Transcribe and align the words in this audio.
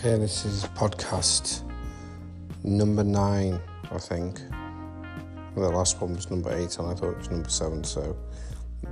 Okay, 0.00 0.16
this 0.16 0.46
is 0.46 0.64
podcast 0.64 1.60
number 2.64 3.04
nine, 3.04 3.60
I 3.92 3.98
think. 3.98 4.40
The 5.54 5.68
last 5.68 6.00
one 6.00 6.14
was 6.14 6.30
number 6.30 6.50
eight, 6.56 6.78
and 6.78 6.88
I 6.88 6.94
thought 6.94 7.10
it 7.10 7.18
was 7.18 7.30
number 7.30 7.50
seven. 7.50 7.84
So, 7.84 8.16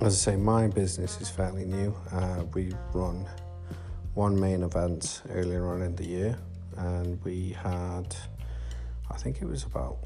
as 0.00 0.14
I 0.14 0.32
say, 0.32 0.36
my 0.36 0.68
business 0.68 1.20
is 1.20 1.30
fairly 1.30 1.64
new. 1.64 1.94
Uh, 2.12 2.44
we 2.52 2.72
run 2.92 3.26
one 4.14 4.38
main 4.38 4.62
event 4.62 5.22
earlier 5.30 5.72
on 5.72 5.82
in 5.82 5.96
the 5.96 6.06
year 6.06 6.38
and 6.76 7.22
we 7.24 7.50
had, 7.50 8.14
I 9.10 9.16
think 9.16 9.42
it 9.42 9.46
was 9.46 9.64
about 9.64 9.98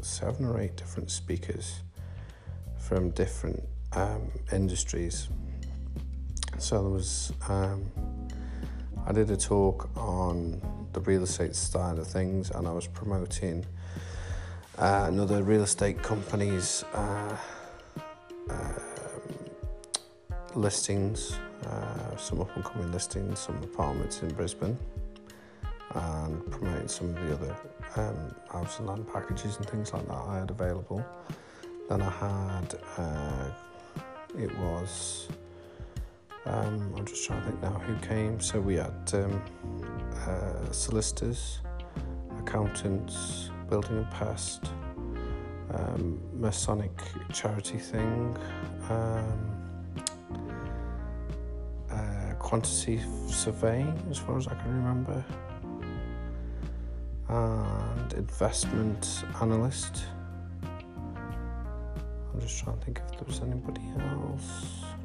seven 0.00 0.44
or 0.44 0.60
eight 0.60 0.76
different 0.76 1.10
speakers 1.10 1.82
from 2.78 3.10
different 3.10 3.62
um, 3.92 4.30
industries. 4.52 5.28
So 6.58 6.82
there 6.82 6.90
was, 6.90 7.32
um, 7.48 7.84
I 9.06 9.12
did 9.12 9.30
a 9.30 9.36
talk 9.36 9.90
on 9.96 10.60
the 10.92 11.00
real 11.00 11.22
estate 11.22 11.54
side 11.54 11.98
of 11.98 12.06
things, 12.06 12.50
and 12.50 12.66
I 12.66 12.72
was 12.72 12.86
promoting 12.86 13.64
uh, 14.78 15.06
another 15.08 15.42
real 15.42 15.62
estate 15.62 16.02
company's 16.02 16.84
uh, 16.94 17.36
uh, 18.50 18.72
listings, 20.54 21.38
some 22.16 22.40
up 22.40 22.54
and 22.56 22.64
coming 22.64 22.90
listings, 22.90 23.40
some 23.40 23.56
apartments 23.62 24.22
in 24.22 24.32
Brisbane 24.32 24.78
and 25.94 26.50
promoting 26.50 26.88
some 26.88 27.16
of 27.16 27.28
the 27.28 27.34
other 27.34 27.56
um, 27.96 28.34
house 28.50 28.78
and 28.78 28.88
land 28.88 29.06
packages 29.12 29.56
and 29.56 29.68
things 29.68 29.92
like 29.92 30.06
that 30.06 30.14
I 30.14 30.38
had 30.40 30.50
available. 30.50 31.04
Then 31.88 32.02
I 32.02 32.10
had, 32.10 32.74
uh, 32.96 33.50
it 34.38 34.56
was, 34.58 35.28
um, 36.46 36.94
I'm 36.96 37.04
just 37.04 37.26
trying 37.26 37.42
to 37.42 37.48
think 37.48 37.62
now 37.62 37.70
who 37.70 37.94
came. 38.06 38.40
So 38.40 38.60
we 38.60 38.76
had 38.76 39.10
um, 39.14 39.42
uh, 40.26 40.72
solicitors, 40.72 41.60
accountants, 42.38 43.50
building 43.68 43.98
and 43.98 44.10
pest, 44.10 44.70
um, 45.74 46.20
Masonic 46.32 46.92
charity 47.32 47.78
thing, 47.78 48.36
um, 48.88 49.52
uh, 51.90 52.34
quantity 52.38 53.00
surveying, 53.28 53.96
as 54.10 54.18
far 54.18 54.38
as 54.38 54.46
I 54.46 54.54
can 54.54 54.74
remember 54.74 55.24
and 57.28 58.12
investment 58.12 59.24
analyst. 59.40 60.04
I'm 62.32 62.40
just 62.40 62.62
trying 62.62 62.78
to 62.78 62.84
think 62.84 63.00
if 63.04 63.12
there 63.12 63.26
was 63.26 63.40
anybody 63.40 63.82
else. 63.98 64.95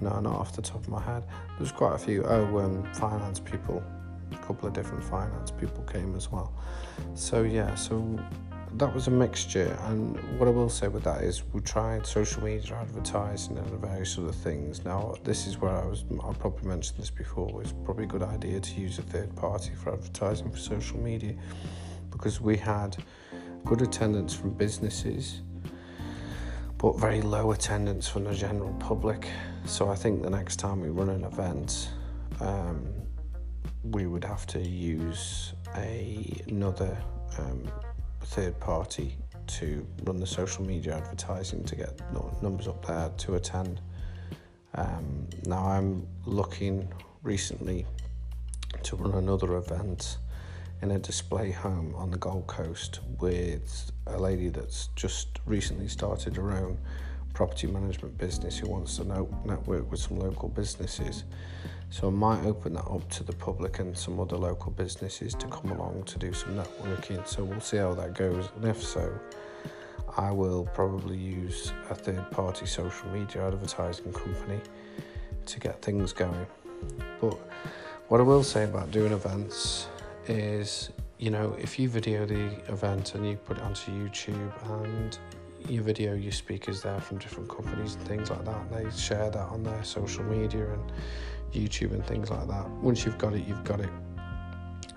No, 0.00 0.20
not 0.20 0.34
off 0.34 0.54
the 0.54 0.62
top 0.62 0.82
of 0.82 0.88
my 0.88 1.02
head. 1.02 1.24
There's 1.58 1.72
quite 1.72 1.94
a 1.94 1.98
few. 1.98 2.24
Oh, 2.24 2.58
um, 2.58 2.84
finance 2.94 3.40
people. 3.40 3.82
A 4.32 4.36
couple 4.36 4.68
of 4.68 4.74
different 4.74 5.02
finance 5.02 5.50
people 5.50 5.82
came 5.84 6.14
as 6.14 6.30
well. 6.30 6.52
So 7.14 7.42
yeah, 7.42 7.74
so 7.74 8.18
that 8.74 8.94
was 8.94 9.06
a 9.06 9.10
mixture. 9.10 9.76
And 9.84 10.16
what 10.38 10.48
I 10.48 10.52
will 10.52 10.68
say 10.68 10.88
with 10.88 11.04
that 11.04 11.22
is 11.22 11.42
we 11.52 11.60
tried 11.60 12.06
social 12.06 12.42
media 12.42 12.76
advertising 12.76 13.58
and 13.58 13.66
various 13.80 14.18
other 14.18 14.32
things. 14.32 14.84
Now, 14.84 15.14
this 15.24 15.46
is 15.46 15.58
where 15.58 15.72
I 15.72 15.86
was, 15.86 16.04
I 16.22 16.32
probably 16.34 16.68
mentioned 16.68 16.98
this 16.98 17.10
before, 17.10 17.62
it's 17.62 17.72
probably 17.84 18.04
a 18.04 18.08
good 18.08 18.22
idea 18.22 18.60
to 18.60 18.80
use 18.80 18.98
a 18.98 19.02
third 19.02 19.34
party 19.36 19.72
for 19.74 19.94
advertising 19.94 20.50
for 20.50 20.58
social 20.58 20.98
media 20.98 21.34
because 22.10 22.40
we 22.40 22.56
had 22.56 22.96
good 23.64 23.82
attendance 23.82 24.34
from 24.34 24.50
businesses 24.50 25.42
but 26.78 26.98
very 26.98 27.20
low 27.20 27.50
attendance 27.50 28.08
from 28.08 28.24
the 28.24 28.34
general 28.34 28.72
public. 28.74 29.28
So 29.64 29.88
I 29.90 29.96
think 29.96 30.22
the 30.22 30.30
next 30.30 30.56
time 30.56 30.80
we 30.80 30.88
run 30.88 31.10
an 31.10 31.24
event, 31.24 31.90
um, 32.40 32.86
we 33.82 34.06
would 34.06 34.24
have 34.24 34.46
to 34.48 34.60
use 34.60 35.54
a, 35.76 36.42
another 36.46 36.96
um, 37.38 37.70
third 38.22 38.58
party 38.60 39.16
to 39.48 39.84
run 40.04 40.20
the 40.20 40.26
social 40.26 40.64
media 40.64 40.96
advertising 40.96 41.64
to 41.64 41.74
get 41.74 42.00
numbers 42.42 42.68
up 42.68 42.84
there 42.86 43.10
to 43.16 43.34
attend. 43.34 43.80
Um, 44.74 45.26
now 45.46 45.66
I'm 45.66 46.06
looking 46.26 46.92
recently 47.22 47.86
to 48.84 48.96
run 48.96 49.14
another 49.14 49.56
event 49.56 50.18
in 50.82 50.92
a 50.92 50.98
display 50.98 51.50
home 51.50 51.94
on 51.96 52.10
the 52.10 52.18
Gold 52.18 52.46
Coast 52.46 53.00
with 53.18 53.90
a 54.08 54.18
lady 54.18 54.48
that's 54.48 54.88
just 54.96 55.40
recently 55.46 55.88
started 55.88 56.36
her 56.36 56.52
own 56.52 56.78
property 57.34 57.66
management 57.66 58.18
business 58.18 58.58
who 58.58 58.68
wants 58.68 58.96
to 58.96 59.04
network 59.44 59.90
with 59.90 60.00
some 60.00 60.18
local 60.18 60.48
businesses. 60.48 61.24
So 61.90 62.08
I 62.08 62.10
might 62.10 62.44
open 62.44 62.74
that 62.74 62.84
up 62.84 63.08
to 63.10 63.22
the 63.22 63.32
public 63.32 63.78
and 63.78 63.96
some 63.96 64.18
other 64.20 64.36
local 64.36 64.72
businesses 64.72 65.34
to 65.34 65.46
come 65.46 65.70
along 65.70 66.04
to 66.04 66.18
do 66.18 66.32
some 66.32 66.56
networking. 66.56 67.26
So 67.26 67.44
we'll 67.44 67.60
see 67.60 67.78
how 67.78 67.94
that 67.94 68.14
goes. 68.14 68.48
And 68.56 68.64
if 68.66 68.82
so, 68.82 69.10
I 70.16 70.30
will 70.30 70.64
probably 70.74 71.16
use 71.16 71.72
a 71.90 71.94
third 71.94 72.30
party 72.30 72.66
social 72.66 73.08
media 73.10 73.46
advertising 73.46 74.12
company 74.12 74.60
to 75.46 75.60
get 75.60 75.80
things 75.80 76.12
going. 76.12 76.46
But 77.20 77.38
what 78.08 78.20
I 78.20 78.24
will 78.24 78.42
say 78.42 78.64
about 78.64 78.90
doing 78.90 79.12
events 79.12 79.86
is, 80.26 80.90
you 81.18 81.30
know, 81.30 81.56
if 81.58 81.78
you 81.78 81.88
video 81.88 82.24
the 82.24 82.46
event 82.72 83.14
and 83.14 83.28
you 83.28 83.36
put 83.36 83.58
it 83.58 83.62
onto 83.64 83.90
YouTube 83.90 84.52
and 84.82 85.18
you 85.68 85.82
video 85.82 86.14
your 86.14 86.32
speakers 86.32 86.80
there 86.82 87.00
from 87.00 87.18
different 87.18 87.48
companies 87.48 87.96
and 87.96 88.06
things 88.06 88.30
like 88.30 88.44
that, 88.44 88.72
they 88.72 88.88
share 88.96 89.28
that 89.28 89.48
on 89.48 89.64
their 89.64 89.82
social 89.82 90.22
media 90.22 90.72
and 90.72 90.92
YouTube 91.52 91.92
and 91.92 92.06
things 92.06 92.30
like 92.30 92.46
that. 92.46 92.70
Once 92.70 93.04
you've 93.04 93.18
got 93.18 93.34
it, 93.34 93.44
you've 93.46 93.64
got 93.64 93.80
it. 93.80 93.90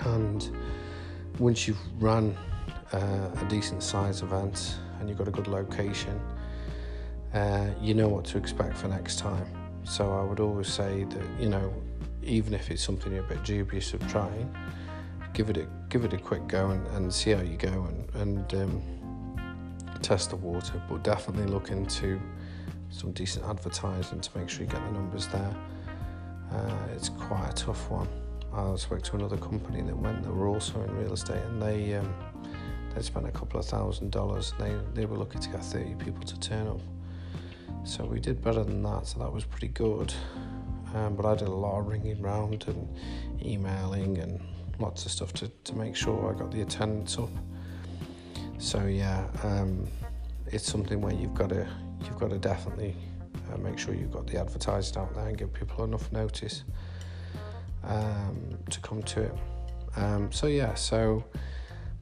And 0.01 0.55
once 1.39 1.67
you've 1.67 1.79
run 1.99 2.37
uh, 2.93 2.97
a 2.97 3.45
decent 3.49 3.81
size 3.81 4.21
event 4.21 4.75
and 4.99 5.09
you've 5.09 5.17
got 5.17 5.27
a 5.27 5.31
good 5.31 5.47
location, 5.47 6.21
uh, 7.33 7.69
you 7.81 7.95
know 7.95 8.09
what 8.09 8.25
to 8.25 8.37
expect 8.37 8.77
for 8.77 8.87
next 8.89 9.17
time. 9.17 9.47
So 9.83 10.11
I 10.11 10.23
would 10.23 10.39
always 10.39 10.67
say 10.67 11.05
that 11.05 11.25
you 11.39 11.49
know, 11.49 11.73
even 12.21 12.53
if 12.53 12.69
it's 12.69 12.83
something 12.83 13.11
you're 13.11 13.25
a 13.25 13.27
bit 13.27 13.43
dubious 13.43 13.93
of 13.95 14.07
trying, 14.07 14.55
give 15.33 15.49
it 15.49 15.57
a 15.57 15.67
give 15.91 16.05
it 16.05 16.13
a 16.13 16.17
quick 16.17 16.47
go 16.47 16.69
and, 16.69 16.87
and 16.87 17.13
see 17.13 17.31
how 17.31 17.41
you 17.41 17.57
go 17.57 17.87
and 17.89 18.15
and 18.15 18.53
um, 18.55 18.81
test 20.01 20.29
the 20.31 20.37
water. 20.37 20.81
But 20.89 21.03
definitely 21.03 21.45
look 21.45 21.69
into 21.69 22.19
some 22.89 23.11
decent 23.11 23.45
advertising 23.45 24.21
to 24.21 24.37
make 24.37 24.49
sure 24.49 24.61
you 24.61 24.67
get 24.67 24.83
the 24.85 24.91
numbers 24.91 25.27
there. 25.27 25.55
Uh, 26.51 26.87
it's 26.95 27.09
quite 27.09 27.49
a 27.49 27.53
tough 27.53 27.89
one. 27.91 28.07
I 28.53 28.75
spoke 28.75 29.01
to 29.03 29.15
another 29.15 29.37
company 29.37 29.81
that 29.81 29.95
went 29.95 30.23
that 30.23 30.33
were 30.33 30.47
also 30.47 30.81
in 30.81 30.95
real 30.97 31.13
estate, 31.13 31.43
and 31.43 31.61
they 31.61 31.93
um, 31.95 32.13
they 32.95 33.01
spent 33.01 33.27
a 33.27 33.31
couple 33.31 33.59
of 33.59 33.65
thousand 33.65 34.11
dollars. 34.11 34.53
They 34.59 34.73
they 34.93 35.05
were 35.05 35.17
looking 35.17 35.41
to 35.41 35.49
get 35.49 35.63
30 35.63 35.95
people 35.95 36.23
to 36.23 36.39
turn 36.39 36.67
up. 36.67 36.81
So 37.83 38.05
we 38.05 38.19
did 38.19 38.41
better 38.41 38.63
than 38.63 38.81
that. 38.83 39.07
So 39.07 39.19
that 39.19 39.31
was 39.31 39.43
pretty 39.43 39.69
good. 39.69 40.13
Um, 40.93 41.15
but 41.15 41.25
I 41.25 41.35
did 41.35 41.47
a 41.47 41.53
lot 41.53 41.79
of 41.79 41.87
ringing 41.87 42.21
round 42.21 42.65
and 42.67 42.87
emailing 43.41 44.17
and 44.17 44.41
lots 44.81 45.05
of 45.05 45.11
stuff 45.11 45.31
to, 45.33 45.47
to 45.47 45.75
make 45.75 45.95
sure 45.95 46.33
I 46.33 46.37
got 46.37 46.51
the 46.51 46.61
attendance 46.61 47.17
up. 47.17 47.29
So 48.57 48.85
yeah, 48.85 49.27
um, 49.43 49.87
it's 50.47 50.69
something 50.69 51.01
where 51.01 51.13
you've 51.13 51.33
got 51.33 51.49
to 51.49 51.67
you've 52.03 52.19
got 52.19 52.31
to 52.31 52.37
definitely 52.37 52.95
uh, 53.51 53.57
make 53.57 53.77
sure 53.79 53.93
you've 53.93 54.11
got 54.11 54.27
the 54.27 54.39
advertising 54.39 54.97
out 54.97 55.13
there 55.15 55.27
and 55.27 55.37
give 55.37 55.53
people 55.53 55.83
enough 55.83 56.11
notice 56.11 56.63
um, 57.83 58.57
to 58.69 58.79
come 58.81 59.01
to 59.03 59.21
it. 59.21 59.35
Um, 59.95 60.31
so 60.31 60.47
yeah, 60.47 60.73
so 60.75 61.23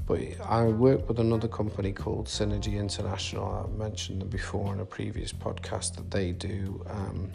but 0.05 0.19
I 0.43 0.63
work 0.63 1.07
with 1.07 1.19
another 1.19 1.47
company 1.47 1.91
called 1.91 2.25
Synergy 2.25 2.79
International. 2.79 3.45
I 3.45 3.77
mentioned 3.77 4.21
them 4.21 4.29
before 4.29 4.73
in 4.73 4.79
a 4.79 4.85
previous 4.85 5.31
podcast 5.31 5.95
that 5.97 6.09
they 6.09 6.31
do 6.31 6.83
um, 6.89 7.31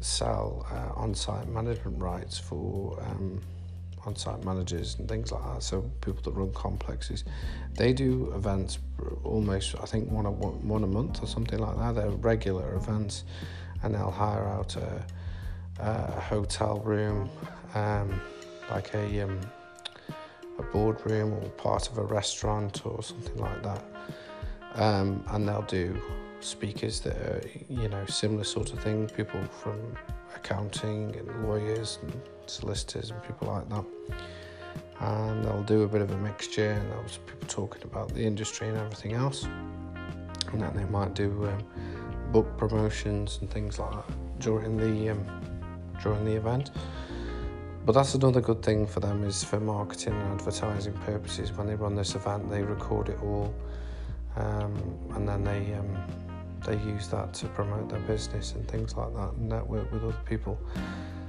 sell 0.00 0.66
uh, 0.70 0.98
on-site 0.98 1.48
management 1.48 2.00
rights 2.00 2.38
for 2.38 2.98
um, 4.02 4.08
on-site 4.08 4.44
managers 4.44 4.96
and 4.98 5.08
things 5.08 5.32
like 5.32 5.42
that. 5.44 5.62
So 5.62 5.82
people 6.00 6.22
that 6.22 6.32
run 6.32 6.52
complexes, 6.52 7.24
they 7.74 7.92
do 7.92 8.32
events 8.34 8.78
almost 9.24 9.74
I 9.82 9.86
think 9.86 10.10
one 10.10 10.26
a 10.26 10.30
one 10.30 10.84
a 10.84 10.86
month 10.86 11.22
or 11.22 11.26
something 11.26 11.58
like 11.58 11.76
that. 11.78 11.94
They're 11.94 12.10
regular 12.10 12.74
events, 12.74 13.24
and 13.82 13.94
they'll 13.94 14.10
hire 14.10 14.46
out 14.46 14.76
a, 14.76 15.04
a 15.80 16.20
hotel 16.20 16.80
room, 16.84 17.30
um, 17.74 18.20
like 18.70 18.94
a 18.94 19.22
um, 19.22 19.40
a 20.58 20.62
boardroom 20.62 21.32
or 21.32 21.48
part 21.50 21.88
of 21.90 21.98
a 21.98 22.04
restaurant 22.04 22.84
or 22.86 23.02
something 23.02 23.36
like 23.36 23.62
that, 23.62 23.84
um, 24.74 25.24
and 25.30 25.48
they'll 25.48 25.62
do 25.62 26.00
speakers 26.40 27.00
that 27.00 27.16
are 27.16 27.42
you 27.68 27.88
know 27.88 28.04
similar 28.06 28.44
sort 28.44 28.72
of 28.72 28.80
thing, 28.80 29.08
people 29.08 29.40
from 29.62 29.96
accounting 30.34 31.14
and 31.16 31.48
lawyers 31.48 31.98
and 32.02 32.20
solicitors 32.50 33.10
and 33.10 33.22
people 33.22 33.48
like 33.48 33.68
that. 33.68 33.84
And 35.00 35.44
they'll 35.44 35.62
do 35.64 35.82
a 35.82 35.88
bit 35.88 36.00
of 36.00 36.10
a 36.10 36.18
mixture, 36.18 36.70
and 36.70 36.90
there'll 36.90 37.02
be 37.02 37.10
people 37.26 37.48
talking 37.48 37.82
about 37.82 38.14
the 38.14 38.22
industry 38.22 38.68
and 38.68 38.76
everything 38.76 39.14
else. 39.14 39.44
And 39.44 40.60
then 40.60 40.74
they 40.76 40.84
might 40.84 41.14
do 41.14 41.48
um, 41.48 41.64
book 42.32 42.56
promotions 42.56 43.38
and 43.40 43.50
things 43.50 43.78
like 43.78 43.90
that 43.92 44.38
during 44.38 44.76
the 44.76 45.10
um, 45.10 45.24
during 46.02 46.24
the 46.24 46.32
event. 46.32 46.70
But 47.84 47.92
that's 47.92 48.14
another 48.14 48.40
good 48.40 48.62
thing 48.62 48.86
for 48.86 49.00
them 49.00 49.24
is 49.24 49.42
for 49.42 49.58
marketing 49.58 50.14
and 50.14 50.40
advertising 50.40 50.92
purposes. 51.04 51.52
When 51.52 51.66
they 51.66 51.74
run 51.74 51.96
this 51.96 52.14
event, 52.14 52.48
they 52.48 52.62
record 52.62 53.08
it 53.08 53.18
all, 53.22 53.52
um, 54.36 54.74
and 55.14 55.28
then 55.28 55.42
they 55.42 55.74
um, 55.74 55.96
they 56.64 56.76
use 56.76 57.08
that 57.08 57.34
to 57.34 57.48
promote 57.48 57.88
their 57.88 58.00
business 58.00 58.52
and 58.52 58.66
things 58.68 58.96
like 58.96 59.12
that, 59.14 59.32
and 59.32 59.48
network 59.48 59.90
with 59.92 60.04
other 60.04 60.16
people. 60.24 60.58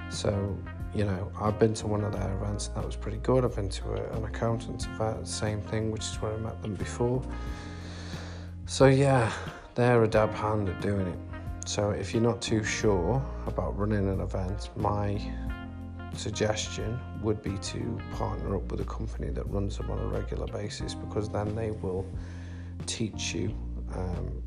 So, 0.10 0.56
you 0.96 1.06
know, 1.06 1.32
I've 1.40 1.58
been 1.58 1.74
to 1.76 1.88
one 1.88 2.04
of 2.04 2.14
their 2.14 2.34
events 2.36 2.68
and 2.68 2.78
that 2.78 2.86
was 2.86 2.96
pretty 2.96 3.18
good. 3.18 3.44
I've 3.44 3.56
been 3.56 3.70
to 3.70 3.94
a, 3.94 4.18
an 4.18 4.26
accountant's 4.26 4.86
event, 4.86 5.28
same 5.28 5.62
thing, 5.62 5.92
which 5.92 6.04
is 6.04 6.16
where 6.22 6.34
I 6.34 6.38
met 6.38 6.62
them 6.62 6.76
before. 6.76 7.24
So 8.66 8.86
yeah, 8.86 9.32
they're 9.76 10.04
a 10.04 10.08
dab 10.08 10.32
hand 10.34 10.70
at 10.70 10.82
doing 10.82 11.08
it. 11.08 11.20
So 11.66 11.92
if 11.92 12.14
you're 12.14 12.24
not 12.24 12.42
too 12.42 12.64
sure 12.64 13.24
about 13.48 13.78
running 13.78 14.08
an 14.10 14.20
event, 14.20 14.70
my 14.76 15.20
suggestion 16.16 17.00
would 17.22 17.42
be 17.42 17.58
to 17.58 18.00
partner 18.14 18.56
up 18.56 18.70
with 18.70 18.82
a 18.82 18.86
company 18.86 19.30
that 19.32 19.50
runs 19.50 19.78
them 19.78 19.90
on 19.90 19.98
a 20.00 20.08
regular 20.08 20.46
basis 20.48 20.94
because 20.94 21.30
then 21.30 21.56
they 21.56 21.72
will 21.72 22.06
teach 22.86 23.34
you 23.34 23.56
um, 23.96 24.44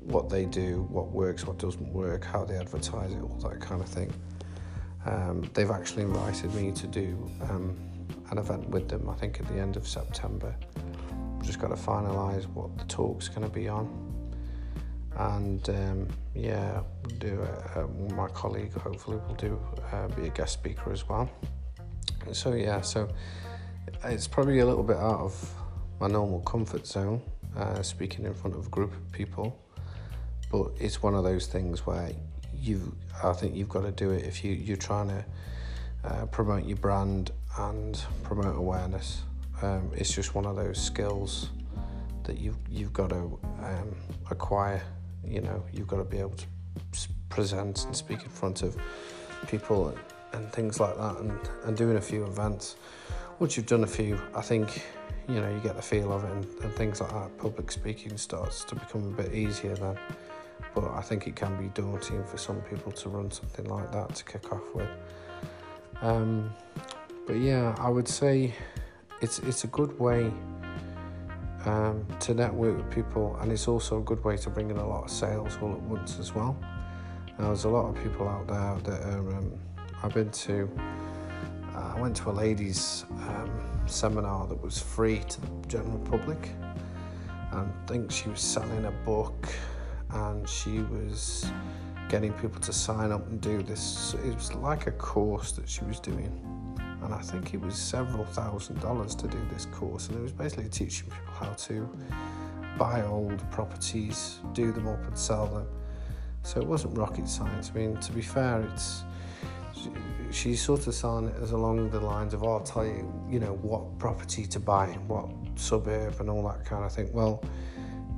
what 0.00 0.28
they 0.28 0.44
do, 0.44 0.82
what 0.90 1.08
works, 1.08 1.46
what 1.46 1.58
doesn't 1.58 1.92
work, 1.92 2.24
how 2.24 2.44
they 2.44 2.56
advertise 2.56 3.12
it, 3.12 3.22
all 3.22 3.38
that 3.38 3.60
kind 3.60 3.80
of 3.80 3.88
thing. 3.88 4.12
Um, 5.06 5.48
they've 5.54 5.70
actually 5.70 6.02
invited 6.02 6.52
me 6.54 6.72
to 6.72 6.86
do 6.86 7.30
um, 7.42 7.76
an 8.30 8.38
event 8.38 8.68
with 8.68 8.88
them, 8.88 9.08
I 9.08 9.14
think 9.14 9.40
at 9.40 9.46
the 9.48 9.58
end 9.58 9.76
of 9.76 9.86
September. 9.86 10.54
We've 11.36 11.46
just 11.46 11.60
got 11.60 11.68
to 11.68 11.76
finalise 11.76 12.44
what 12.46 12.76
the 12.76 12.84
talk's 12.84 13.28
going 13.28 13.46
to 13.46 13.52
be 13.52 13.68
on. 13.68 14.02
And 15.16 15.68
um, 15.70 16.08
yeah, 16.34 16.82
we'll 17.02 17.18
do 17.18 17.48
my 18.14 18.28
colleague 18.28 18.72
hopefully 18.74 19.18
will 19.26 19.34
do 19.36 19.58
uh, 19.92 20.08
be 20.08 20.26
a 20.26 20.30
guest 20.30 20.52
speaker 20.54 20.92
as 20.92 21.08
well. 21.08 21.30
So 22.32 22.52
yeah, 22.54 22.80
so 22.80 23.08
it's 24.04 24.26
probably 24.26 24.58
a 24.58 24.66
little 24.66 24.82
bit 24.82 24.96
out 24.96 25.20
of 25.20 25.54
my 26.00 26.08
normal 26.08 26.40
comfort 26.40 26.86
zone, 26.86 27.22
uh, 27.56 27.80
speaking 27.82 28.26
in 28.26 28.34
front 28.34 28.56
of 28.56 28.66
a 28.66 28.70
group 28.70 28.92
of 28.92 29.12
people 29.12 29.58
but 30.50 30.70
it's 30.78 31.02
one 31.02 31.14
of 31.14 31.24
those 31.24 31.46
things 31.46 31.86
where 31.86 32.12
you 32.60 32.94
I 33.22 33.32
think 33.32 33.56
you've 33.56 33.68
got 33.68 33.82
to 33.82 33.92
do 33.92 34.10
it 34.10 34.24
if 34.24 34.44
you 34.44 34.52
you're 34.52 34.76
trying 34.76 35.08
to 35.08 35.24
uh, 36.04 36.26
promote 36.26 36.64
your 36.64 36.76
brand 36.76 37.32
and 37.58 38.00
promote 38.22 38.56
awareness. 38.56 39.22
Um, 39.62 39.90
it's 39.94 40.12
just 40.12 40.34
one 40.34 40.44
of 40.44 40.56
those 40.56 40.80
skills 40.80 41.50
that 42.24 42.38
you've 42.38 42.58
you've 42.70 42.92
got 42.92 43.10
to 43.10 43.38
um, 43.62 43.96
acquire. 44.30 44.82
You 45.24 45.40
know, 45.40 45.64
you've 45.72 45.88
got 45.88 45.96
to 45.96 46.04
be 46.04 46.18
able 46.18 46.36
to 46.36 46.46
present 47.30 47.84
and 47.86 47.96
speak 47.96 48.22
in 48.22 48.28
front 48.28 48.62
of 48.62 48.76
people 49.48 49.88
and, 50.32 50.52
things 50.52 50.78
like 50.78 50.94
that, 50.98 51.16
and, 51.16 51.32
and 51.64 51.76
doing 51.78 51.96
a 51.96 52.00
few 52.00 52.26
events. 52.26 52.76
Once 53.38 53.56
you've 53.56 53.64
done 53.64 53.84
a 53.84 53.86
few, 53.86 54.20
I 54.34 54.42
think 54.42 54.84
you 55.26 55.40
know 55.40 55.48
you 55.48 55.60
get 55.60 55.76
the 55.76 55.82
feel 55.82 56.12
of 56.12 56.24
it, 56.24 56.30
and, 56.30 56.44
and 56.62 56.72
things 56.74 57.00
like 57.00 57.10
that. 57.10 57.38
Public 57.38 57.72
speaking 57.72 58.18
starts 58.18 58.62
to 58.64 58.74
become 58.74 59.14
a 59.14 59.22
bit 59.22 59.32
easier 59.32 59.74
then 59.74 59.96
but 60.76 60.92
I 60.92 61.00
think 61.00 61.26
it 61.26 61.34
can 61.34 61.56
be 61.56 61.68
daunting 61.68 62.22
for 62.24 62.36
some 62.36 62.60
people 62.60 62.92
to 62.92 63.08
run 63.08 63.30
something 63.30 63.64
like 63.64 63.90
that 63.92 64.14
to 64.14 64.24
kick 64.24 64.52
off 64.52 64.74
with. 64.74 64.90
Um, 66.02 66.54
but 67.26 67.36
yeah, 67.36 67.74
I 67.78 67.88
would 67.88 68.06
say 68.06 68.54
it's 69.22 69.38
it's 69.40 69.64
a 69.64 69.68
good 69.68 69.98
way 69.98 70.30
um, 71.64 72.06
to 72.20 72.34
network 72.34 72.76
with 72.76 72.90
people, 72.90 73.36
and 73.40 73.50
it's 73.50 73.66
also 73.66 73.98
a 73.98 74.02
good 74.02 74.22
way 74.22 74.36
to 74.36 74.50
bring 74.50 74.70
in 74.70 74.76
a 74.76 74.86
lot 74.86 75.04
of 75.04 75.10
sales 75.10 75.56
all 75.62 75.72
at 75.72 75.80
once 75.80 76.18
as 76.18 76.34
well. 76.34 76.54
Now, 77.38 77.46
there's 77.46 77.64
a 77.64 77.70
lot 77.70 77.88
of 77.88 78.02
people 78.02 78.28
out 78.28 78.46
there 78.46 78.76
that 78.84 79.02
are, 79.08 79.36
um, 79.36 79.58
I've 80.02 80.12
been 80.12 80.30
to. 80.30 80.70
Uh, 81.74 81.94
I 81.96 82.00
went 82.00 82.16
to 82.16 82.30
a 82.30 82.32
ladies' 82.32 83.06
um, 83.28 83.50
seminar 83.86 84.46
that 84.46 84.62
was 84.62 84.78
free 84.78 85.20
to 85.20 85.40
the 85.40 85.48
general 85.68 85.98
public, 86.00 86.50
and 87.52 87.72
I 87.72 87.86
think 87.86 88.10
she 88.10 88.28
was 88.28 88.40
selling 88.40 88.84
a 88.84 88.90
book 88.90 89.48
and 90.16 90.48
she 90.48 90.78
was 90.80 91.50
getting 92.08 92.32
people 92.34 92.60
to 92.60 92.72
sign 92.72 93.12
up 93.12 93.26
and 93.28 93.40
do 93.40 93.62
this. 93.62 94.14
It 94.24 94.34
was 94.34 94.54
like 94.54 94.86
a 94.86 94.92
course 94.92 95.52
that 95.52 95.68
she 95.68 95.84
was 95.84 96.00
doing, 96.00 96.32
and 97.02 97.12
I 97.12 97.20
think 97.20 97.54
it 97.54 97.60
was 97.60 97.76
several 97.76 98.24
thousand 98.24 98.80
dollars 98.80 99.14
to 99.16 99.28
do 99.28 99.38
this 99.52 99.66
course. 99.66 100.08
And 100.08 100.18
it 100.18 100.22
was 100.22 100.32
basically 100.32 100.68
teaching 100.68 101.10
people 101.10 101.34
how 101.34 101.52
to 101.52 101.88
buy 102.78 103.02
old 103.04 103.48
properties, 103.50 104.38
do 104.52 104.72
them 104.72 104.88
up, 104.88 105.04
and 105.06 105.18
sell 105.18 105.46
them. 105.46 105.66
So 106.42 106.60
it 106.60 106.66
wasn't 106.66 106.96
rocket 106.96 107.28
science. 107.28 107.72
I 107.74 107.78
mean, 107.78 107.96
to 107.96 108.12
be 108.12 108.22
fair, 108.22 108.62
it's 108.72 109.04
she's 110.30 110.60
sort 110.62 110.86
of 110.86 110.94
selling 110.94 111.28
it 111.28 111.34
as 111.42 111.52
along 111.52 111.90
the 111.90 112.00
lines 112.00 112.34
of, 112.34 112.42
oh, 112.42 112.54
I'll 112.54 112.60
tell 112.60 112.84
you, 112.84 113.12
you 113.28 113.38
know, 113.38 113.54
what 113.62 113.98
property 113.98 114.46
to 114.46 114.60
buy, 114.60 114.86
what 115.06 115.28
suburb, 115.56 116.20
and 116.20 116.28
all 116.30 116.46
that 116.48 116.64
kind 116.64 116.84
of 116.84 116.92
thing. 116.92 117.12
Well, 117.12 117.42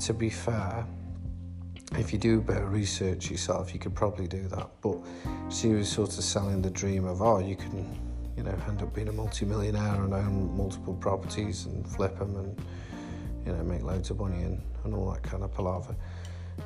to 0.01 0.15
be 0.15 0.31
fair, 0.31 0.87
if 1.97 2.13
you 2.13 2.19
do 2.19 2.39
a 2.39 2.43
bit 2.43 2.59
of 2.59 2.73
research 2.73 3.31
yourself, 3.31 3.73
you 3.73 3.81
could 3.81 3.95
probably 3.95 4.27
do 4.27 4.47
that. 4.49 4.69
But 4.83 4.99
she 5.51 5.69
was 5.69 5.89
sort 5.89 6.17
of 6.17 6.25
selling 6.25 6.61
the 6.61 6.71
dream 6.71 7.05
of, 7.05 7.23
oh, 7.23 7.39
you 7.39 7.57
can, 7.57 7.99
you 8.37 8.43
know, 8.43 8.55
end 8.69 8.83
up 8.83 8.95
being 8.95 9.09
a 9.09 9.13
multi-millionaire 9.13 10.03
and 10.03 10.13
own 10.13 10.57
multiple 10.57 10.95
properties 10.95 11.67
and 11.67 11.87
flip 11.87 12.19
them 12.19 12.37
and, 12.37 12.63
you 13.47 13.53
know, 13.53 13.63
make 13.65 13.83
loads 13.83 14.11
of 14.11 14.19
money 14.19 14.43
and, 14.43 14.63
and 14.85 14.95
all 14.95 15.11
that 15.11 15.23
kind 15.23 15.43
of 15.43 15.53
palaver. 15.53 15.97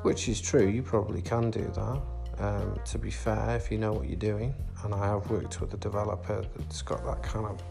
Which 0.03 0.29
is 0.29 0.41
true, 0.41 0.67
you 0.67 0.83
probably 0.83 1.23
can 1.23 1.51
do 1.51 1.71
that. 1.75 2.03
Um, 2.39 2.81
to 2.87 2.99
be 2.99 3.11
fair, 3.11 3.57
if 3.57 3.71
you 3.71 3.79
know 3.79 3.93
what 3.93 4.09
you're 4.09 4.17
doing, 4.17 4.55
and 4.85 4.95
I 4.95 5.07
have 5.07 5.31
worked 5.31 5.61
with 5.61 5.75
a 5.75 5.77
developer 5.77 6.45
that's 6.57 6.83
got 6.83 7.05
that 7.05 7.23
kind 7.23 7.47
of 7.47 7.63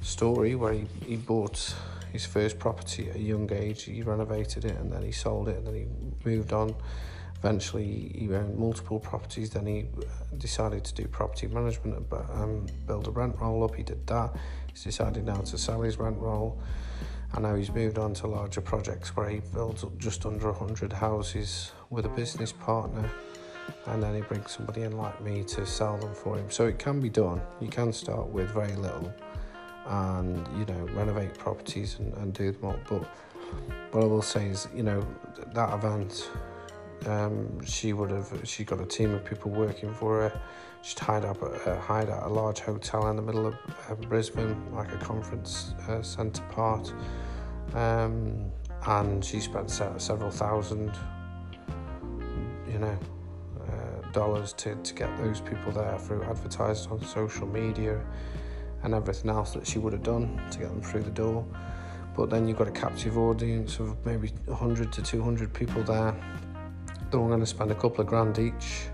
story 0.00 0.54
where 0.54 0.72
he, 0.72 0.86
he 1.04 1.16
bought 1.16 1.74
his 2.12 2.24
first 2.24 2.58
property 2.58 3.10
at 3.10 3.16
a 3.16 3.20
young 3.20 3.52
age. 3.52 3.84
He 3.84 4.02
renovated 4.02 4.64
it 4.64 4.76
and 4.76 4.92
then 4.92 5.02
he 5.02 5.12
sold 5.12 5.48
it 5.48 5.56
and 5.56 5.66
then 5.66 5.74
he 5.74 5.86
moved 6.28 6.52
on. 6.52 6.74
Eventually, 7.38 8.12
he 8.16 8.28
owned 8.34 8.58
multiple 8.58 8.98
properties. 8.98 9.50
Then 9.50 9.66
he 9.66 9.86
decided 10.38 10.84
to 10.84 10.94
do 10.94 11.06
property 11.06 11.46
management, 11.46 12.08
but 12.10 12.28
um, 12.32 12.66
build 12.86 13.06
a 13.06 13.12
rent 13.12 13.36
roll 13.38 13.62
up. 13.62 13.76
He 13.76 13.84
did 13.84 14.04
that. 14.08 14.34
He's 14.66 14.82
decided 14.82 15.24
now 15.24 15.40
to 15.42 15.56
sell 15.58 15.82
his 15.82 15.98
rent 15.98 16.18
roll. 16.18 16.60
And 17.34 17.44
now 17.44 17.54
he's 17.54 17.70
moved 17.70 17.98
on 17.98 18.14
to 18.14 18.26
larger 18.26 18.60
projects 18.60 19.14
where 19.14 19.28
he 19.28 19.40
builds 19.54 19.84
up 19.84 19.96
just 19.98 20.26
under 20.26 20.50
100 20.50 20.92
houses 20.92 21.72
with 21.90 22.06
a 22.06 22.08
business 22.08 22.50
partner. 22.50 23.08
And 23.86 24.02
then 24.02 24.14
he 24.14 24.22
brings 24.22 24.50
somebody 24.52 24.82
in 24.82 24.96
like 24.96 25.20
me 25.20 25.44
to 25.44 25.64
sell 25.64 25.96
them 25.98 26.14
for 26.14 26.36
him. 26.36 26.50
So 26.50 26.66
it 26.66 26.78
can 26.78 27.00
be 27.00 27.10
done. 27.10 27.40
You 27.60 27.68
can 27.68 27.92
start 27.92 28.26
with 28.28 28.50
very 28.50 28.74
little 28.74 29.12
and 29.88 30.46
you 30.58 30.66
know 30.66 30.86
renovate 30.92 31.36
properties 31.38 31.98
and, 31.98 32.12
and 32.14 32.34
do 32.34 32.52
them 32.52 32.70
up. 32.70 32.78
But 32.88 33.04
what 33.92 34.04
I 34.04 34.06
will 34.06 34.22
say 34.22 34.46
is, 34.46 34.68
you 34.74 34.82
know, 34.82 35.06
that 35.54 35.72
event, 35.72 36.30
um, 37.06 37.64
she 37.64 37.92
would 37.92 38.10
have 38.10 38.40
she 38.44 38.64
got 38.64 38.80
a 38.80 38.86
team 38.86 39.14
of 39.14 39.24
people 39.24 39.50
working 39.50 39.92
for 39.94 40.28
her. 40.28 40.40
She'd 40.82 40.98
hide 40.98 41.24
up 41.24 41.42
uh, 41.42 41.76
hide 41.76 42.08
at 42.08 42.22
a 42.22 42.28
large 42.28 42.60
hotel 42.60 43.08
in 43.08 43.16
the 43.16 43.22
middle 43.22 43.46
of 43.46 43.54
uh, 43.88 43.94
Brisbane, 43.94 44.56
like 44.74 44.92
a 44.92 44.98
conference 44.98 45.74
uh, 45.88 46.02
centre 46.02 46.42
part, 46.50 46.92
um, 47.74 48.50
and 48.86 49.24
she 49.24 49.40
spent 49.40 49.70
several 49.70 50.30
thousand, 50.30 50.92
you 52.70 52.78
know, 52.78 52.98
uh, 53.60 54.12
dollars 54.12 54.52
to, 54.52 54.76
to 54.76 54.94
get 54.94 55.16
those 55.18 55.40
people 55.40 55.72
there 55.72 55.98
through 55.98 56.22
advertising 56.24 56.92
on 56.92 57.02
social 57.04 57.46
media 57.46 58.00
and 58.82 58.94
everything 58.94 59.30
else 59.30 59.52
that 59.52 59.66
she 59.66 59.78
would 59.78 59.92
have 59.92 60.02
done 60.02 60.40
to 60.50 60.58
get 60.58 60.68
them 60.68 60.80
through 60.82 61.02
the 61.02 61.10
door. 61.10 61.44
But 62.16 62.30
then 62.30 62.48
you've 62.48 62.58
got 62.58 62.68
a 62.68 62.72
captive 62.72 63.16
audience 63.16 63.78
of 63.78 63.96
maybe 64.04 64.32
100 64.46 64.92
to 64.92 65.02
200 65.02 65.52
people 65.52 65.82
there. 65.82 66.14
They're 67.10 67.20
all 67.20 67.28
going 67.28 67.40
to 67.40 67.46
spend 67.46 67.70
a 67.70 67.74
couple 67.74 68.00
of 68.00 68.06
grand 68.06 68.38
each 68.38 68.88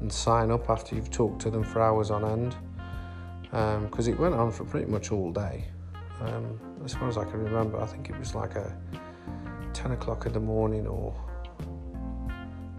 and 0.00 0.12
sign 0.12 0.50
up 0.50 0.68
after 0.68 0.94
you've 0.94 1.10
talked 1.10 1.40
to 1.42 1.50
them 1.50 1.64
for 1.64 1.80
hours 1.80 2.10
on 2.10 2.24
end. 2.24 2.54
Because 3.50 4.08
um, 4.08 4.12
it 4.12 4.18
went 4.18 4.34
on 4.34 4.52
for 4.52 4.64
pretty 4.64 4.90
much 4.90 5.10
all 5.10 5.32
day. 5.32 5.64
Um, 6.20 6.60
as 6.84 6.94
far 6.94 7.08
as 7.08 7.16
I 7.16 7.24
can 7.24 7.42
remember, 7.42 7.80
I 7.80 7.86
think 7.86 8.10
it 8.10 8.18
was 8.18 8.34
like 8.34 8.54
a 8.56 8.76
10 9.72 9.92
o'clock 9.92 10.26
in 10.26 10.32
the 10.32 10.40
morning 10.40 10.86
or 10.86 11.14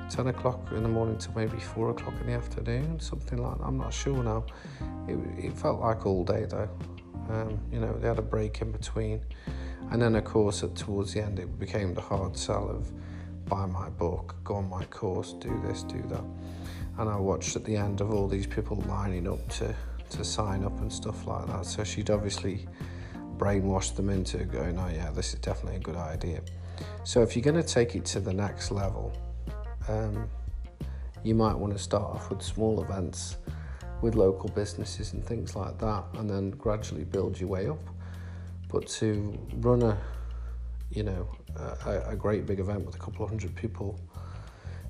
10 0.10 0.28
o'clock 0.28 0.72
in 0.72 0.84
the 0.84 0.90
morning 0.90 1.18
to 1.18 1.30
maybe 1.36 1.58
4 1.58 1.92
o'clock 1.92 2.14
in 2.22 2.28
the 2.28 2.34
afternoon, 2.34 3.00
something 3.00 3.38
like 3.38 3.58
that. 3.58 3.64
I'm 3.64 3.78
not 3.78 3.94
sure 3.94 4.24
now. 4.24 4.46
It, 5.08 5.18
it 5.46 5.54
felt 5.54 5.80
like 5.80 6.06
all 6.06 6.24
day 6.24 6.46
though. 6.46 6.70
Um, 7.30 7.60
you 7.72 7.80
know, 7.80 7.94
they 7.98 8.08
had 8.08 8.20
a 8.20 8.24
break 8.24 8.62
in 8.62 8.72
between. 8.72 9.22
And 9.92 10.02
then, 10.02 10.16
of 10.16 10.24
course, 10.24 10.64
at, 10.64 10.76
towards 10.76 11.14
the 11.14 11.22
end, 11.22 11.40
it 11.40 11.60
became 11.60 11.94
the 11.94 12.02
hard 12.02 12.38
sell 12.38 12.70
of 12.70 12.92
buy 13.48 13.66
my 13.66 13.90
book, 13.90 14.36
go 14.44 14.56
on 14.56 14.70
my 14.70 14.84
course, 14.86 15.34
do 15.34 15.62
this, 15.66 15.84
do 15.84 16.02
that. 16.10 16.24
And 16.98 17.10
I 17.10 17.16
watched 17.16 17.56
at 17.56 17.64
the 17.64 17.76
end 17.76 18.02
of 18.02 18.12
all 18.12 18.28
these 18.28 18.48
people 18.48 18.84
lining 18.88 19.28
up 19.28 19.48
to, 19.50 19.74
to 20.10 20.24
sign 20.24 20.64
up 20.64 20.78
and 20.80 20.92
stuff 20.92 21.26
like 21.28 21.48
that. 21.48 21.66
So 21.66 21.84
she'd 21.84 22.10
obviously 22.10 22.68
brainwashed 23.38 23.96
them 23.96 24.10
into 24.10 24.40
going, 24.46 24.78
oh, 24.78 24.90
yeah, 24.90 25.12
this 25.12 25.34
is 25.34 25.40
definitely 25.40 25.78
a 25.78 25.84
good 25.84 25.96
idea. 25.96 26.42
So 27.04 27.22
if 27.22 27.36
you're 27.36 27.44
going 27.44 27.62
to 27.62 27.68
take 27.68 27.96
it 27.96 28.04
to 28.06 28.20
the 28.20 28.34
next 28.34 28.72
level, 28.72 29.14
um, 29.88 30.30
you 31.24 31.36
might 31.36 31.56
want 31.56 31.74
to 31.74 31.80
start 31.80 32.04
off 32.04 32.30
with 32.30 32.42
small 32.42 32.84
events 32.84 33.38
with 34.02 34.16
local 34.16 34.50
businesses 34.50 35.14
and 35.14 35.24
things 35.24 35.56
like 35.56 35.78
that, 35.80 36.04
and 36.16 36.30
then 36.30 36.52
gradually 36.52 37.04
build 37.04 37.40
your 37.40 37.50
way 37.50 37.68
up. 37.68 37.80
But 38.70 38.88
to 38.88 39.38
run 39.56 39.82
a, 39.82 39.98
you 40.92 41.04
know, 41.04 41.28
a, 41.86 42.10
a 42.10 42.16
great 42.16 42.46
big 42.46 42.60
event 42.60 42.86
with 42.86 42.96
a 42.96 43.00
couple 43.00 43.24
of 43.24 43.30
hundred 43.30 43.56
people 43.56 44.00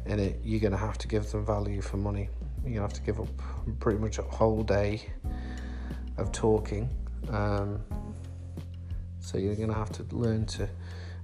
in 0.05 0.19
it, 0.19 0.39
you're 0.43 0.59
going 0.59 0.71
to 0.71 0.77
have 0.77 0.97
to 0.99 1.07
give 1.07 1.29
them 1.31 1.45
value 1.45 1.81
for 1.81 1.97
money. 1.97 2.29
You're 2.63 2.75
going 2.75 2.75
to 2.75 2.81
have 2.81 2.93
to 2.93 3.01
give 3.01 3.19
up 3.19 3.29
pretty 3.79 3.99
much 3.99 4.17
a 4.19 4.23
whole 4.23 4.63
day 4.63 5.01
of 6.17 6.31
talking. 6.31 6.89
Um, 7.29 7.79
so 9.19 9.37
you're 9.37 9.55
going 9.55 9.69
to 9.69 9.75
have 9.75 9.91
to 9.93 10.03
learn 10.15 10.45
to 10.47 10.67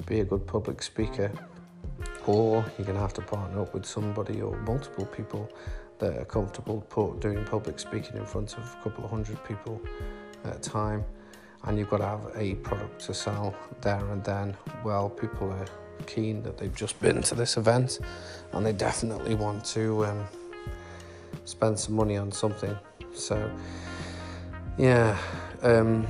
be 0.06 0.20
a 0.20 0.26
good 0.26 0.46
public 0.46 0.82
speaker, 0.82 1.32
or 2.26 2.66
you're 2.78 2.86
going 2.86 2.96
to 2.96 3.02
have 3.02 3.14
to 3.14 3.22
partner 3.22 3.62
up 3.62 3.74
with 3.74 3.86
somebody 3.86 4.42
or 4.42 4.56
multiple 4.62 5.06
people 5.06 5.50
that 6.00 6.18
are 6.18 6.26
comfortable 6.26 6.82
doing 7.20 7.44
public 7.46 7.80
speaking 7.80 8.18
in 8.18 8.26
front 8.26 8.58
of 8.58 8.64
a 8.64 8.84
couple 8.84 9.04
of 9.04 9.10
hundred 9.10 9.42
people 9.46 9.80
at 10.44 10.56
a 10.56 10.60
time. 10.60 11.04
And 11.66 11.78
you've 11.78 11.90
got 11.90 11.98
to 11.98 12.06
have 12.06 12.32
a 12.36 12.56
product 12.56 13.00
to 13.06 13.14
sell 13.14 13.56
there 13.82 14.06
and 14.12 14.24
then. 14.24 14.56
Well, 14.84 15.10
people 15.10 15.52
are 15.52 15.66
keen 16.06 16.44
that 16.44 16.58
they've 16.58 16.76
just 16.76 17.00
been 17.00 17.22
to 17.22 17.36
this 17.36 17.58
event 17.58 18.00
and 18.52 18.66
they 18.66 18.74
definitely 18.74 19.36
want 19.36 19.64
to 19.66 20.06
um, 20.06 20.26
spend 21.46 21.80
some 21.80 21.96
money 21.96 22.18
on 22.18 22.32
something. 22.32 22.78
So, 23.14 23.50
yeah, 24.78 25.18
um, 25.62 26.06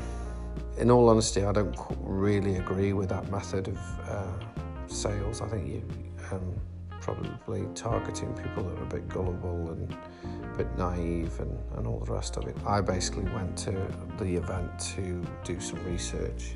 in 0.78 0.90
all 0.90 1.10
honesty, 1.10 1.44
I 1.44 1.52
don't 1.52 1.76
really 2.00 2.56
agree 2.56 2.94
with 2.94 3.10
that 3.10 3.30
method 3.30 3.68
of 3.68 3.78
uh, 4.10 4.63
sales. 4.94 5.42
I 5.42 5.48
think 5.48 5.68
you 5.68 5.84
um, 6.32 6.54
probably 7.04 7.68
targeting 7.76 8.34
people 8.34 8.64
that 8.64 8.80
are 8.80 8.84
a 8.84 8.88
bit 8.88 9.10
gullible 9.10 9.72
and 9.72 9.98
a 10.24 10.58
bit 10.58 10.78
naive 10.78 11.38
and, 11.40 11.60
and 11.76 11.86
all 11.86 12.00
the 12.00 12.12
rest 12.12 12.38
of 12.38 12.48
it. 12.48 12.56
I 12.66 12.80
basically 12.80 13.26
went 13.34 13.58
to 13.60 13.72
the 14.18 14.36
event 14.36 14.80
to 14.96 15.22
do 15.44 15.60
some 15.60 15.84
research. 15.86 16.54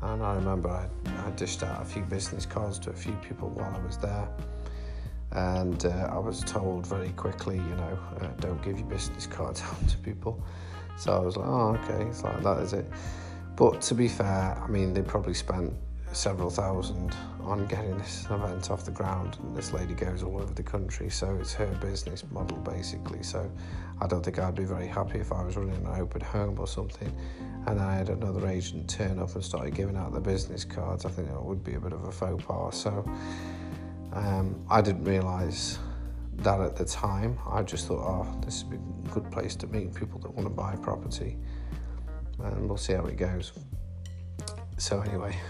And 0.00 0.22
I 0.22 0.34
remember 0.34 0.70
I, 0.70 0.88
I 1.26 1.30
dished 1.32 1.62
out 1.62 1.82
a 1.82 1.84
few 1.84 2.02
business 2.02 2.46
cards 2.46 2.78
to 2.80 2.90
a 2.90 2.94
few 2.94 3.12
people 3.16 3.50
while 3.50 3.74
I 3.74 3.86
was 3.86 3.98
there. 3.98 4.28
And 5.32 5.84
uh, 5.84 6.10
I 6.10 6.18
was 6.18 6.40
told 6.40 6.86
very 6.86 7.10
quickly, 7.10 7.56
you 7.56 7.76
know, 7.76 7.98
uh, 8.20 8.28
don't 8.40 8.62
give 8.62 8.78
your 8.78 8.88
business 8.88 9.26
cards 9.26 9.62
out 9.66 9.88
to 9.88 9.98
people. 9.98 10.42
So 10.96 11.14
I 11.14 11.18
was 11.18 11.36
like, 11.36 11.46
oh, 11.46 11.78
okay, 11.82 12.04
it's 12.04 12.22
like 12.22 12.42
that 12.42 12.58
is 12.58 12.72
it. 12.72 12.86
But 13.56 13.82
to 13.82 13.94
be 13.94 14.08
fair, 14.08 14.58
I 14.58 14.66
mean, 14.66 14.94
they 14.94 15.02
probably 15.02 15.34
spent 15.34 15.74
several 16.12 16.50
thousand 16.50 17.14
on 17.40 17.66
getting 17.66 17.96
this 17.98 18.26
event 18.30 18.70
off 18.70 18.84
the 18.84 18.90
ground 18.90 19.36
and 19.42 19.56
this 19.56 19.72
lady 19.72 19.94
goes 19.94 20.22
all 20.22 20.40
over 20.40 20.52
the 20.52 20.62
country 20.62 21.08
so 21.10 21.36
it's 21.40 21.52
her 21.54 21.66
business 21.80 22.24
model 22.30 22.58
basically. 22.58 23.22
So 23.22 23.50
I 24.00 24.06
don't 24.06 24.24
think 24.24 24.38
I'd 24.38 24.54
be 24.54 24.64
very 24.64 24.86
happy 24.86 25.18
if 25.18 25.32
I 25.32 25.42
was 25.42 25.56
running 25.56 25.74
an 25.74 26.00
open 26.00 26.20
home 26.20 26.58
or 26.58 26.66
something 26.66 27.12
and 27.66 27.80
I 27.80 27.94
had 27.94 28.08
another 28.08 28.46
agent 28.46 28.88
turn 28.88 29.18
up 29.18 29.34
and 29.34 29.44
started 29.44 29.74
giving 29.74 29.96
out 29.96 30.12
the 30.12 30.20
business 30.20 30.64
cards. 30.64 31.04
I 31.04 31.10
think 31.10 31.28
it 31.28 31.42
would 31.42 31.64
be 31.64 31.74
a 31.74 31.80
bit 31.80 31.92
of 31.92 32.04
a 32.04 32.12
faux 32.12 32.44
pas. 32.44 32.76
So 32.76 33.04
um, 34.12 34.64
I 34.68 34.80
didn't 34.80 35.04
realise 35.04 35.78
that 36.36 36.60
at 36.60 36.76
the 36.76 36.84
time. 36.84 37.38
I 37.48 37.62
just 37.62 37.88
thought 37.88 38.04
oh 38.04 38.40
this 38.44 38.64
would 38.64 38.70
be 38.70 39.08
a 39.08 39.12
good 39.12 39.30
place 39.30 39.56
to 39.56 39.66
meet 39.66 39.94
people 39.94 40.20
that 40.20 40.30
want 40.30 40.46
to 40.46 40.54
buy 40.54 40.76
property 40.76 41.38
and 42.38 42.68
we'll 42.68 42.76
see 42.76 42.92
how 42.92 43.04
it 43.06 43.16
goes. 43.16 43.52
So 44.78 45.00
anyway 45.00 45.36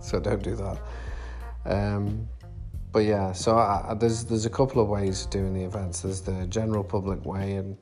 so 0.00 0.20
don't 0.20 0.42
do 0.42 0.56
that. 0.56 0.78
Um, 1.64 2.28
but 2.92 3.00
yeah, 3.00 3.32
so 3.32 3.56
I, 3.56 3.94
there's 3.98 4.24
there's 4.24 4.46
a 4.46 4.50
couple 4.50 4.82
of 4.82 4.88
ways 4.88 5.24
of 5.24 5.30
doing 5.30 5.54
the 5.54 5.62
events. 5.62 6.00
There's 6.00 6.20
the 6.20 6.46
general 6.46 6.82
public 6.82 7.24
way 7.24 7.54
and 7.54 7.76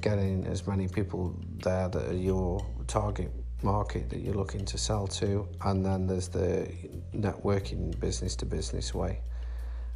getting 0.00 0.44
as 0.46 0.66
many 0.66 0.88
people 0.88 1.38
there 1.62 1.88
that 1.88 2.08
are 2.08 2.14
your 2.14 2.64
target 2.88 3.30
market 3.62 4.10
that 4.10 4.18
you're 4.18 4.34
looking 4.34 4.64
to 4.64 4.76
sell 4.76 5.06
to, 5.06 5.46
and 5.62 5.86
then 5.86 6.06
there's 6.06 6.28
the 6.28 6.68
networking 7.14 7.98
business 8.00 8.34
to 8.36 8.46
business 8.46 8.92
way. 8.92 9.20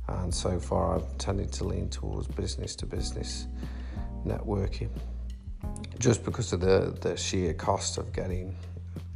And 0.08 0.32
so 0.32 0.60
far, 0.60 0.94
I've 0.94 1.18
tended 1.18 1.50
to 1.54 1.64
lean 1.64 1.88
towards 1.88 2.28
business 2.28 2.76
to 2.76 2.86
business 2.86 3.48
networking, 4.24 4.90
just 5.98 6.24
because 6.24 6.52
of 6.52 6.60
the 6.60 6.96
the 7.00 7.16
sheer 7.16 7.52
cost 7.52 7.98
of 7.98 8.12
getting 8.12 8.54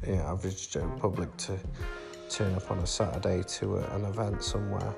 you 0.05 0.17
know, 0.17 0.23
average 0.23 0.71
Joe 0.71 0.91
public 0.99 1.37
to 1.37 1.59
turn 2.31 2.55
up 2.55 2.71
on 2.71 2.79
a 2.79 2.87
Saturday 2.87 3.43
to 3.43 3.77
a, 3.77 3.97
an 3.97 4.05
event 4.05 4.43
somewhere, 4.43 4.95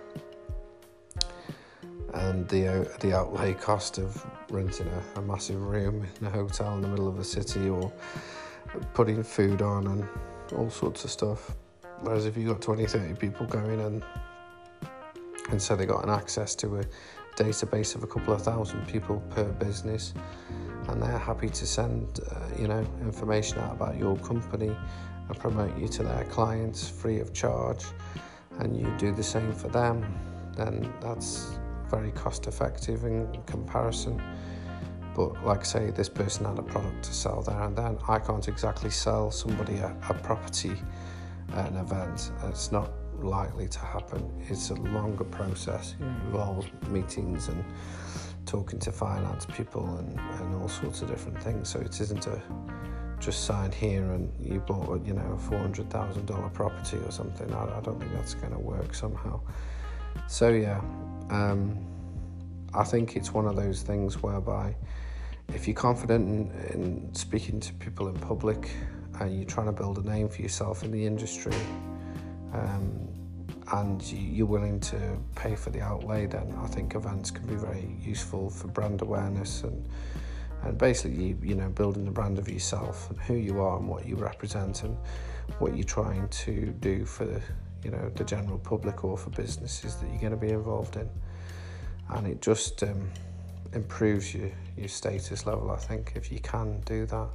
and 2.14 2.48
the 2.48 2.68
uh, 2.68 2.84
the 3.00 3.14
outlay 3.14 3.54
cost 3.54 3.98
of 3.98 4.24
renting 4.50 4.88
a, 4.88 5.18
a 5.18 5.22
massive 5.22 5.62
room 5.62 6.06
in 6.20 6.26
a 6.26 6.30
hotel 6.30 6.74
in 6.74 6.82
the 6.82 6.88
middle 6.88 7.08
of 7.08 7.16
the 7.16 7.24
city 7.24 7.68
or 7.68 7.92
putting 8.94 9.22
food 9.22 9.62
on 9.62 9.86
and 9.86 10.06
all 10.56 10.70
sorts 10.70 11.04
of 11.04 11.10
stuff. 11.10 11.54
Whereas 12.00 12.26
if 12.26 12.36
you 12.36 12.48
got 12.48 12.60
20, 12.60 12.86
30 12.86 13.14
people 13.14 13.46
going 13.46 13.80
and 13.80 14.04
and 15.50 15.60
so 15.60 15.76
they 15.76 15.86
got 15.86 16.04
an 16.04 16.10
access 16.10 16.54
to 16.56 16.78
a 16.78 16.84
database 17.36 17.94
of 17.94 18.02
a 18.02 18.06
couple 18.06 18.34
of 18.34 18.42
thousand 18.42 18.86
people 18.86 19.20
per 19.30 19.44
business 19.44 20.14
and 20.88 21.02
they're 21.02 21.18
happy 21.18 21.48
to 21.48 21.66
send 21.66 22.20
uh, 22.30 22.34
you 22.58 22.68
know 22.68 22.84
information 23.00 23.58
out 23.58 23.72
about 23.72 23.96
your 23.96 24.16
company 24.18 24.76
and 25.28 25.38
promote 25.38 25.76
you 25.78 25.88
to 25.88 26.02
their 26.02 26.24
clients 26.24 26.88
free 26.88 27.20
of 27.20 27.32
charge 27.32 27.84
and 28.58 28.76
you 28.76 28.92
do 28.98 29.12
the 29.12 29.22
same 29.22 29.52
for 29.52 29.68
them, 29.68 30.04
then 30.56 30.92
that's 31.00 31.58
very 31.88 32.10
cost 32.12 32.46
effective 32.46 33.04
in 33.04 33.28
comparison. 33.46 34.20
But 35.14 35.44
like 35.44 35.60
I 35.60 35.64
say, 35.64 35.90
this 35.90 36.08
person 36.08 36.46
had 36.46 36.58
a 36.58 36.62
product 36.62 37.04
to 37.04 37.14
sell 37.14 37.42
there 37.42 37.60
and 37.62 37.76
then. 37.76 37.98
I 38.08 38.18
can't 38.18 38.48
exactly 38.48 38.90
sell 38.90 39.30
somebody 39.30 39.76
a, 39.76 39.94
a 40.08 40.14
property 40.14 40.74
at 41.54 41.70
an 41.70 41.76
event. 41.76 42.32
It's 42.44 42.72
not 42.72 42.90
likely 43.18 43.68
to 43.68 43.78
happen. 43.78 44.30
It's 44.48 44.70
a 44.70 44.74
longer 44.74 45.24
process. 45.24 45.94
It 46.00 46.04
mm. 46.04 46.26
involves 46.26 46.66
meetings 46.88 47.48
and 47.48 47.64
talking 48.46 48.78
to 48.80 48.92
finance 48.92 49.46
people 49.46 49.96
and, 49.98 50.18
and 50.18 50.54
all 50.60 50.68
sorts 50.68 51.02
of 51.02 51.08
different 51.08 51.40
things. 51.42 51.68
So 51.68 51.80
it 51.80 52.00
isn't 52.00 52.26
a 52.26 52.42
just 53.22 53.44
sign 53.44 53.70
here 53.70 54.12
and 54.12 54.32
you 54.40 54.58
bought 54.60 55.04
you 55.06 55.14
know 55.14 55.32
a 55.32 55.38
four 55.38 55.58
hundred 55.58 55.88
thousand 55.90 56.26
dollar 56.26 56.48
property 56.48 56.98
or 56.98 57.10
something. 57.10 57.52
I, 57.52 57.78
I 57.78 57.80
don't 57.80 57.98
think 57.98 58.12
that's 58.12 58.34
going 58.34 58.52
to 58.52 58.58
work 58.58 58.94
somehow. 58.94 59.40
So 60.26 60.48
yeah, 60.48 60.80
um, 61.30 61.78
I 62.74 62.84
think 62.84 63.16
it's 63.16 63.32
one 63.32 63.46
of 63.46 63.56
those 63.56 63.82
things 63.82 64.22
whereby 64.22 64.74
if 65.54 65.68
you're 65.68 65.76
confident 65.76 66.28
in, 66.28 66.72
in 66.72 67.14
speaking 67.14 67.60
to 67.60 67.72
people 67.74 68.08
in 68.08 68.14
public 68.14 68.70
and 69.20 69.36
you're 69.36 69.44
trying 69.44 69.66
to 69.66 69.72
build 69.72 69.98
a 69.98 70.02
name 70.08 70.28
for 70.28 70.42
yourself 70.42 70.82
in 70.82 70.90
the 70.90 71.06
industry. 71.06 71.54
Um, 72.52 73.08
and 73.72 74.02
you're 74.12 74.46
willing 74.46 74.80
to 74.80 75.16
pay 75.34 75.54
for 75.54 75.70
the 75.70 75.80
outlay, 75.80 76.26
then 76.26 76.54
I 76.62 76.66
think 76.66 76.94
events 76.94 77.30
can 77.30 77.46
be 77.46 77.54
very 77.54 77.96
useful 78.02 78.50
for 78.50 78.68
brand 78.68 79.00
awareness 79.00 79.62
and 79.62 79.88
and 80.64 80.78
basically 80.78 81.36
you 81.42 81.54
know 81.54 81.68
building 81.68 82.04
the 82.04 82.10
brand 82.10 82.38
of 82.38 82.48
yourself 82.48 83.10
and 83.10 83.18
who 83.20 83.34
you 83.34 83.60
are 83.60 83.78
and 83.78 83.88
what 83.88 84.06
you 84.06 84.16
represent 84.16 84.82
and 84.84 84.96
what 85.58 85.76
you're 85.76 85.84
trying 85.84 86.28
to 86.28 86.66
do 86.80 87.04
for 87.04 87.24
the 87.24 87.40
you 87.84 87.90
know 87.90 88.10
the 88.14 88.24
general 88.24 88.58
public 88.58 89.04
or 89.04 89.16
for 89.18 89.30
businesses 89.30 89.96
that 89.96 90.08
you're 90.10 90.20
going 90.20 90.32
to 90.32 90.36
be 90.36 90.50
involved 90.50 90.96
in. 90.96 91.08
And 92.10 92.26
it 92.26 92.42
just 92.42 92.82
um, 92.82 93.10
improves 93.72 94.34
your 94.34 94.50
your 94.76 94.88
status 94.88 95.46
level 95.46 95.70
I 95.70 95.76
think 95.76 96.12
if 96.14 96.30
you 96.30 96.38
can 96.40 96.80
do 96.80 97.06
that. 97.06 97.28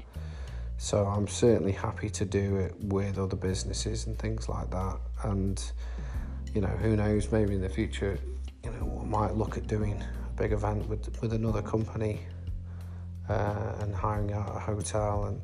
So 0.78 1.06
I'm 1.06 1.28
certainly 1.28 1.72
happy 1.72 2.10
to 2.12 2.26
do 2.26 2.58
it 2.58 2.76
with 2.80 3.18
other 3.18 3.36
businesses 3.36 4.06
and 4.06 4.18
things 4.18 4.48
like 4.48 4.70
that. 4.72 5.00
And 5.24 5.62
you 6.54 6.62
know 6.62 6.68
who 6.68 6.96
knows 6.96 7.32
maybe 7.32 7.56
in 7.56 7.62
the 7.62 7.70
future 7.70 8.18
you 8.64 8.72
know 8.72 9.02
I 9.02 9.06
might 9.06 9.36
look 9.36 9.58
at 9.58 9.68
doing 9.68 10.02
a 10.02 10.42
big 10.42 10.54
event 10.54 10.88
with 10.88 11.22
with 11.22 11.34
another 11.34 11.62
company 11.62 12.22
uh, 13.30 13.76
and 13.82 13.94
hiring 13.94 14.34
out 14.34 14.56
a 14.56 14.60
hotel 14.60 15.26
and 15.26 15.42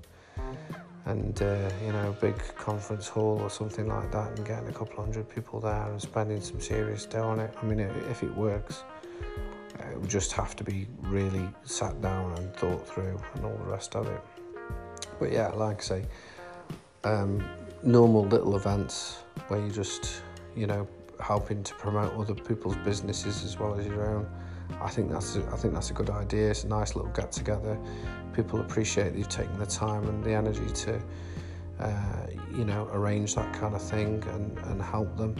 and 1.06 1.42
uh, 1.42 1.70
you 1.86 1.92
know 1.92 2.10
a 2.10 2.22
big 2.22 2.38
conference 2.56 3.08
hall 3.08 3.38
or 3.42 3.50
something 3.50 3.88
like 3.88 4.10
that 4.12 4.38
and 4.38 4.46
getting 4.46 4.70
a 4.70 4.72
couple 4.72 5.04
hundred 5.04 5.28
people 5.30 5.60
there 5.60 5.90
and 5.90 6.02
spending 6.02 6.40
some 6.42 6.62
serious 6.62 7.06
dough 7.06 7.28
on 7.28 7.40
it. 7.40 7.54
I 7.62 7.66
mean, 7.66 7.80
if 7.80 8.24
it 8.24 8.34
works, 8.36 8.84
it 9.80 10.00
would 10.00 10.10
just 10.10 10.32
have 10.32 10.56
to 10.56 10.64
be 10.64 10.88
really 11.02 11.48
sat 11.64 12.02
down 12.02 12.32
and 12.38 12.54
thought 12.56 12.88
through 12.88 13.20
and 13.36 13.46
all 13.46 13.58
the 13.58 13.72
rest 13.72 13.96
of 13.96 14.08
it. 14.08 14.22
But 15.20 15.32
yeah, 15.32 15.50
like 15.50 15.80
I 15.80 15.84
say, 15.84 16.06
um, 17.04 17.44
normal 17.84 18.26
little 18.26 18.56
events 18.56 19.24
where 19.48 19.60
you 19.60 19.72
just 19.72 20.22
you 20.56 20.68
know 20.68 20.88
helping 21.20 21.64
to 21.64 21.74
promote 21.76 22.14
other 22.16 22.36
people's 22.36 22.78
businesses 22.78 23.44
as 23.44 23.60
well 23.60 23.78
as 23.78 23.86
your 23.86 24.10
own. 24.10 24.28
I 24.82 24.90
think 24.90 25.12
that's 25.12 25.36
a, 25.36 25.44
I 25.52 25.58
think 25.58 25.74
that's 25.74 25.92
a 25.92 25.94
good 25.94 26.10
idea. 26.10 26.52
It's 26.52 26.64
a 26.64 26.68
nice 26.68 26.96
little 26.96 27.12
get 27.12 27.32
together. 27.32 27.78
People 28.34 28.62
appreciate 28.62 29.16
you've 29.16 29.30
taken 29.30 29.58
the 29.58 29.66
time 29.66 30.08
and 30.08 30.24
the 30.24 30.34
energy 30.34 30.66
to, 30.66 31.02
uh, 31.80 32.28
you 32.52 32.66
know, 32.66 32.90
arrange 32.92 33.36
that 33.36 33.54
kind 33.54 33.76
of 33.76 33.82
thing 33.82 34.24
and, 34.30 34.58
and 34.66 34.82
help 34.82 35.16
them. 35.18 35.36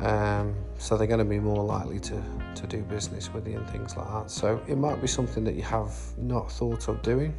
Um, 0.00 0.54
so 0.78 0.96
they're 0.96 1.06
going 1.06 1.18
to 1.18 1.26
be 1.26 1.38
more 1.38 1.62
likely 1.62 2.00
to, 2.00 2.22
to 2.54 2.66
do 2.66 2.82
business 2.82 3.32
with 3.32 3.46
you 3.46 3.58
and 3.58 3.68
things 3.68 3.96
like 3.96 4.08
that. 4.08 4.30
So 4.30 4.62
it 4.66 4.76
might 4.76 5.00
be 5.00 5.06
something 5.06 5.44
that 5.44 5.54
you 5.54 5.62
have 5.62 5.94
not 6.16 6.50
thought 6.50 6.88
of 6.88 7.02
doing. 7.02 7.34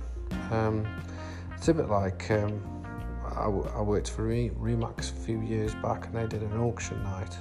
Um, 0.52 0.86
it's 1.58 1.68
a 1.70 1.74
bit 1.74 1.90
like 1.90 2.30
um, 2.30 2.62
I, 3.36 3.46
I 3.46 3.82
worked 3.82 4.10
for 4.10 4.28
Remax 4.28 5.12
a 5.12 5.22
few 5.26 5.42
years 5.42 5.74
back 5.76 6.06
and 6.06 6.16
they 6.16 6.28
did 6.28 6.44
an 6.44 6.60
auction 6.60 7.02
night. 7.04 7.36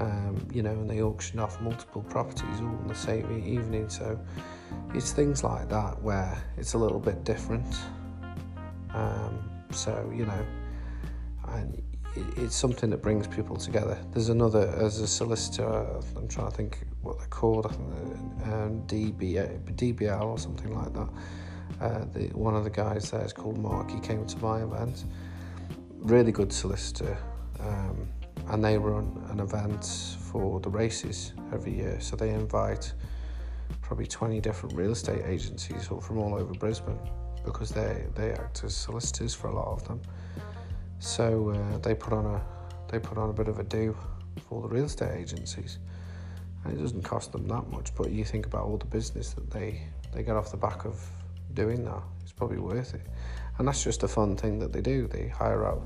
Um, 0.00 0.48
you 0.50 0.62
know, 0.62 0.70
and 0.70 0.88
they 0.88 1.02
auction 1.02 1.38
off 1.38 1.60
multiple 1.60 2.02
properties 2.02 2.60
all 2.60 2.78
in 2.80 2.88
the 2.88 2.94
same 2.94 3.30
evening. 3.46 3.90
So 3.90 4.18
it's 4.94 5.12
things 5.12 5.44
like 5.44 5.68
that 5.68 6.00
where 6.02 6.42
it's 6.56 6.72
a 6.72 6.78
little 6.78 7.00
bit 7.00 7.22
different. 7.22 7.76
Um, 8.94 9.50
so 9.70 10.10
you 10.14 10.24
know, 10.24 10.46
and 11.48 11.82
it, 12.16 12.38
it's 12.38 12.56
something 12.56 12.88
that 12.90 13.02
brings 13.02 13.26
people 13.26 13.56
together. 13.56 13.98
There's 14.12 14.30
another 14.30 14.74
as 14.80 15.00
a 15.00 15.06
solicitor. 15.06 16.00
I'm 16.16 16.28
trying 16.28 16.50
to 16.50 16.56
think 16.56 16.86
what 17.02 17.18
they're 17.18 17.28
called. 17.28 17.66
I 17.66 17.68
think 17.70 18.46
um, 18.46 18.82
DBA, 18.86 19.76
DBL 19.76 20.22
or 20.24 20.38
something 20.38 20.74
like 20.74 20.92
that. 20.94 21.08
Uh, 21.80 22.04
the, 22.12 22.28
one 22.34 22.54
of 22.54 22.64
the 22.64 22.70
guys 22.70 23.10
there 23.10 23.24
is 23.24 23.32
called 23.32 23.58
Mark. 23.58 23.90
He 23.90 24.00
came 24.00 24.26
to 24.26 24.38
my 24.38 24.62
event. 24.62 25.04
Really 25.98 26.32
good 26.32 26.52
solicitor. 26.52 27.16
Um, 27.60 28.08
and 28.50 28.64
they 28.64 28.76
run 28.76 29.24
an 29.30 29.40
event 29.40 29.84
for 30.30 30.60
the 30.60 30.68
races 30.68 31.32
every 31.52 31.72
year. 31.72 32.00
So 32.00 32.16
they 32.16 32.30
invite 32.30 32.92
probably 33.80 34.06
20 34.06 34.40
different 34.40 34.76
real 34.76 34.92
estate 34.92 35.22
agencies 35.24 35.86
from 35.86 36.18
all 36.18 36.34
over 36.34 36.52
Brisbane 36.54 36.98
because 37.44 37.70
they, 37.70 38.06
they 38.14 38.32
act 38.32 38.64
as 38.64 38.74
solicitors 38.74 39.34
for 39.34 39.48
a 39.48 39.54
lot 39.54 39.68
of 39.68 39.86
them. 39.86 40.00
So 40.98 41.50
uh, 41.50 41.78
they 41.78 41.94
put 41.94 42.12
on 42.12 42.26
a 42.26 42.42
they 42.90 42.98
put 42.98 43.18
on 43.18 43.30
a 43.30 43.32
bit 43.32 43.46
of 43.46 43.60
a 43.60 43.62
do 43.62 43.96
for 44.48 44.62
the 44.62 44.68
real 44.68 44.84
estate 44.84 45.16
agencies. 45.16 45.78
And 46.64 46.76
it 46.76 46.82
doesn't 46.82 47.02
cost 47.02 47.30
them 47.30 47.46
that 47.46 47.70
much, 47.70 47.94
but 47.94 48.10
you 48.10 48.24
think 48.24 48.46
about 48.46 48.64
all 48.64 48.76
the 48.76 48.84
business 48.86 49.32
that 49.34 49.48
they, 49.48 49.80
they 50.12 50.24
get 50.24 50.34
off 50.34 50.50
the 50.50 50.56
back 50.56 50.84
of 50.84 51.00
doing 51.54 51.84
that. 51.84 52.02
It's 52.22 52.32
probably 52.32 52.58
worth 52.58 52.94
it. 52.94 53.06
And 53.58 53.68
that's 53.68 53.84
just 53.84 54.02
a 54.02 54.08
fun 54.08 54.36
thing 54.36 54.58
that 54.58 54.72
they 54.72 54.80
do. 54.80 55.06
They 55.06 55.28
hire 55.28 55.64
out 55.64 55.82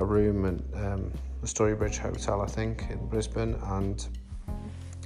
a 0.00 0.04
room 0.04 0.44
and 0.44 0.74
um, 0.74 1.12
the 1.44 1.48
Story 1.48 1.74
Bridge 1.74 1.98
Hotel, 1.98 2.40
I 2.40 2.46
think, 2.46 2.86
in 2.88 3.06
Brisbane, 3.06 3.54
and 3.64 4.08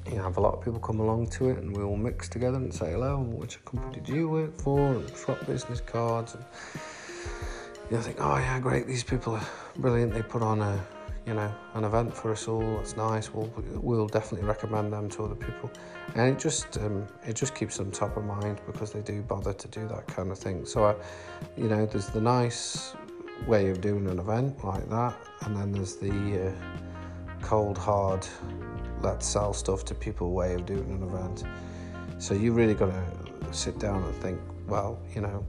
you 0.09 0.23
have 0.23 0.37
a 0.37 0.41
lot 0.41 0.55
of 0.55 0.65
people 0.65 0.79
come 0.79 1.01
along 1.01 1.31
to 1.31 1.49
it, 1.49 1.59
and 1.59 1.77
we 1.77 1.83
all 1.83 1.97
mix 1.97 2.29
together 2.29 2.59
and 2.59 2.73
say 2.73 2.93
hello. 2.93 3.19
Which 3.19 3.65
company 3.65 4.01
do 4.05 4.15
you 4.15 4.29
work 4.29 4.57
for? 4.61 4.79
And 4.79 5.17
swap 5.17 5.45
business 5.47 5.81
cards. 5.81 6.37
And 6.37 6.45
you 7.91 8.01
think, 8.01 8.19
oh 8.21 8.37
yeah, 8.37 8.61
great. 8.61 8.87
These 8.87 9.03
people 9.03 9.35
are 9.35 9.47
brilliant. 9.79 10.15
They 10.15 10.23
put 10.23 10.43
on 10.43 10.63
a 10.63 10.81
you 11.27 11.35
know, 11.35 11.53
an 11.75 11.83
event 11.85 12.15
for 12.15 12.31
us 12.31 12.47
all. 12.47 12.77
That's 12.77 12.97
nice. 12.97 13.35
We'll 13.35 13.53
we'll 13.75 14.07
definitely 14.07 14.47
recommend 14.47 14.93
them 14.93 15.11
to 15.11 15.25
other 15.25 15.35
people, 15.35 15.73
and 16.15 16.33
it 16.33 16.39
just 16.39 16.79
um, 16.79 17.07
it 17.27 17.35
just 17.35 17.57
keeps 17.57 17.79
them 17.79 17.91
top 17.91 18.17
of 18.17 18.25
mind 18.25 18.61
because 18.65 18.93
they 18.93 19.01
do 19.01 19.23
bother 19.23 19.53
to 19.53 19.69
do 19.69 19.89
that 19.89 20.07
kind 20.07 20.31
of 20.31 20.39
thing. 20.39 20.65
So, 20.65 20.85
I, 20.85 20.95
you 21.57 21.69
know, 21.69 21.85
there's 21.85 22.07
the 22.07 22.21
nice 22.21 22.95
way 23.47 23.71
of 23.71 23.81
doing 23.81 24.09
an 24.09 24.19
event 24.19 24.65
like 24.65 24.89
that, 24.91 25.17
and 25.43 25.57
then 25.57 25.73
there's 25.73 25.97
the 25.97 26.49
uh, 26.49 27.43
cold 27.43 27.79
hard 27.79 28.27
let's 29.03 29.27
sell 29.27 29.53
stuff 29.53 29.85
to 29.87 29.95
people 29.95 30.33
way 30.33 30.55
of 30.55 30.67
doing 30.67 30.91
an 30.91 31.03
event. 31.03 31.45
So 32.19 32.35
you 32.35 32.53
really 32.53 32.75
got 32.75 32.87
to 32.87 33.53
sit 33.53 33.79
down 33.79 34.03
and 34.03 34.15
think, 34.17 34.41
well, 34.67 34.99
you 35.15 35.21
know, 35.21 35.47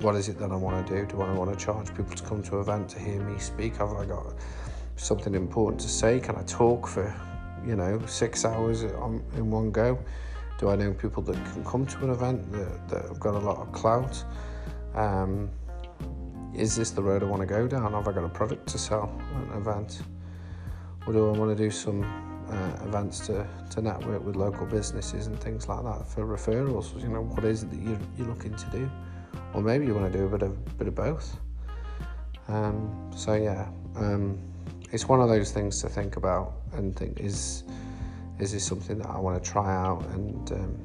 what 0.00 0.14
is 0.14 0.28
it 0.28 0.38
that 0.38 0.50
I 0.50 0.56
want 0.56 0.86
to 0.86 0.94
do? 0.94 1.06
Do 1.06 1.22
I 1.22 1.32
want 1.32 1.56
to 1.56 1.64
charge 1.64 1.94
people 1.94 2.14
to 2.14 2.22
come 2.24 2.42
to 2.44 2.56
an 2.56 2.60
event 2.60 2.88
to 2.90 2.98
hear 2.98 3.20
me 3.22 3.38
speak? 3.38 3.76
Have 3.76 3.92
I 3.92 4.04
got 4.04 4.34
something 4.96 5.34
important 5.34 5.80
to 5.82 5.88
say? 5.88 6.20
Can 6.20 6.36
I 6.36 6.42
talk 6.42 6.86
for, 6.86 7.14
you 7.66 7.76
know, 7.76 8.00
six 8.06 8.44
hours 8.44 8.82
in 8.82 9.50
one 9.50 9.70
go? 9.70 9.98
Do 10.58 10.68
I 10.68 10.76
know 10.76 10.92
people 10.92 11.22
that 11.22 11.36
can 11.52 11.64
come 11.64 11.86
to 11.86 12.04
an 12.04 12.10
event 12.10 12.52
that, 12.52 12.88
that 12.88 13.02
have 13.08 13.20
got 13.20 13.34
a 13.34 13.38
lot 13.38 13.58
of 13.58 13.72
clout? 13.72 14.22
Um, 14.94 15.48
is 16.54 16.76
this 16.76 16.90
the 16.90 17.02
road 17.02 17.22
I 17.22 17.26
want 17.26 17.42
to 17.42 17.46
go 17.46 17.66
down? 17.66 17.92
Have 17.92 18.08
I 18.08 18.12
got 18.12 18.24
a 18.24 18.28
product 18.28 18.68
to 18.68 18.78
sell 18.78 19.10
at 19.36 19.42
an 19.42 19.56
event? 19.56 20.02
Or 21.06 21.12
do 21.12 21.28
I 21.28 21.38
want 21.38 21.56
to 21.56 21.62
do 21.62 21.70
some 21.70 22.02
uh, 22.50 22.84
events 22.84 23.26
to, 23.26 23.46
to 23.70 23.80
network 23.80 24.24
with 24.24 24.36
local 24.36 24.66
businesses 24.66 25.26
and 25.26 25.38
things 25.40 25.68
like 25.68 25.82
that 25.84 26.06
for 26.06 26.24
referrals? 26.24 27.00
You 27.00 27.08
know, 27.08 27.22
what 27.22 27.44
is 27.44 27.62
it 27.62 27.70
that 27.70 27.80
you're, 27.80 27.98
you're 28.18 28.28
looking 28.28 28.54
to 28.54 28.66
do? 28.70 28.90
Or 29.54 29.62
maybe 29.62 29.86
you 29.86 29.94
want 29.94 30.12
to 30.12 30.18
do 30.18 30.26
a 30.26 30.28
bit 30.28 30.42
of 30.42 30.78
bit 30.78 30.88
of 30.88 30.94
both. 30.94 31.36
Um, 32.48 33.10
so 33.14 33.34
yeah, 33.34 33.68
um, 33.96 34.38
it's 34.92 35.08
one 35.08 35.20
of 35.20 35.28
those 35.28 35.52
things 35.52 35.80
to 35.82 35.88
think 35.88 36.16
about 36.16 36.54
and 36.72 36.96
think 36.96 37.20
is 37.20 37.64
is 38.38 38.52
this 38.52 38.64
something 38.64 38.98
that 38.98 39.08
I 39.08 39.18
want 39.18 39.42
to 39.42 39.50
try 39.50 39.74
out 39.74 40.04
and 40.08 40.52
um, 40.52 40.78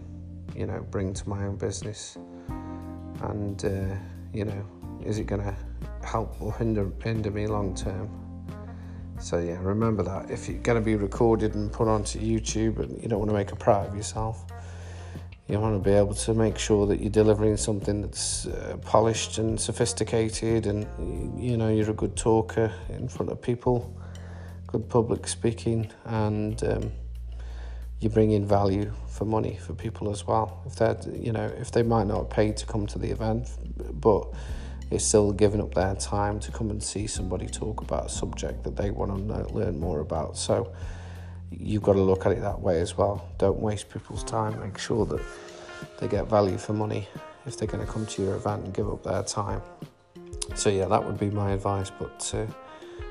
you 0.56 0.66
know 0.66 0.86
bring 0.92 1.14
to 1.14 1.30
my 1.30 1.46
own 1.46 1.56
business 1.56 2.18
and 3.22 3.64
uh, 3.66 3.96
you 4.34 4.46
know 4.46 4.66
is 5.06 5.20
it 5.20 5.28
going 5.28 5.42
to 5.42 5.56
help 6.04 6.42
or 6.42 6.54
hinder 6.54 6.92
hinder 7.04 7.32
me 7.32 7.48
long 7.48 7.76
term? 7.76 8.10
So 9.20 9.40
yeah 9.40 9.60
remember 9.62 10.04
that. 10.04 10.30
If 10.30 10.50
you're 10.50 10.60
going 10.60 10.80
to 10.80 10.86
be 10.86 10.96
recorded 10.96 11.56
and 11.56 11.72
put 11.72 11.88
onto 11.88 12.20
YouTube 12.20 12.80
and 12.80 13.02
you 13.02 13.08
don't 13.08 13.20
want 13.20 13.30
to 13.30 13.36
make 13.36 13.52
a 13.52 13.56
prat 13.56 13.88
of 13.88 13.96
yourself 13.96 14.46
you 15.48 15.60
want 15.60 15.76
to 15.76 15.90
be 15.90 15.96
able 15.96 16.16
to 16.16 16.34
make 16.34 16.58
sure 16.58 16.88
that 16.88 17.00
you're 17.00 17.12
delivering 17.12 17.56
something 17.56 18.02
that's 18.02 18.48
uh, 18.48 18.78
polished 18.82 19.38
and 19.38 19.60
sophisticated 19.60 20.66
and 20.66 20.88
you 21.40 21.56
know 21.56 21.70
you're 21.70 21.92
a 21.92 21.94
good 21.94 22.16
talker 22.16 22.74
in 22.90 23.08
front 23.08 23.32
of 23.32 23.42
people 23.42 23.96
good 24.66 24.90
public 24.90 25.28
speaking 25.28 25.90
and 26.06 26.64
um, 26.64 26.92
you 28.00 28.10
bring 28.10 28.32
in 28.32 28.46
value 28.46 28.92
for 29.08 29.26
money 29.26 29.58
for 29.62 29.74
people 29.74 30.12
as 30.12 30.28
well. 30.28 30.62
If 30.66 30.76
they're 30.76 30.98
you 31.14 31.32
know 31.32 31.46
if 31.46 31.72
they 31.72 31.84
might 31.84 32.08
not 32.08 32.30
pay 32.30 32.52
to 32.52 32.66
come 32.66 32.88
to 32.88 33.00
the 33.00 33.12
event 33.12 33.50
but 33.94 34.28
it's 34.96 35.06
still 35.06 35.32
giving 35.32 35.62
up 35.62 35.74
their 35.74 35.96
time 35.96 36.40
to 36.40 36.52
come 36.52 36.70
and 36.70 36.82
see 36.82 37.06
somebody 37.06 37.46
talk 37.46 37.82
about 37.82 38.08
a 38.08 38.10
subject 38.10 38.64
that 38.64 38.76
they 38.76 38.90
want 38.90 39.12
to 39.16 39.54
learn 39.54 39.80
more 39.80 40.00
about 40.00 40.38
so 40.38 40.74
you've 41.52 41.84
got 41.84 41.94
to 41.94 42.02
look 42.02 42.26
at 42.26 42.32
it 42.32 42.42
that 42.42 42.60
way 42.60 42.82
as 42.82 42.98
well. 42.98 43.28
Don't 43.38 43.60
waste 43.60 43.90
people's 43.90 44.24
time. 44.24 44.60
Make 44.60 44.78
sure 44.78 45.06
that 45.06 45.22
they 46.00 46.08
get 46.08 46.28
value 46.28 46.58
for 46.58 46.74
money 46.74 47.08
if 47.46 47.58
they're 47.58 47.68
going 47.68 47.86
to 47.86 47.92
come 47.92 48.06
to 48.06 48.24
your 48.24 48.36
event 48.36 48.66
and 48.66 48.74
give 48.74 48.90
up 48.90 49.04
their 49.04 49.24
time. 49.24 49.62
So, 50.56 50.70
yeah, 50.70 50.86
that 50.86 51.04
would 51.04 51.20
be 51.20 51.30
my 51.30 51.52
advice. 51.52 51.90
But 51.90 52.32
uh, 52.36 52.46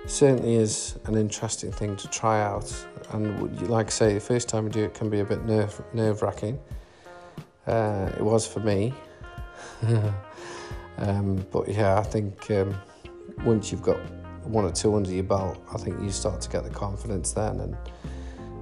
certainly 0.06 0.56
is 0.56 0.98
an 1.06 1.16
interesting 1.16 1.72
thing 1.72 1.96
to 1.96 2.08
try 2.08 2.42
out. 2.42 2.72
And 3.10 3.68
like 3.68 3.86
I 3.86 3.90
say, 3.90 4.14
the 4.14 4.20
first 4.20 4.48
time 4.48 4.64
you 4.64 4.70
do 4.70 4.84
it 4.84 4.94
can 4.94 5.10
be 5.10 5.20
a 5.20 5.24
bit 5.24 5.44
nerve 5.44 5.80
nerve 5.92 6.22
wracking. 6.22 6.58
Uh, 7.66 8.10
it 8.16 8.22
was 8.22 8.46
for 8.46 8.60
me. 8.60 8.92
um, 10.98 11.44
but 11.50 11.68
yeah, 11.68 11.98
I 11.98 12.02
think 12.02 12.50
um, 12.50 12.74
once 13.44 13.70
you've 13.72 13.82
got 13.82 13.98
one 14.44 14.64
or 14.64 14.72
two 14.72 14.94
under 14.94 15.10
your 15.10 15.24
belt, 15.24 15.62
I 15.72 15.78
think 15.78 16.00
you 16.00 16.10
start 16.10 16.40
to 16.42 16.50
get 16.50 16.64
the 16.64 16.70
confidence 16.70 17.32
then 17.32 17.60
and 17.60 17.76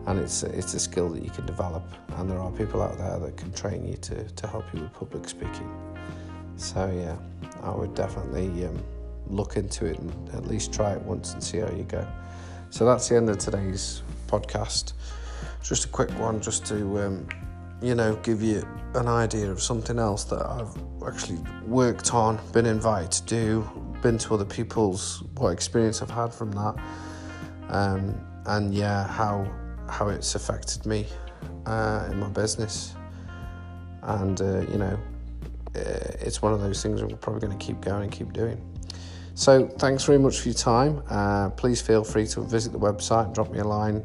and 0.07 0.19
it's 0.19 0.43
it's 0.43 0.75
a 0.75 0.81
skill 0.81 1.09
that 1.11 1.23
you 1.23 1.31
can 1.31 1.47
develop. 1.47 1.85
And 2.17 2.29
there 2.29 2.39
are 2.39 2.51
people 2.51 2.83
out 2.83 2.99
there 2.99 3.19
that 3.19 3.37
can 3.37 3.53
train 3.53 3.87
you 3.87 3.97
to, 3.99 4.25
to 4.25 4.47
help 4.49 4.65
you 4.75 4.83
with 4.83 4.93
public 4.93 5.29
speaking. 5.29 5.71
So 6.57 6.91
yeah 6.91 7.17
I 7.63 7.71
would 7.71 7.95
definitely 7.95 8.67
um, 8.67 8.83
look 9.29 9.57
into 9.57 9.87
it 9.87 9.99
and 9.99 10.29
at 10.31 10.47
least 10.47 10.73
try 10.73 10.93
it 10.93 11.03
once 11.03 11.33
and 11.33 11.43
see 11.43 11.59
how 11.59 11.71
you 11.71 11.85
go. 11.85 12.07
So 12.71 12.85
that's 12.85 13.09
the 13.09 13.17
end 13.17 13.31
of 13.31 13.39
today's 13.39 14.03
podcast. 14.27 14.95
Just 15.63 15.85
a 15.85 15.89
quick 15.89 16.11
one 16.19 16.41
just 16.41 16.67
to 16.67 17.01
um, 17.01 17.29
you 17.83 17.95
know 17.95 18.17
give 18.17 18.43
you 18.43 18.67
an 18.95 19.09
idea 19.09 19.51
of 19.51 19.61
something 19.61 19.99
else 19.99 20.25
that 20.25 20.45
I've 20.47 20.77
actually 21.07 21.39
worked 21.67 22.15
on 22.15 22.39
been 22.53 22.67
invited 22.67 23.11
to 23.13 23.23
do 23.25 23.71
been 24.03 24.19
to 24.19 24.35
other 24.35 24.45
people's 24.45 25.23
what 25.37 25.51
experience 25.51 26.03
I've 26.03 26.11
had 26.11 26.33
from 26.33 26.53
that 26.53 26.75
um, 27.69 28.21
and 28.47 28.75
yeah 28.75 29.07
how 29.07 29.51
how 29.89 30.09
it's 30.09 30.35
affected 30.35 30.87
me 30.87 31.07
uh, 31.67 32.09
in 32.11 32.19
my 32.19 32.29
business. 32.29 32.95
And, 34.03 34.41
uh, 34.41 34.61
you 34.71 34.79
know, 34.79 34.99
uh, 35.77 35.81
it's 36.21 36.43
one 36.43 36.53
of 36.53 36.61
those 36.61 36.83
things 36.83 37.03
we're 37.03 37.17
probably 37.17 37.41
going 37.41 37.57
to 37.57 37.65
keep 37.65 37.81
going 37.81 38.05
and 38.05 38.13
keep 38.13 38.33
doing. 38.33 38.61
So, 39.35 39.67
thanks 39.79 40.05
very 40.05 40.19
much 40.19 40.41
for 40.41 40.49
your 40.49 40.55
time. 40.55 41.03
Uh, 41.09 41.51
please 41.51 41.81
feel 41.81 42.05
free 42.05 42.27
to 42.29 42.43
visit 42.43 42.73
the 42.73 42.79
website 42.79 43.27
and 43.27 43.35
drop 43.35 43.51
me 43.51 43.61
a 43.61 43.65
line 43.65 44.03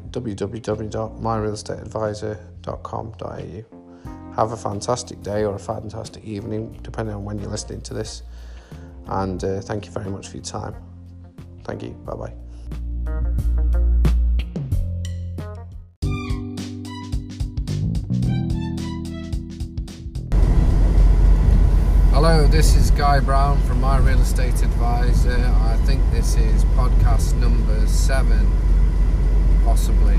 www.myrealestateadvisor.com.au. 2.68 4.34
Have 4.36 4.52
a 4.52 4.56
fantastic 4.56 5.22
day 5.22 5.44
or 5.44 5.56
a 5.56 5.58
fantastic 5.58 6.24
evening, 6.24 6.78
depending 6.82 7.14
on 7.14 7.24
when 7.24 7.38
you're 7.38 7.50
listening 7.50 7.80
to 7.82 7.94
this. 7.94 8.22
And 9.06 9.42
uh, 9.42 9.60
thank 9.60 9.86
you 9.86 9.90
very 9.90 10.10
much 10.10 10.28
for 10.28 10.36
your 10.36 10.44
time. 10.44 10.74
Thank 11.64 11.82
you. 11.82 11.90
Bye 11.90 12.14
bye. 12.14 12.32
Hello, 22.12 22.46
this 22.48 22.74
is 22.74 22.90
Guy 22.92 23.20
Brown 23.20 23.60
from 23.62 23.80
My 23.80 23.98
Real 23.98 24.20
Estate 24.20 24.62
Advisor. 24.62 25.36
I 25.60 25.76
think 25.84 26.02
this 26.10 26.36
is 26.36 26.64
podcast 26.64 27.34
number 27.36 27.86
seven, 27.86 28.50
possibly. 29.64 30.18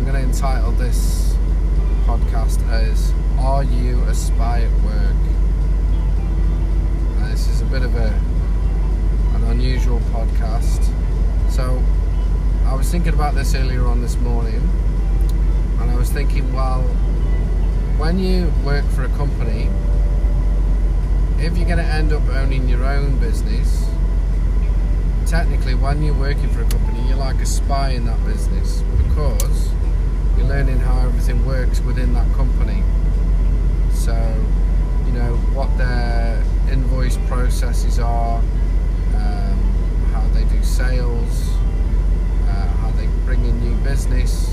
I'm 0.00 0.06
going 0.06 0.16
to 0.16 0.26
entitle 0.26 0.72
this 0.72 1.36
podcast 2.06 2.66
as 2.70 3.12
Are 3.38 3.62
You 3.62 4.02
a 4.04 4.14
Spy 4.14 4.62
at 4.62 4.82
Work? 4.82 5.14
This 7.28 7.46
is 7.48 7.60
a 7.60 7.66
bit 7.66 7.82
of 7.82 7.94
a 7.94 8.08
an 9.34 9.44
unusual 9.48 10.00
podcast. 10.10 10.82
So 11.50 11.84
I 12.64 12.74
was 12.74 12.90
thinking 12.90 13.12
about 13.12 13.34
this 13.34 13.54
earlier 13.54 13.86
on 13.86 14.00
this 14.00 14.16
morning, 14.16 14.66
and 15.80 15.90
I 15.90 15.96
was 15.96 16.10
thinking, 16.10 16.50
well, 16.50 16.80
when 17.98 18.18
you 18.18 18.50
work 18.64 18.86
for 18.86 19.04
a 19.04 19.10
company, 19.18 19.68
if 21.38 21.58
you're 21.58 21.68
going 21.68 21.76
to 21.76 21.84
end 21.84 22.14
up 22.14 22.26
owning 22.30 22.70
your 22.70 22.86
own 22.86 23.18
business, 23.18 23.86
technically, 25.26 25.74
when 25.74 26.02
you're 26.02 26.14
working 26.14 26.48
for 26.48 26.62
a 26.62 26.68
company, 26.70 27.06
you're 27.06 27.18
like 27.18 27.36
a 27.36 27.46
spy 27.46 27.90
in 27.90 28.06
that 28.06 28.24
business 28.24 28.80
because 28.96 29.68
you're 30.40 30.48
learning 30.48 30.78
how 30.80 30.98
everything 31.00 31.44
works 31.44 31.80
within 31.80 32.14
that 32.14 32.32
company. 32.34 32.82
So, 33.92 34.14
you 35.06 35.12
know, 35.12 35.36
what 35.52 35.76
their 35.76 36.42
invoice 36.70 37.18
processes 37.28 37.98
are, 37.98 38.38
um, 38.38 39.58
how 40.12 40.26
they 40.32 40.44
do 40.44 40.62
sales, 40.64 41.50
uh, 42.48 42.66
how 42.80 42.90
they 42.92 43.06
bring 43.24 43.44
in 43.44 43.60
new 43.60 43.76
business, 43.84 44.48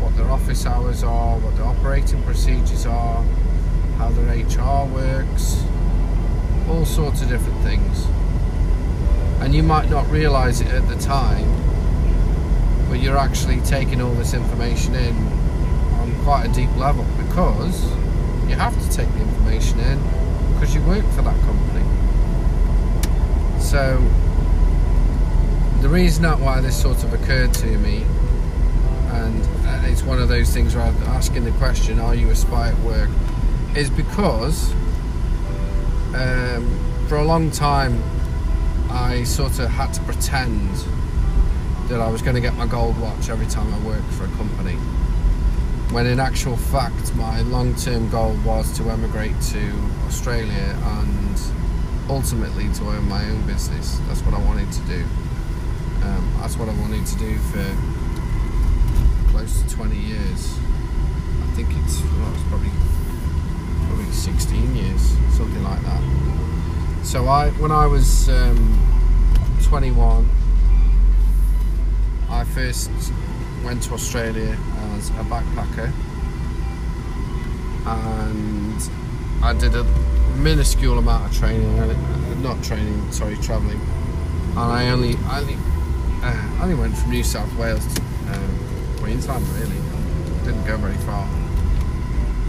what 0.00 0.16
their 0.16 0.30
office 0.30 0.66
hours 0.66 1.04
are, 1.04 1.38
what 1.38 1.54
their 1.56 1.66
operating 1.66 2.22
procedures 2.22 2.86
are 2.86 3.24
how 4.00 4.08
their 4.08 4.34
HR 4.34 4.86
works, 4.94 5.62
all 6.70 6.86
sorts 6.86 7.20
of 7.20 7.28
different 7.28 7.62
things. 7.62 8.06
And 9.42 9.54
you 9.54 9.62
might 9.62 9.90
not 9.90 10.08
realize 10.08 10.62
it 10.62 10.68
at 10.68 10.88
the 10.88 10.96
time, 10.96 11.69
but 12.90 12.98
you're 12.98 13.16
actually 13.16 13.60
taking 13.60 14.02
all 14.02 14.12
this 14.14 14.34
information 14.34 14.96
in 14.96 15.16
on 16.00 16.12
quite 16.24 16.44
a 16.44 16.52
deep 16.52 16.74
level 16.76 17.04
because 17.24 17.84
you 18.48 18.56
have 18.56 18.74
to 18.82 18.90
take 18.90 19.08
the 19.14 19.20
information 19.20 19.78
in 19.78 19.96
because 20.52 20.74
you 20.74 20.82
work 20.82 21.04
for 21.12 21.22
that 21.22 21.40
company. 21.42 21.84
So, 23.60 23.96
the 25.80 25.88
reason 25.88 26.24
that 26.24 26.40
why 26.40 26.60
this 26.60 26.78
sort 26.78 27.04
of 27.04 27.14
occurred 27.14 27.54
to 27.54 27.78
me, 27.78 28.04
and 29.12 29.86
it's 29.86 30.02
one 30.02 30.20
of 30.20 30.28
those 30.28 30.52
things 30.52 30.74
where 30.74 30.84
I'm 30.84 30.96
asking 31.04 31.44
the 31.44 31.52
question, 31.52 32.00
Are 32.00 32.16
you 32.16 32.28
a 32.30 32.34
spy 32.34 32.70
at 32.70 32.78
work? 32.80 33.08
is 33.76 33.88
because 33.88 34.72
um, 36.12 37.06
for 37.08 37.18
a 37.18 37.24
long 37.24 37.52
time 37.52 38.02
I 38.90 39.22
sort 39.22 39.60
of 39.60 39.70
had 39.70 39.92
to 39.94 40.00
pretend 40.02 40.84
that 41.90 42.00
I 42.00 42.08
was 42.08 42.22
going 42.22 42.36
to 42.36 42.40
get 42.40 42.54
my 42.54 42.68
gold 42.68 42.96
watch 43.00 43.28
every 43.30 43.46
time 43.46 43.74
I 43.74 43.78
worked 43.84 44.12
for 44.12 44.24
a 44.24 44.28
company. 44.36 44.74
When 45.92 46.06
in 46.06 46.20
actual 46.20 46.56
fact, 46.56 47.12
my 47.16 47.40
long 47.40 47.74
term 47.74 48.08
goal 48.10 48.36
was 48.44 48.70
to 48.78 48.88
emigrate 48.88 49.34
to 49.50 49.72
Australia 50.06 50.78
and 50.84 51.40
ultimately 52.08 52.72
to 52.74 52.84
own 52.84 53.08
my 53.08 53.24
own 53.24 53.44
business. 53.44 53.98
That's 54.06 54.20
what 54.22 54.34
I 54.34 54.38
wanted 54.38 54.70
to 54.70 54.80
do. 54.82 55.02
Um, 56.04 56.32
that's 56.38 56.56
what 56.56 56.68
I 56.68 56.74
wanted 56.80 57.04
to 57.06 57.18
do 57.18 57.36
for 57.50 57.66
close 59.32 59.60
to 59.60 59.68
20 59.74 59.96
years. 59.96 60.58
I 61.42 61.50
think 61.56 61.70
it's, 61.70 62.02
well, 62.02 62.32
it's 62.32 62.48
probably 62.48 62.70
probably 63.88 64.12
16 64.12 64.76
years, 64.76 65.02
something 65.36 65.64
like 65.64 65.82
that. 65.82 67.00
So 67.02 67.26
I, 67.26 67.50
when 67.58 67.72
I 67.72 67.86
was 67.86 68.28
um, 68.28 68.78
21, 69.64 70.28
I 72.30 72.44
first 72.44 72.90
went 73.64 73.82
to 73.84 73.94
Australia 73.94 74.56
as 74.94 75.10
a 75.10 75.24
backpacker, 75.24 75.92
and 77.86 78.90
I 79.42 79.52
did 79.52 79.74
a 79.74 79.84
minuscule 80.36 80.98
amount 80.98 81.30
of 81.30 81.36
training, 81.36 81.78
uh, 81.78 82.34
not 82.40 82.62
training, 82.62 83.10
sorry, 83.12 83.36
travelling, 83.36 83.80
and 84.50 84.58
I 84.58 84.90
only, 84.90 85.16
I 85.26 85.40
only, 85.40 85.56
uh, 86.22 86.62
only 86.62 86.74
went 86.76 86.96
from 86.96 87.10
New 87.10 87.24
South 87.24 87.52
Wales 87.56 87.84
to 87.94 88.00
um, 88.32 88.96
Queensland, 88.98 89.46
really. 89.48 89.80
Didn't 90.44 90.64
go 90.66 90.76
very 90.76 90.96
far. 90.98 91.24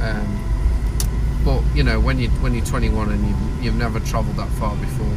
Um, 0.02 0.52
but 1.44 1.64
you 1.76 1.84
know 1.84 2.00
when 2.00 2.20
you 2.20 2.30
when 2.42 2.54
you're 2.54 2.66
21 2.66 3.12
and 3.12 3.28
you, 3.28 3.36
you've 3.64 3.76
never 3.76 4.00
travelled 4.00 4.38
that 4.38 4.50
far 4.50 4.76
before 4.76 5.12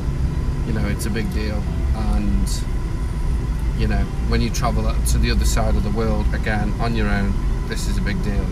you 0.67 0.73
know 0.73 0.87
it's 0.89 1.07
a 1.07 1.11
big 1.11 1.31
deal 1.35 1.63
and 1.95 2.65
you 3.79 3.89
know 3.89 4.05
when 4.29 4.41
you 4.41 4.51
travel 4.51 4.85
to 5.07 5.19
the 5.19 5.31
other 5.31 5.45
side 5.45 5.75
of 5.77 5.83
the 5.83 5.91
world 5.91 6.27
again 6.35 6.73
on 6.81 6.95
your 6.95 7.09
own 7.09 7.33
this 7.69 7.89
is 7.89 7.99
a 7.99 8.01
big 8.01 8.23
deal 8.23 8.45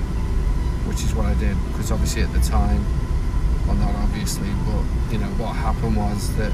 which 0.89 1.03
is 1.03 1.15
what 1.15 1.27
I 1.27 1.35
did 1.35 1.57
because 1.69 1.91
obviously 1.91 2.23
at 2.23 2.33
the 2.33 2.41
time 2.41 2.85
well 3.67 3.77
not 3.77 3.95
obviously 3.97 4.49
but 4.67 5.13
you 5.13 5.19
know 5.19 5.31
what 5.39 5.55
happened 5.55 5.97
was 5.97 6.35
that 6.37 6.53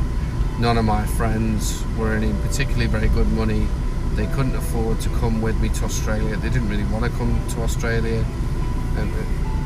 none 0.58 0.76
of 0.76 0.84
my 0.84 1.06
friends 1.06 1.84
were 1.96 2.08
earning 2.08 2.36
particularly 2.42 2.86
very 2.86 3.08
good 3.08 3.28
money 3.28 3.66
they 4.14 4.26
couldn't 4.26 4.56
afford 4.56 5.00
to 5.00 5.08
come 5.20 5.40
with 5.40 5.58
me 5.60 5.68
to 5.70 5.84
Australia 5.84 6.36
they 6.36 6.50
didn't 6.50 6.68
really 6.68 6.84
want 6.84 7.04
to 7.04 7.10
come 7.18 7.40
to 7.48 7.62
Australia 7.62 8.24
and 8.96 9.12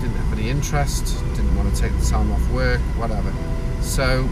didn't 0.02 0.16
have 0.16 0.32
any 0.38 0.50
interest, 0.50 1.16
didn't 1.36 1.56
want 1.56 1.72
to 1.72 1.80
take 1.80 1.96
the 1.96 2.04
time 2.04 2.32
off 2.32 2.50
work, 2.50 2.80
whatever. 2.98 3.32
So 3.80 4.28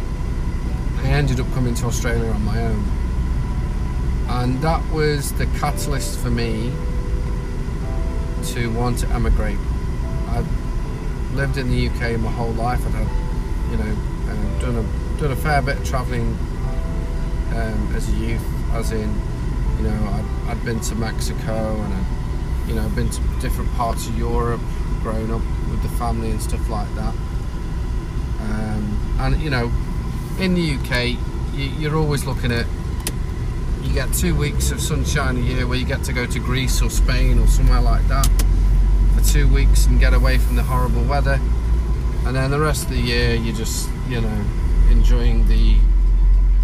I 0.98 1.06
ended 1.06 1.38
up 1.38 1.50
coming 1.52 1.74
to 1.76 1.86
Australia 1.86 2.28
on 2.30 2.44
my 2.44 2.60
own. 2.60 2.84
And 4.30 4.62
that 4.62 4.88
was 4.92 5.32
the 5.34 5.46
catalyst 5.58 6.18
for 6.20 6.30
me 6.30 6.72
to 8.54 8.68
want 8.68 8.98
to 9.00 9.08
emigrate. 9.08 9.58
I've 10.28 10.46
lived 11.34 11.58
in 11.58 11.68
the 11.68 11.88
UK 11.88 12.18
my 12.18 12.30
whole 12.30 12.52
life. 12.52 12.84
I've 12.86 12.94
had, 12.94 13.70
you 13.70 13.76
know, 13.76 13.96
uh, 14.30 14.60
done 14.60 14.76
a 14.76 15.20
done 15.20 15.32
a 15.32 15.36
fair 15.36 15.60
bit 15.60 15.78
of 15.78 15.84
travelling 15.84 16.38
um, 17.54 17.92
as 17.94 18.08
a 18.08 18.12
youth, 18.12 18.44
as 18.72 18.92
in, 18.92 19.12
you 19.76 19.84
know, 19.84 20.24
I'd, 20.46 20.50
I'd 20.50 20.64
been 20.64 20.80
to 20.80 20.94
Mexico 20.94 21.74
and 21.74 21.92
I'd, 21.92 22.68
you 22.68 22.74
know, 22.74 22.88
been 22.90 23.10
to 23.10 23.20
different 23.40 23.70
parts 23.72 24.06
of 24.08 24.16
Europe, 24.16 24.60
grown 25.02 25.30
up 25.30 25.42
with 25.68 25.82
the 25.82 25.88
family 25.98 26.30
and 26.30 26.40
stuff 26.40 26.66
like 26.70 26.92
that. 26.94 27.14
Um, 28.40 29.16
and 29.18 29.42
you 29.42 29.50
know, 29.50 29.70
in 30.38 30.54
the 30.54 30.76
UK, 30.76 31.18
you, 31.52 31.90
are 31.90 31.96
always 31.96 32.24
looking 32.24 32.52
at 32.52 32.66
you 33.82 33.92
get 33.92 34.12
two 34.12 34.34
weeks 34.34 34.70
of 34.70 34.80
sunshine 34.80 35.36
a 35.36 35.40
year 35.40 35.66
where 35.66 35.78
you 35.78 35.86
get 35.86 36.04
to 36.04 36.12
go 36.12 36.26
to 36.26 36.38
Greece 36.38 36.82
or 36.82 36.90
Spain 36.90 37.38
or 37.38 37.46
somewhere 37.46 37.80
like 37.80 38.06
that 38.08 38.28
for 39.14 39.22
two 39.24 39.48
weeks 39.52 39.86
and 39.86 39.98
get 39.98 40.14
away 40.14 40.38
from 40.38 40.56
the 40.56 40.62
horrible 40.62 41.02
weather. 41.04 41.40
And 42.26 42.36
then 42.36 42.50
the 42.50 42.60
rest 42.60 42.84
of 42.84 42.90
the 42.90 43.00
year, 43.00 43.34
you're 43.34 43.56
just, 43.56 43.88
you 44.08 44.20
know, 44.20 44.44
enjoying 44.90 45.46
the 45.48 45.76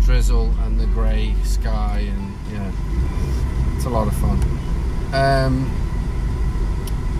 drizzle 0.05 0.53
and 0.61 0.79
the 0.79 0.87
grey 0.87 1.35
sky, 1.45 2.07
and 2.07 2.35
yeah, 2.53 2.73
it's 3.75 3.87
a 3.87 3.91
lot 3.91 4.07
of 4.07 4.15
fun. 4.17 4.39
Um, 5.13 5.73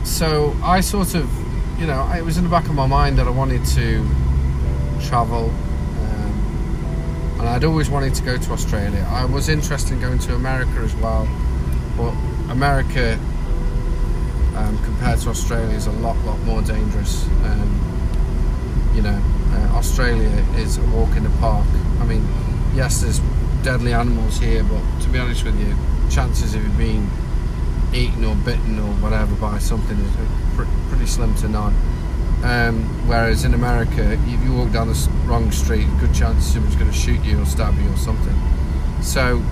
so 0.05 0.55
I 0.63 0.81
sort 0.81 1.15
of 1.15 1.29
you 1.79 1.87
know, 1.87 2.11
it 2.17 2.23
was 2.23 2.39
in 2.39 2.45
the 2.45 2.51
back 2.51 2.65
of 2.69 2.75
my 2.75 2.87
mind 2.87 3.19
that 3.19 3.27
I 3.27 3.31
wanted 3.31 3.65
to 3.67 4.07
travel, 5.03 5.53
and 7.47 7.55
I'd 7.55 7.65
always 7.65 7.89
wanted 7.89 8.13
to 8.17 8.23
go 8.25 8.37
to 8.37 8.53
Australia. 8.53 9.07
I 9.09 9.25
was 9.25 9.49
interested 9.49 9.93
in 9.93 10.01
going 10.01 10.19
to 10.19 10.35
America 10.35 10.81
as 10.81 10.93
well, 10.97 11.29
but 11.97 12.11
America 12.51 13.13
um, 14.57 14.77
compared 14.85 15.21
to 15.21 15.31
Australia 15.31 15.77
is 15.77 15.87
a 15.87 15.93
lot, 15.93 16.17
lot 16.25 16.41
more 16.41 16.61
dangerous. 16.63 17.25
Um, 17.45 18.91
you 18.97 19.03
know, 19.03 19.23
uh, 19.53 19.77
Australia 19.77 20.29
is 20.57 20.79
a 20.79 20.83
walk 20.87 21.17
in 21.17 21.23
the 21.23 21.31
park. 21.39 21.69
I 22.01 22.05
mean, 22.05 22.27
yes, 22.75 23.03
there's 23.03 23.21
deadly 23.63 23.93
animals 23.93 24.39
here, 24.39 24.65
but 24.65 24.83
to 25.03 25.09
be 25.11 25.21
honest 25.21 25.45
with 25.45 25.57
you, 25.61 25.73
chances 26.11 26.57
of 26.57 26.65
you 26.65 26.71
being 26.71 27.09
eaten 27.95 28.25
or 28.25 28.35
bitten 28.35 28.81
or 28.81 28.93
whatever 28.95 29.37
by 29.37 29.59
something 29.61 29.97
is 29.97 30.67
pretty 30.89 31.07
slim 31.07 31.33
to 31.37 31.49
none. 31.49 31.77
Um, 32.43 32.85
whereas 33.09 33.45
in 33.45 33.55
America, 33.55 34.13
if 34.13 34.45
you 34.45 34.53
walk 34.55 34.73
down 34.73 34.89
the 34.89 35.11
wrong 35.25 35.51
street, 35.51 35.87
good 35.99 36.15
chance 36.15 36.45
someone's 36.47 36.77
going 36.77 36.91
to 36.91 36.97
shoot 36.97 37.25
you 37.25 37.41
or 37.41 37.47
stab 37.47 37.75
you 37.81 37.91
or 37.91 37.97
something. 37.97 38.37
So, 39.03 39.43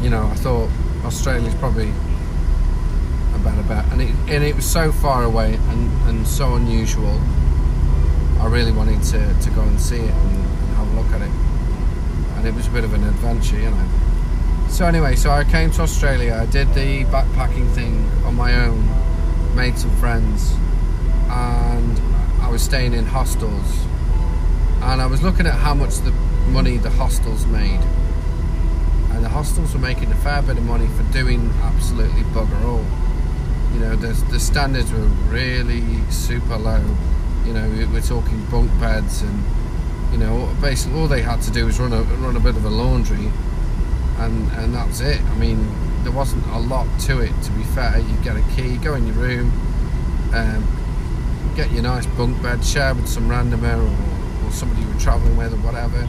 you 0.00 0.10
know, 0.10 0.26
I 0.26 0.34
thought 0.34 0.70
Australia's 1.04 1.54
probably 1.54 1.90
a 3.34 3.38
better 3.38 3.62
bet, 3.62 3.84
and 3.92 4.02
it 4.02 4.10
and 4.28 4.44
it 4.44 4.54
was 4.54 4.64
so 4.64 4.92
far 4.92 5.24
away 5.24 5.54
and, 5.54 6.08
and 6.08 6.26
so 6.26 6.54
unusual. 6.54 7.20
I 8.38 8.46
really 8.48 8.72
wanted 8.72 9.02
to, 9.04 9.34
to 9.40 9.50
go 9.50 9.62
and 9.62 9.80
see 9.80 9.96
it 9.96 10.10
and, 10.10 10.36
and 10.36 10.76
have 10.76 10.92
a 10.92 11.00
look 11.00 11.10
at 11.12 11.22
it, 11.22 11.30
and 12.36 12.46
it 12.46 12.54
was 12.54 12.66
a 12.66 12.70
bit 12.70 12.84
of 12.84 12.92
an 12.92 13.02
adventure, 13.02 13.58
you 13.58 13.70
know. 13.70 13.88
So 14.68 14.84
anyway, 14.84 15.16
so 15.16 15.30
I 15.30 15.42
came 15.44 15.70
to 15.72 15.82
Australia. 15.82 16.38
I 16.40 16.46
did 16.46 16.72
the 16.74 17.04
backpacking 17.04 17.72
thing 17.72 18.08
on 18.24 18.34
my 18.34 18.54
own, 18.66 18.84
made 19.56 19.78
some 19.78 19.90
friends, 19.96 20.54
and 21.28 21.98
I 22.42 22.48
was 22.50 22.62
staying 22.62 22.92
in 22.92 23.04
hostels. 23.04 23.84
And 24.82 25.00
I 25.00 25.06
was 25.06 25.22
looking 25.22 25.46
at 25.46 25.54
how 25.54 25.74
much 25.74 25.96
the 25.98 26.12
money 26.50 26.76
the 26.76 26.90
hostels 26.90 27.46
made, 27.46 27.80
and 29.10 29.24
the 29.24 29.28
hostels 29.28 29.74
were 29.74 29.80
making 29.80 30.12
a 30.12 30.16
fair 30.16 30.42
bit 30.42 30.58
of 30.58 30.64
money 30.64 30.86
for 30.88 31.02
doing 31.12 31.50
absolutely 31.62 32.22
bugger 32.34 32.62
all. 32.64 32.84
You 33.74 33.80
know, 33.80 33.96
the 33.96 34.12
the 34.30 34.38
standards 34.38 34.92
were 34.92 35.08
really 35.28 35.82
super 36.10 36.56
low. 36.56 36.84
You 37.44 37.52
know, 37.52 37.68
we're 37.92 38.00
talking 38.00 38.44
bunk 38.46 38.70
beds 38.80 39.22
and 39.22 39.44
you 40.12 40.18
know, 40.18 40.54
basically 40.60 40.98
all 40.98 41.08
they 41.08 41.22
had 41.22 41.42
to 41.42 41.50
do 41.50 41.66
was 41.66 41.78
run 41.78 41.92
a 41.92 42.02
run 42.02 42.36
a 42.36 42.40
bit 42.40 42.56
of 42.56 42.64
a 42.64 42.70
laundry 42.70 43.30
and 44.18 44.50
and 44.52 44.74
that's 44.74 45.00
it. 45.00 45.20
I 45.20 45.34
mean, 45.36 45.66
there 46.02 46.12
wasn't 46.12 46.46
a 46.46 46.58
lot 46.58 46.86
to 47.00 47.20
it. 47.20 47.32
To 47.42 47.50
be 47.52 47.64
fair, 47.64 47.98
you 47.98 48.16
get 48.22 48.36
a 48.36 48.44
key, 48.54 48.76
go 48.78 48.94
in 48.94 49.06
your 49.06 49.16
room, 49.16 49.50
um, 50.32 50.66
get 51.54 51.70
your 51.70 51.82
nice 51.82 52.06
bunk 52.06 52.42
bed, 52.42 52.64
share 52.64 52.94
with 52.94 53.08
some 53.08 53.28
randomer 53.28 53.76
or, 53.76 54.46
or 54.46 54.50
somebody 54.52 54.82
you 54.82 54.88
were 54.88 55.00
travelling 55.00 55.36
with 55.36 55.52
or 55.52 55.58
whatever, 55.58 56.06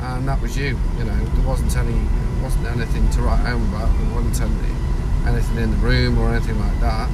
and 0.00 0.28
that 0.28 0.40
was 0.40 0.56
you. 0.56 0.78
You 0.98 1.04
know, 1.04 1.16
there 1.16 1.46
wasn't 1.46 1.76
any, 1.76 2.00
wasn't 2.42 2.66
anything 2.66 3.08
to 3.10 3.22
write 3.22 3.40
home 3.40 3.62
about. 3.74 3.90
There 3.98 4.14
wasn't 4.14 4.40
any, 4.40 4.74
anything 5.28 5.56
in 5.58 5.70
the 5.70 5.76
room 5.78 6.18
or 6.18 6.30
anything 6.34 6.58
like 6.58 6.80
that, 6.80 7.08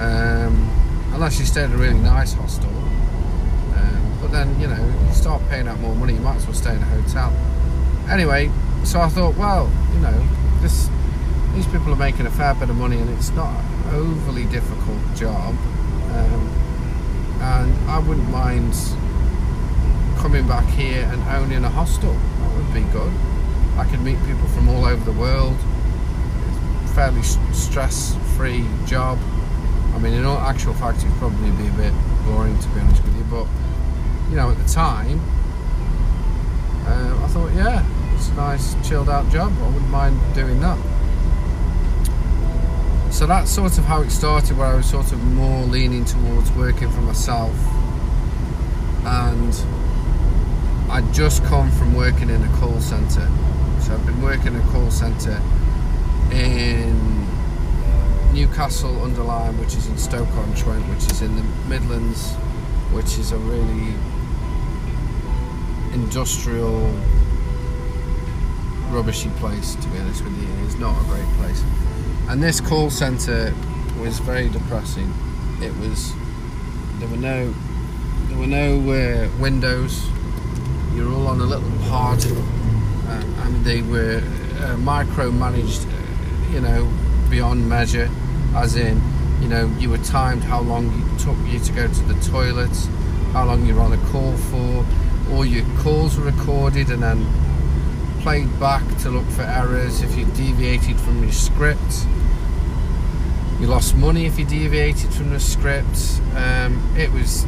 um, 0.00 0.68
unless 1.14 1.38
you 1.38 1.44
stayed 1.44 1.64
in 1.64 1.72
a 1.72 1.76
really 1.76 1.98
nice 1.98 2.32
hostel. 2.32 2.70
Um, 2.70 4.18
but 4.20 4.32
then, 4.32 4.58
you 4.60 4.66
know, 4.66 5.04
you 5.06 5.12
start 5.12 5.42
paying 5.48 5.68
out 5.68 5.78
more 5.80 5.94
money, 5.94 6.14
you 6.14 6.20
might 6.20 6.36
as 6.36 6.46
well 6.46 6.54
stay 6.54 6.74
in 6.74 6.82
a 6.82 6.86
hotel. 6.86 7.32
Anyway, 8.10 8.50
so 8.84 9.00
I 9.00 9.08
thought, 9.08 9.36
well, 9.36 9.70
you 9.94 10.00
know, 10.00 10.26
this 10.60 10.88
these 11.54 11.66
people 11.66 11.92
are 11.92 11.96
making 11.96 12.26
a 12.26 12.30
fair 12.30 12.54
bit 12.54 12.70
of 12.70 12.76
money, 12.76 12.98
and 12.98 13.10
it's 13.10 13.30
not 13.30 13.50
an 13.50 13.94
overly 13.94 14.44
difficult 14.46 14.98
job, 15.14 15.54
um, 16.14 16.50
and 17.42 17.90
I 17.90 17.98
wouldn't 17.98 18.30
mind 18.30 18.72
coming 20.18 20.46
back 20.46 20.66
here 20.68 21.02
and 21.12 21.20
owning 21.24 21.64
a 21.64 21.68
hostel. 21.68 22.12
That 22.12 22.56
would 22.56 22.72
be 22.72 22.82
good. 22.92 23.12
I 23.76 23.84
could 23.90 24.00
meet 24.00 24.18
people 24.24 24.46
from 24.48 24.68
all 24.68 24.84
over 24.84 25.04
the 25.04 25.18
world. 25.18 25.56
It's 26.82 26.92
fairly 26.92 27.22
stress-free 27.22 28.64
job. 28.86 29.18
I 29.94 29.98
mean, 29.98 30.14
in 30.14 30.24
all 30.24 30.38
actual 30.38 30.74
fact, 30.74 30.98
it'd 30.98 31.12
probably 31.18 31.50
be 31.50 31.66
a 31.66 31.72
bit 31.72 31.92
boring 32.24 32.56
to 32.58 32.68
be 32.68 32.80
honest 32.80 33.02
with 33.02 33.16
you, 33.16 33.24
but 33.24 33.46
you 34.30 34.36
know, 34.36 34.50
at 34.50 34.58
the 34.58 34.68
time, 34.68 35.20
uh, 36.86 37.24
I 37.24 37.26
thought, 37.28 37.52
yeah, 37.54 37.84
it's 38.14 38.28
a 38.28 38.34
nice 38.34 38.88
chilled 38.88 39.08
out 39.08 39.28
job. 39.30 39.52
I 39.60 39.66
wouldn't 39.66 39.90
mind 39.90 40.18
doing 40.34 40.60
that. 40.60 40.78
So 43.12 43.26
that's 43.26 43.50
sort 43.52 43.78
of 43.78 43.84
how 43.84 44.00
it 44.00 44.10
started, 44.10 44.56
where 44.56 44.66
I 44.68 44.74
was 44.74 44.86
sort 44.86 45.12
of 45.12 45.22
more 45.22 45.64
leaning 45.66 46.04
towards 46.04 46.50
working 46.52 46.90
for 46.90 47.02
myself. 47.02 47.54
And 49.04 49.54
I'd 50.90 51.08
just 51.12 51.44
come 51.44 51.70
from 51.70 51.94
working 51.94 52.30
in 52.30 52.42
a 52.42 52.48
call 52.56 52.80
centre. 52.80 53.28
So 53.80 53.92
I've 53.92 54.04
been 54.06 54.20
working 54.22 54.54
in 54.54 54.60
a 54.60 54.66
call 54.72 54.90
centre 54.90 55.40
in 56.32 57.26
Newcastle 58.32 59.02
under 59.02 59.22
Lyme, 59.22 59.58
which 59.60 59.76
is 59.76 59.86
in 59.86 59.98
Stoke-on-Trent, 59.98 60.88
which 60.88 61.12
is 61.12 61.22
in 61.22 61.36
the 61.36 61.44
Midlands, 61.68 62.32
which 62.92 63.18
is 63.18 63.30
a 63.30 63.38
really 63.38 63.94
industrial 65.92 66.92
rubbishy 68.90 69.28
place, 69.38 69.76
to 69.76 69.88
be 69.88 69.98
honest 69.98 70.24
with 70.24 70.36
you. 70.42 70.48
It's 70.64 70.78
not 70.78 71.00
a 71.00 71.04
great 71.04 71.28
place. 71.38 71.62
And 72.28 72.42
this 72.42 72.60
call 72.60 72.90
centre 72.90 73.54
was 74.00 74.18
very 74.20 74.48
depressing. 74.48 75.12
It 75.60 75.76
was 75.76 76.12
there 76.98 77.08
were 77.08 77.16
no 77.16 77.52
there 78.28 78.38
were 78.38 78.46
no 78.46 78.78
uh, 78.90 79.28
windows. 79.38 80.08
You're 80.94 81.12
all 81.12 81.26
on 81.26 81.40
a 81.40 81.44
little 81.44 81.70
pod, 81.88 82.24
um, 82.24 83.34
and 83.40 83.64
they 83.64 83.82
were 83.82 84.18
uh, 84.58 84.76
micromanaged, 84.76 85.86
uh, 85.86 86.52
you 86.52 86.60
know, 86.60 86.90
beyond 87.28 87.68
measure. 87.68 88.08
As 88.54 88.76
in, 88.76 89.00
you 89.40 89.48
know, 89.48 89.66
you 89.78 89.90
were 89.90 89.98
timed 89.98 90.44
how 90.44 90.60
long 90.60 90.86
it 90.86 91.18
took 91.18 91.36
you 91.46 91.58
to 91.58 91.72
go 91.72 91.88
to 91.88 92.02
the 92.04 92.14
toilets, 92.30 92.86
how 93.32 93.44
long 93.44 93.66
you 93.66 93.74
were 93.74 93.80
on 93.82 93.92
a 93.92 94.10
call 94.10 94.36
for. 94.36 94.86
All 95.30 95.44
your 95.44 95.64
calls 95.78 96.16
were 96.18 96.24
recorded 96.24 96.90
and 96.90 97.02
then 97.02 97.26
played 98.20 98.48
back 98.60 98.86
to 98.98 99.10
look 99.10 99.26
for 99.30 99.42
errors 99.42 100.00
if 100.02 100.16
you 100.16 100.24
deviated 100.26 101.00
from 101.00 101.22
your 101.22 101.32
script. 101.32 102.06
You 103.62 103.68
lost 103.68 103.94
money 103.94 104.26
if 104.26 104.40
you 104.40 104.44
deviated 104.44 105.14
from 105.14 105.30
the 105.30 105.38
script. 105.38 106.20
Um, 106.34 106.82
it 106.98 107.12
was 107.12 107.46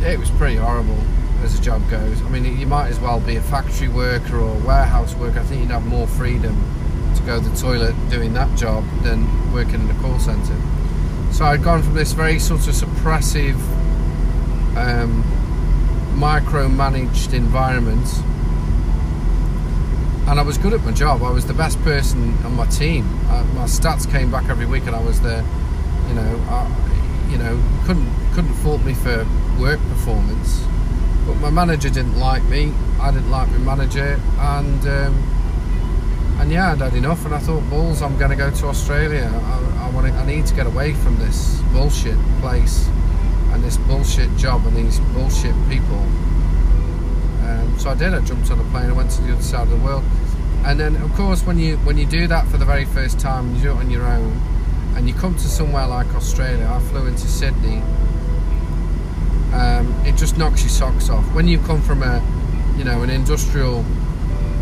it 0.00 0.18
was 0.18 0.30
pretty 0.30 0.56
horrible 0.56 0.96
as 1.42 1.58
a 1.58 1.60
job 1.60 1.86
goes. 1.90 2.22
I 2.22 2.30
mean, 2.30 2.58
you 2.58 2.66
might 2.66 2.88
as 2.88 2.98
well 2.98 3.20
be 3.20 3.36
a 3.36 3.42
factory 3.42 3.88
worker 3.88 4.38
or 4.38 4.54
warehouse 4.60 5.14
worker. 5.16 5.40
I 5.40 5.42
think 5.42 5.60
you'd 5.60 5.70
have 5.70 5.84
more 5.84 6.06
freedom 6.06 6.56
to 7.14 7.22
go 7.24 7.42
to 7.42 7.46
the 7.46 7.54
toilet 7.54 7.94
doing 8.08 8.32
that 8.32 8.56
job 8.56 8.86
than 9.02 9.52
working 9.52 9.82
in 9.82 9.90
a 9.90 10.00
call 10.00 10.18
centre. 10.18 10.56
So 11.30 11.44
I'd 11.44 11.62
gone 11.62 11.82
from 11.82 11.92
this 11.92 12.14
very 12.14 12.38
sort 12.38 12.66
of 12.66 12.72
suppressive, 12.72 13.60
um, 14.78 15.22
micromanaged 16.16 17.34
environment 17.34 18.08
and 20.30 20.38
I 20.38 20.44
was 20.44 20.58
good 20.58 20.72
at 20.72 20.84
my 20.84 20.92
job. 20.92 21.24
I 21.24 21.30
was 21.32 21.44
the 21.44 21.54
best 21.54 21.82
person 21.82 22.32
on 22.44 22.54
my 22.54 22.66
team. 22.66 23.04
Uh, 23.28 23.42
my 23.52 23.64
stats 23.64 24.08
came 24.08 24.30
back 24.30 24.48
every 24.48 24.64
week, 24.64 24.86
and 24.86 24.94
I 24.94 25.02
was 25.02 25.20
the, 25.20 25.44
you 26.06 26.14
know, 26.14 26.40
I, 26.48 27.28
you 27.28 27.36
know, 27.36 27.60
couldn't 27.84 28.08
couldn't 28.32 28.54
fault 28.54 28.80
me 28.84 28.94
for 28.94 29.26
work 29.58 29.80
performance. 29.88 30.64
But 31.26 31.34
my 31.38 31.50
manager 31.50 31.90
didn't 31.90 32.16
like 32.20 32.44
me. 32.44 32.72
I 33.00 33.10
didn't 33.10 33.32
like 33.32 33.50
my 33.50 33.58
manager, 33.58 34.20
and 34.38 34.86
um, 34.86 36.38
and 36.38 36.52
yeah, 36.52 36.72
I'd 36.72 36.78
had 36.78 36.94
enough. 36.94 37.24
And 37.24 37.34
I 37.34 37.40
thought, 37.40 37.68
balls, 37.68 38.00
I'm 38.00 38.16
going 38.16 38.30
to 38.30 38.36
go 38.36 38.52
to 38.52 38.66
Australia. 38.66 39.28
I, 39.34 39.86
I 39.86 39.90
want, 39.90 40.06
I 40.12 40.24
need 40.24 40.46
to 40.46 40.54
get 40.54 40.66
away 40.68 40.94
from 40.94 41.18
this 41.18 41.60
bullshit 41.72 42.16
place 42.40 42.88
and 43.50 43.64
this 43.64 43.78
bullshit 43.78 44.34
job 44.36 44.64
and 44.64 44.76
these 44.76 45.00
bullshit 45.12 45.56
people. 45.68 46.06
Um, 47.50 47.76
so 47.78 47.90
I 47.90 47.94
did. 47.96 48.14
I 48.14 48.20
jumped 48.20 48.48
on 48.52 48.60
a 48.60 48.64
plane. 48.70 48.90
I 48.90 48.92
went 48.92 49.10
to 49.10 49.22
the 49.22 49.32
other 49.32 49.42
side 49.42 49.62
of 49.62 49.70
the 49.70 49.84
world. 49.84 50.04
And 50.64 50.78
then, 50.78 50.96
of 50.96 51.12
course, 51.14 51.44
when 51.44 51.58
you 51.58 51.76
when 51.78 51.96
you 51.96 52.06
do 52.06 52.26
that 52.26 52.46
for 52.48 52.58
the 52.58 52.64
very 52.64 52.84
first 52.84 53.18
time, 53.18 53.48
and 53.48 53.56
you 53.56 53.62
do 53.62 53.70
it 53.70 53.76
on 53.76 53.90
your 53.90 54.04
own, 54.04 54.32
and 54.94 55.08
you 55.08 55.14
come 55.14 55.34
to 55.34 55.48
somewhere 55.48 55.86
like 55.86 56.14
Australia. 56.14 56.68
I 56.70 56.80
flew 56.90 57.06
into 57.06 57.26
Sydney. 57.26 57.82
Um, 59.52 59.92
it 60.06 60.16
just 60.16 60.38
knocks 60.38 60.60
your 60.62 60.70
socks 60.70 61.08
off. 61.08 61.24
When 61.34 61.48
you 61.48 61.58
come 61.58 61.82
from 61.82 62.02
a, 62.02 62.22
you 62.76 62.84
know, 62.84 63.02
an 63.02 63.10
industrial 63.10 63.84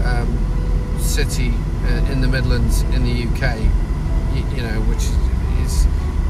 um, 0.04 0.98
city 0.98 1.52
uh, 1.84 2.12
in 2.12 2.20
the 2.20 2.28
Midlands 2.28 2.82
in 2.82 3.04
the 3.04 3.24
UK, 3.24 3.58
you, 4.34 4.56
you 4.56 4.62
know, 4.62 4.80
which 4.82 5.04
is 5.66 5.86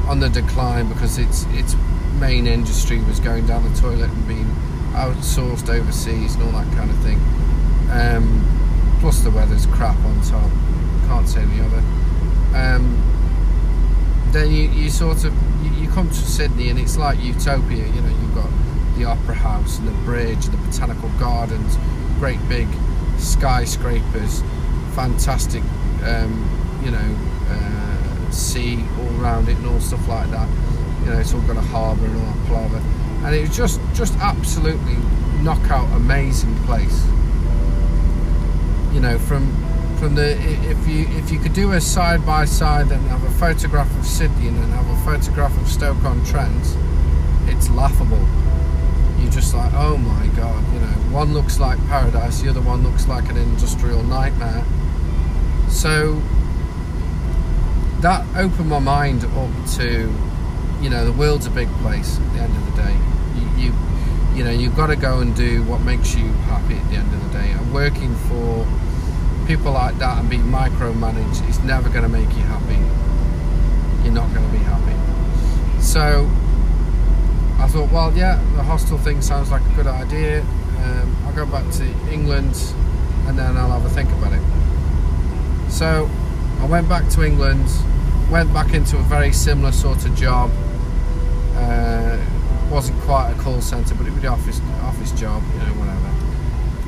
on 0.07 0.19
the 0.19 0.29
decline 0.29 0.89
because 0.89 1.17
its 1.17 1.45
its 1.51 1.75
main 2.19 2.47
industry 2.47 2.99
was 3.03 3.19
going 3.19 3.45
down 3.45 3.71
the 3.71 3.79
toilet 3.79 4.09
and 4.09 4.27
being 4.27 4.47
outsourced 4.93 5.69
overseas 5.69 6.35
and 6.35 6.43
all 6.43 6.51
that 6.51 6.75
kind 6.75 6.89
of 6.89 6.97
thing. 6.97 7.19
Um, 7.91 8.68
plus 8.99 9.21
the 9.21 9.31
weather's 9.31 9.65
crap 9.67 9.97
on 10.05 10.21
top. 10.21 10.49
Can't 11.07 11.27
say 11.27 11.41
any 11.41 11.59
other. 11.61 11.83
Um, 12.53 13.01
then 14.31 14.51
you, 14.51 14.69
you 14.69 14.89
sort 14.89 15.23
of 15.23 15.33
you, 15.63 15.71
you, 15.81 15.89
come 15.89 16.07
to 16.07 16.13
Sydney 16.13 16.69
and 16.69 16.79
it's 16.79 16.97
like 16.97 17.19
utopia. 17.19 17.85
You 17.87 18.01
know, 18.01 18.09
you've 18.09 18.35
got 18.35 18.49
the 18.97 19.05
Opera 19.05 19.35
House 19.35 19.79
and 19.79 19.87
the 19.87 19.97
bridge, 20.03 20.45
and 20.45 20.53
the 20.53 20.57
botanical 20.57 21.09
gardens, 21.19 21.77
great 22.19 22.39
big 22.47 22.67
skyscrapers, 23.17 24.41
fantastic, 24.93 25.63
um, 26.03 26.81
you 26.83 26.91
know, 26.91 27.17
uh, 27.49 28.31
sea 28.31 28.83
all 28.99 29.21
around 29.21 29.49
it 29.49 29.57
and 29.57 29.67
all 29.67 29.79
stuff 29.79 30.07
like 30.07 30.29
that. 30.31 30.47
You 31.01 31.11
know, 31.11 31.19
it's 31.19 31.33
all 31.33 31.41
got 31.41 31.57
a 31.57 31.61
harbour 31.61 32.05
and 32.05 32.15
all 32.15 32.33
that 32.33 32.47
palaver 32.47 32.81
and 33.23 33.35
it 33.35 33.41
was 33.41 33.55
just 33.55 33.81
just 33.93 34.15
absolutely 34.19 34.95
knockout 35.41 35.87
amazing 35.95 36.55
place 36.65 37.05
you 38.93 38.99
know 38.99 39.17
from 39.19 39.51
from 39.97 40.15
the 40.15 40.31
if 40.69 40.87
you 40.87 41.07
if 41.17 41.31
you 41.31 41.39
could 41.39 41.53
do 41.53 41.71
a 41.73 41.81
side 41.81 42.25
by 42.25 42.45
side 42.45 42.91
and 42.91 43.01
have 43.07 43.23
a 43.23 43.31
photograph 43.31 43.93
of 43.97 44.05
Sydney 44.05 44.47
and 44.47 44.57
then 44.57 44.69
have 44.69 44.89
a 44.89 45.05
photograph 45.05 45.55
of 45.61 45.67
Stoke 45.67 46.03
on 46.03 46.23
Trent 46.25 46.65
it's 47.49 47.69
laughable. 47.69 48.25
You're 49.19 49.31
just 49.31 49.53
like, 49.53 49.71
oh 49.73 49.97
my 49.97 50.27
god, 50.27 50.63
you 50.73 50.79
know, 50.79 50.87
one 51.11 51.33
looks 51.33 51.59
like 51.59 51.77
paradise, 51.87 52.41
the 52.41 52.49
other 52.49 52.61
one 52.61 52.83
looks 52.83 53.07
like 53.07 53.29
an 53.29 53.37
industrial 53.37 54.03
nightmare. 54.03 54.63
So 55.67 56.21
that 57.99 58.25
opened 58.37 58.69
my 58.69 58.79
mind 58.79 59.25
up 59.25 59.69
to, 59.77 60.13
you 60.81 60.89
know, 60.89 61.05
the 61.05 61.11
world's 61.11 61.47
a 61.47 61.51
big 61.51 61.69
place 61.81 62.17
at 62.17 62.33
the 62.33 62.39
end 62.39 62.55
of 62.55 62.75
the 62.75 62.81
day. 62.81 62.97
You, 63.35 63.65
you, 63.65 63.73
you 64.35 64.43
know, 64.43 64.51
you've 64.51 64.75
got 64.75 64.87
to 64.87 64.95
go 64.95 65.19
and 65.19 65.35
do 65.35 65.63
what 65.63 65.81
makes 65.81 66.15
you 66.15 66.25
happy 66.47 66.75
at 66.75 66.89
the 66.89 66.95
end 66.95 67.13
of 67.13 67.23
the 67.23 67.39
day. 67.39 67.51
And 67.51 67.73
working 67.73 68.15
for 68.29 68.67
people 69.47 69.71
like 69.71 69.97
that 69.97 70.19
and 70.19 70.29
being 70.29 70.43
micromanaged 70.43 71.47
is 71.49 71.59
never 71.63 71.89
going 71.89 72.03
to 72.03 72.09
make 72.09 72.29
you 72.29 72.43
happy. 72.43 72.77
You're 74.03 74.13
not 74.13 74.33
going 74.33 74.45
to 74.45 74.51
be 74.51 74.63
happy. 74.63 75.81
So 75.81 76.29
I 77.59 77.67
thought, 77.67 77.91
well, 77.91 78.15
yeah, 78.15 78.35
the 78.55 78.63
hostel 78.63 78.97
thing 78.97 79.21
sounds 79.21 79.51
like 79.51 79.61
a 79.61 79.75
good 79.75 79.87
idea. 79.87 80.41
Um, 80.41 81.17
I'll 81.25 81.35
go 81.35 81.45
back 81.45 81.69
to 81.73 81.85
England 82.11 82.55
and 83.27 83.37
then 83.37 83.57
I'll 83.57 83.71
have 83.71 83.85
a 83.85 83.89
think 83.89 84.09
about 84.11 84.33
it. 84.33 85.71
So 85.71 86.09
I 86.59 86.65
went 86.65 86.87
back 86.87 87.09
to 87.09 87.23
England, 87.23 87.69
went 88.31 88.53
back 88.53 88.73
into 88.73 88.97
a 88.97 89.01
very 89.01 89.33
similar 89.33 89.71
sort 89.71 90.05
of 90.05 90.15
job. 90.15 90.51
Uh, 91.55 92.17
wasn't 92.69 92.99
quite 93.01 93.31
a 93.31 93.35
call 93.39 93.61
centre, 93.61 93.95
but 93.95 94.07
it 94.07 94.13
was 94.13 94.21
the 94.21 94.27
office 94.27 94.61
office 94.81 95.11
job, 95.13 95.43
you 95.53 95.59
know, 95.59 95.73
whatever. 95.73 96.09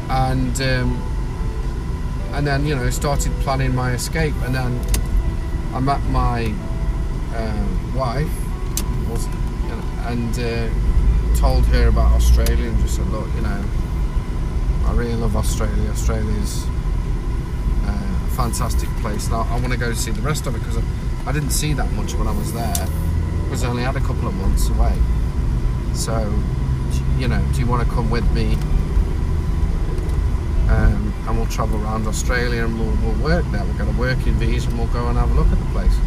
And 0.09 0.61
um, 0.61 1.11
and 2.33 2.47
then 2.47 2.65
you 2.65 2.75
know 2.75 2.89
started 2.89 3.31
planning 3.41 3.73
my 3.75 3.91
escape, 3.93 4.35
and 4.43 4.53
then 4.53 4.79
I 5.73 5.79
met 5.79 6.01
my 6.09 6.53
uh, 7.33 7.67
wife, 7.95 8.29
was, 9.09 9.25
you 9.25 9.69
know, 9.69 9.83
and 10.07 10.37
uh, 10.39 11.37
told 11.39 11.65
her 11.67 11.87
about 11.87 12.11
Australia, 12.11 12.67
and 12.67 12.79
just 12.81 12.95
said, 12.97 13.07
look, 13.07 13.27
you 13.35 13.41
know, 13.41 13.63
I 14.85 14.93
really 14.93 15.15
love 15.15 15.35
Australia. 15.35 15.89
Australia's 15.89 16.65
uh, 17.85 18.27
a 18.27 18.29
fantastic 18.35 18.89
place. 18.99 19.27
And 19.27 19.35
I, 19.35 19.47
I 19.47 19.59
want 19.59 19.71
to 19.71 19.79
go 19.79 19.93
see 19.93 20.11
the 20.11 20.21
rest 20.21 20.45
of 20.45 20.55
it 20.55 20.59
because 20.59 20.77
I, 20.77 20.83
I, 21.25 21.31
didn't 21.31 21.51
see 21.51 21.73
that 21.73 21.89
much 21.93 22.13
when 22.15 22.27
I 22.27 22.35
was 22.37 22.51
there. 22.51 22.87
Because 23.45 23.63
I 23.63 23.69
only 23.69 23.83
had 23.83 23.95
a 23.95 24.01
couple 24.01 24.27
of 24.27 24.33
months 24.35 24.67
away. 24.69 24.93
So, 25.93 26.33
you 27.17 27.27
know, 27.27 27.43
do 27.53 27.59
you 27.59 27.67
want 27.67 27.87
to 27.87 27.93
come 27.93 28.09
with 28.09 28.29
me? 28.33 28.53
Um, 30.69 31.13
and 31.27 31.37
we'll 31.37 31.47
travel 31.47 31.81
around 31.83 32.07
Australia 32.07 32.65
and 32.65 32.79
we'll, 32.79 32.95
we'll 33.01 33.23
work 33.23 33.45
there. 33.51 33.63
We'll 33.63 33.77
get 33.77 33.87
a 33.87 33.97
working 33.99 34.33
visa 34.33 34.69
and 34.69 34.77
we'll 34.77 34.87
go 34.87 35.07
and 35.07 35.17
have 35.17 35.31
a 35.31 35.33
look 35.33 35.47
at 35.47 35.59
the 35.59 35.65
place. 35.65 35.97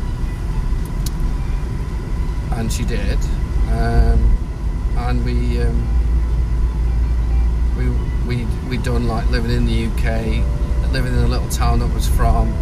And 2.59 2.73
she 2.73 2.85
did. 2.85 3.19
Um, 3.71 4.37
and 4.97 5.25
we, 5.25 5.61
um, 5.61 5.89
we 7.77 7.89
we 8.27 8.47
we 8.69 8.79
done 8.79 9.07
like 9.09 9.29
living 9.31 9.51
in 9.51 9.67
the 9.67 9.87
UK 9.87 10.45
living 10.93 11.13
in 11.13 11.25
a 11.25 11.27
little 11.27 11.49
town 11.49 11.81
that 11.81 11.93
was 11.93 12.09
from, 12.09 12.55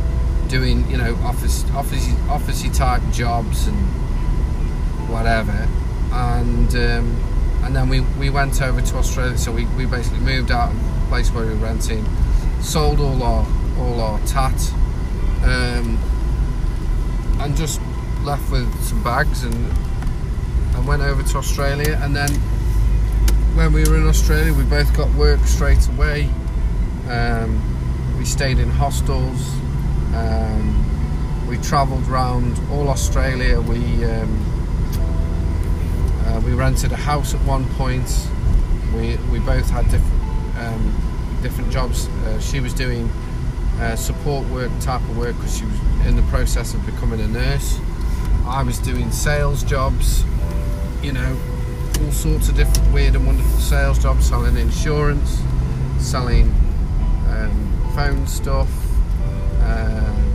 doing 0.48 0.90
you 0.90 0.96
know 0.96 1.14
office 1.16 1.64
office 1.72 2.06
officey 2.28 2.74
type 2.74 3.02
jobs 3.12 3.66
and 3.66 3.76
whatever, 5.08 5.68
and 6.12 6.74
um, 6.76 7.16
and 7.64 7.74
then 7.74 7.88
we 7.88 8.00
we 8.18 8.30
went 8.30 8.60
over 8.60 8.80
to 8.80 8.96
Australia. 8.96 9.38
So 9.38 9.52
we, 9.52 9.66
we 9.76 9.86
basically 9.86 10.20
moved 10.20 10.50
out 10.50 10.70
of 10.70 10.76
the 10.76 11.06
place 11.08 11.30
where 11.30 11.44
we 11.44 11.50
were 11.50 11.56
renting, 11.56 12.04
sold 12.60 13.00
all 13.00 13.22
our 13.22 13.46
all 13.78 14.00
our 14.00 14.18
tat, 14.26 14.72
um, 15.44 15.98
and 17.40 17.56
just 17.56 17.80
left 18.22 18.50
with 18.50 18.72
some 18.82 19.02
bags 19.02 19.44
and 19.44 19.54
and 20.74 20.86
went 20.86 21.02
over 21.02 21.22
to 21.22 21.38
Australia. 21.38 21.98
And 22.02 22.14
then 22.14 22.30
when 23.54 23.72
we 23.72 23.84
were 23.84 23.96
in 23.96 24.06
Australia, 24.06 24.52
we 24.52 24.64
both 24.64 24.94
got 24.96 25.12
work 25.14 25.40
straight 25.44 25.86
away. 25.88 26.28
Um, 27.08 27.60
we 28.18 28.24
stayed 28.24 28.58
in 28.58 28.70
hostels. 28.70 29.54
Um, 30.14 31.46
we 31.48 31.58
travelled 31.58 32.08
around 32.08 32.58
all 32.70 32.88
Australia. 32.88 33.60
We 33.60 34.04
um, 34.04 34.61
uh, 36.26 36.40
we 36.44 36.52
rented 36.52 36.92
a 36.92 36.96
house 36.96 37.34
at 37.34 37.40
one 37.42 37.64
point. 37.74 38.28
We 38.94 39.16
we 39.30 39.38
both 39.40 39.68
had 39.70 39.84
different 39.90 40.22
um, 40.58 41.38
different 41.42 41.70
jobs. 41.70 42.08
Uh, 42.08 42.40
she 42.40 42.60
was 42.60 42.72
doing 42.74 43.08
uh, 43.80 43.96
support 43.96 44.46
work 44.48 44.70
type 44.80 45.00
of 45.02 45.18
work 45.18 45.36
because 45.36 45.58
she 45.58 45.64
was 45.64 46.06
in 46.06 46.16
the 46.16 46.22
process 46.30 46.74
of 46.74 46.84
becoming 46.86 47.20
a 47.20 47.28
nurse. 47.28 47.78
I 48.46 48.62
was 48.62 48.78
doing 48.78 49.10
sales 49.10 49.62
jobs. 49.62 50.24
You 51.02 51.12
know, 51.12 51.36
all 52.00 52.12
sorts 52.12 52.48
of 52.48 52.56
different 52.56 52.92
weird 52.92 53.16
and 53.16 53.26
wonderful 53.26 53.60
sales 53.60 53.98
jobs, 53.98 54.28
selling 54.28 54.56
insurance, 54.56 55.40
selling 55.98 56.48
um, 57.28 57.92
phone 57.94 58.26
stuff. 58.26 58.68
Um, 59.62 60.32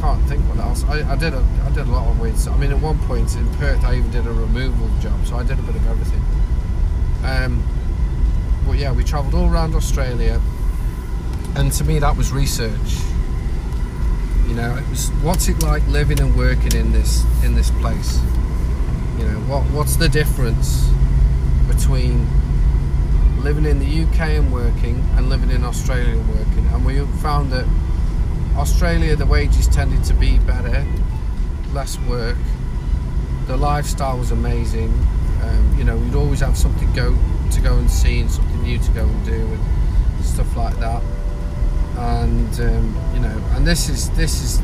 can't 0.00 0.28
think 0.28 0.42
what 0.48 0.58
else. 0.58 0.84
I, 0.84 1.12
I, 1.12 1.16
did 1.16 1.34
a 1.34 1.63
did 1.74 1.88
a 1.88 1.90
lot 1.90 2.06
of 2.06 2.20
weird. 2.20 2.36
I 2.48 2.56
mean, 2.56 2.70
at 2.70 2.80
one 2.80 2.98
point 3.00 3.34
in 3.34 3.48
Perth, 3.54 3.84
I 3.84 3.96
even 3.96 4.10
did 4.12 4.26
a 4.26 4.32
removal 4.32 4.88
job, 5.00 5.26
so 5.26 5.36
I 5.36 5.42
did 5.42 5.58
a 5.58 5.62
bit 5.62 5.74
of 5.74 5.86
everything. 5.88 6.22
Um, 7.24 7.62
but 8.64 8.78
yeah, 8.78 8.92
we 8.92 9.02
travelled 9.02 9.34
all 9.34 9.50
around 9.50 9.74
Australia, 9.74 10.40
and 11.56 11.72
to 11.72 11.84
me, 11.84 11.98
that 11.98 12.16
was 12.16 12.32
research. 12.32 13.00
You 14.46 14.54
know, 14.54 14.76
it 14.76 14.88
was 14.88 15.08
what's 15.22 15.48
it 15.48 15.62
like 15.62 15.86
living 15.88 16.20
and 16.20 16.36
working 16.36 16.76
in 16.76 16.92
this 16.92 17.24
in 17.42 17.54
this 17.54 17.70
place. 17.82 18.20
You 19.18 19.24
know, 19.24 19.38
what 19.48 19.62
what's 19.72 19.96
the 19.96 20.08
difference 20.08 20.88
between 21.66 22.26
living 23.42 23.66
in 23.66 23.78
the 23.78 24.04
UK 24.04 24.38
and 24.38 24.52
working, 24.52 25.04
and 25.16 25.28
living 25.28 25.50
in 25.50 25.64
Australia 25.64 26.18
and 26.18 26.28
working. 26.28 26.66
And 26.72 26.84
we 26.84 27.04
found 27.20 27.52
that 27.52 27.66
Australia, 28.56 29.16
the 29.16 29.26
wages 29.26 29.66
tended 29.66 30.04
to 30.04 30.14
be 30.14 30.38
better, 30.38 30.86
less 31.74 31.98
work. 32.00 32.36
The 33.46 33.56
lifestyle 33.56 34.18
was 34.18 34.30
amazing. 34.30 34.92
Um, 35.42 35.74
you 35.76 35.84
know, 35.84 35.96
we'd 35.96 36.14
always 36.14 36.40
have 36.40 36.56
something 36.56 36.90
go 36.94 37.16
to 37.50 37.60
go 37.60 37.76
and 37.76 37.90
see 37.90 38.20
and 38.20 38.30
something 38.30 38.62
new 38.62 38.78
to 38.78 38.90
go 38.92 39.04
and 39.04 39.26
do 39.26 39.34
and 39.34 40.24
stuff 40.24 40.56
like 40.56 40.78
that. 40.78 41.02
And 41.96 42.60
um, 42.60 42.96
you 43.14 43.20
know, 43.20 43.42
and 43.54 43.66
this 43.66 43.88
is 43.88 44.08
this 44.10 44.40
is 44.42 44.60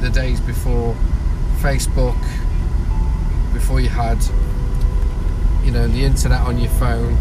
the 0.00 0.10
days 0.10 0.40
before 0.40 0.94
Facebook, 1.60 2.20
before 3.52 3.80
you 3.80 3.88
had 3.88 4.18
you 5.64 5.70
know 5.70 5.88
the 5.88 6.04
internet 6.04 6.42
on 6.42 6.58
your 6.58 6.70
phone 6.72 7.16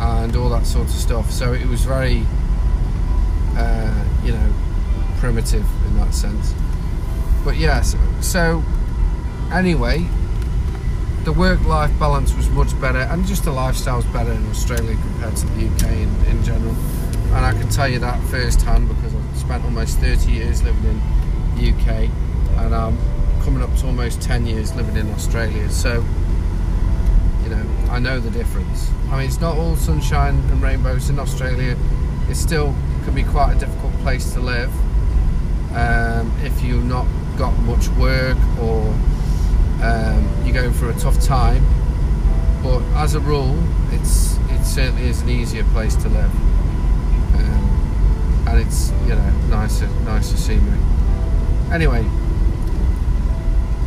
and 0.00 0.36
all 0.36 0.48
that 0.50 0.64
sort 0.66 0.86
of 0.86 0.94
stuff. 0.94 1.30
So 1.30 1.52
it 1.52 1.66
was 1.66 1.84
very, 1.84 2.24
uh, 3.56 4.04
you 4.24 4.32
know, 4.32 4.52
primitive 5.18 5.66
in 5.86 5.96
that 5.98 6.14
sense. 6.14 6.54
But 7.44 7.56
yes, 7.56 7.96
so 8.20 8.62
anyway, 9.52 10.06
the 11.24 11.32
work-life 11.32 11.96
balance 11.98 12.34
was 12.34 12.48
much 12.50 12.78
better, 12.80 12.98
and 12.98 13.26
just 13.26 13.44
the 13.44 13.52
lifestyle 13.52 13.96
was 13.96 14.04
better 14.06 14.32
in 14.32 14.48
Australia 14.48 14.96
compared 14.96 15.36
to 15.36 15.46
the 15.46 15.66
UK 15.66 15.92
in, 15.92 16.24
in 16.26 16.44
general. 16.44 16.74
And 17.34 17.44
I 17.46 17.52
can 17.52 17.68
tell 17.68 17.88
you 17.88 17.98
that 18.00 18.22
firsthand 18.24 18.88
because 18.88 19.14
I've 19.14 19.36
spent 19.36 19.64
almost 19.64 19.98
30 19.98 20.30
years 20.30 20.62
living 20.62 20.84
in 20.84 21.00
the 21.56 21.70
UK, 21.70 22.10
and 22.58 22.74
I'm 22.74 22.96
coming 23.42 23.62
up 23.62 23.74
to 23.78 23.86
almost 23.86 24.22
10 24.22 24.46
years 24.46 24.74
living 24.74 24.96
in 24.96 25.10
Australia. 25.12 25.68
So 25.70 26.04
you 27.42 27.50
know, 27.50 27.66
I 27.90 27.98
know 27.98 28.20
the 28.20 28.30
difference. 28.30 28.90
I 29.10 29.18
mean, 29.18 29.26
it's 29.26 29.40
not 29.40 29.56
all 29.56 29.76
sunshine 29.76 30.36
and 30.50 30.62
rainbows 30.62 31.10
in 31.10 31.18
Australia. 31.18 31.76
It 32.28 32.36
still 32.36 32.74
can 33.04 33.14
be 33.14 33.24
quite 33.24 33.56
a 33.56 33.58
difficult 33.58 33.92
place 33.94 34.32
to 34.34 34.40
live 34.40 34.72
um, 35.74 36.32
if 36.42 36.62
you've 36.62 36.84
not 36.84 37.06
got 37.36 37.52
much 37.60 37.88
work 37.90 38.38
or 38.60 38.82
um, 39.82 40.30
you're 40.44 40.54
going 40.54 40.72
through 40.72 40.90
a 40.90 40.94
tough 40.94 41.20
time. 41.20 41.64
But 42.62 42.82
as 42.94 43.14
a 43.14 43.20
rule, 43.20 43.58
it's 43.90 44.36
it 44.50 44.64
certainly 44.64 45.04
is 45.04 45.22
an 45.22 45.28
easier 45.28 45.64
place 45.64 45.96
to 45.96 46.08
live, 46.08 46.32
um, 47.34 48.44
and 48.48 48.60
it's 48.60 48.92
you 49.02 49.16
know 49.16 49.30
nicer 49.48 49.88
nicer 50.04 50.36
scenery. 50.36 50.78
Anyway, 51.72 52.04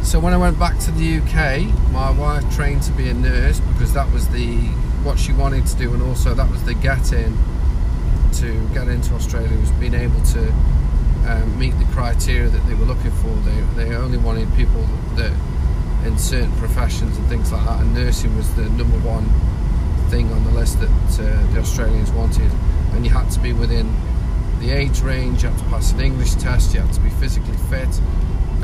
so 0.04 0.20
when 0.20 0.34
I 0.34 0.38
went 0.38 0.60
back 0.60 0.78
to 0.80 0.92
the 0.92 1.20
UK, 1.20 1.92
my 1.92 2.12
wife 2.12 2.44
trained 2.54 2.84
to 2.84 2.92
be 2.92 3.08
a 3.10 3.14
nurse 3.14 3.62
because 3.62 3.94
that 3.94 4.12
was 4.12 4.28
the 4.28 4.58
what 5.06 5.18
she 5.18 5.32
wanted 5.32 5.66
to 5.68 5.78
do, 5.78 5.94
and 5.94 6.04
also 6.04 6.34
that 6.34 6.50
was 6.52 6.62
the 6.66 6.74
get 6.74 7.14
in 7.14 7.38
to 8.34 8.68
get 8.74 8.90
into 8.90 9.14
Australia 9.14 9.58
was 9.58 9.72
being 9.72 9.94
able 9.94 10.22
to 10.24 10.54
um, 11.28 11.58
meet 11.60 11.78
the 11.80 11.86
criteria 11.86 12.50
that 12.50 12.66
they 12.68 12.76
were 12.76 12.86
looking 12.86 13.12
for. 13.12 13.30
They 13.44 13.86
they 13.86 13.96
only 13.96 14.18
wanted 14.18 14.54
people 14.56 14.82
that 15.16 15.34
in 16.06 16.18
certain 16.20 16.52
professions 16.58 17.18
and 17.18 17.28
things 17.28 17.52
like 17.52 17.66
that, 17.66 17.82
and 17.82 17.94
nursing 17.94 18.36
was 18.38 18.54
the 18.56 18.70
number 18.70 18.98
one 19.00 19.26
thing 20.10 20.32
on 20.32 20.44
the 20.46 20.52
list 20.52 20.80
that 20.80 20.90
uh, 20.90 21.54
the 21.54 21.60
Australians 21.60 22.12
wanted. 22.12 22.52
And 22.94 23.06
you 23.06 23.12
had 23.12 23.30
to 23.32 23.40
be 23.40 23.54
within 23.54 23.94
the 24.60 24.72
age 24.72 25.02
range, 25.02 25.44
you 25.44 25.50
had 25.50 25.58
to 25.58 25.66
pass 25.66 25.92
an 25.92 26.00
English 26.00 26.36
test, 26.36 26.74
you 26.74 26.82
had 26.82 26.94
to 26.94 27.02
be 27.02 27.10
physically 27.10 27.58
fit. 27.70 27.90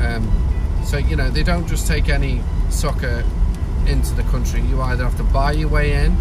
Um, 0.00 0.30
so, 0.84 0.96
you 0.98 1.16
know, 1.16 1.30
they 1.30 1.42
don't 1.42 1.66
just 1.66 1.86
take 1.86 2.08
any 2.08 2.42
soccer 2.70 3.24
into 3.86 4.14
the 4.14 4.22
country. 4.24 4.60
You 4.62 4.80
either 4.82 5.04
have 5.04 5.16
to 5.16 5.24
buy 5.24 5.52
your 5.52 5.68
way 5.68 6.04
in, 6.04 6.16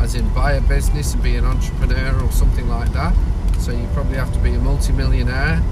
as 0.00 0.14
in 0.14 0.28
buy 0.34 0.52
a 0.54 0.60
business 0.62 1.14
and 1.14 1.22
be 1.22 1.36
an 1.36 1.44
entrepreneur 1.44 2.20
or 2.22 2.32
something 2.32 2.68
like 2.68 2.92
that. 2.92 3.14
So 3.58 3.72
you 3.72 3.86
probably 3.92 4.16
have 4.16 4.32
to 4.32 4.38
be 4.40 4.54
a 4.54 4.58
multi-millionaire 4.58 5.62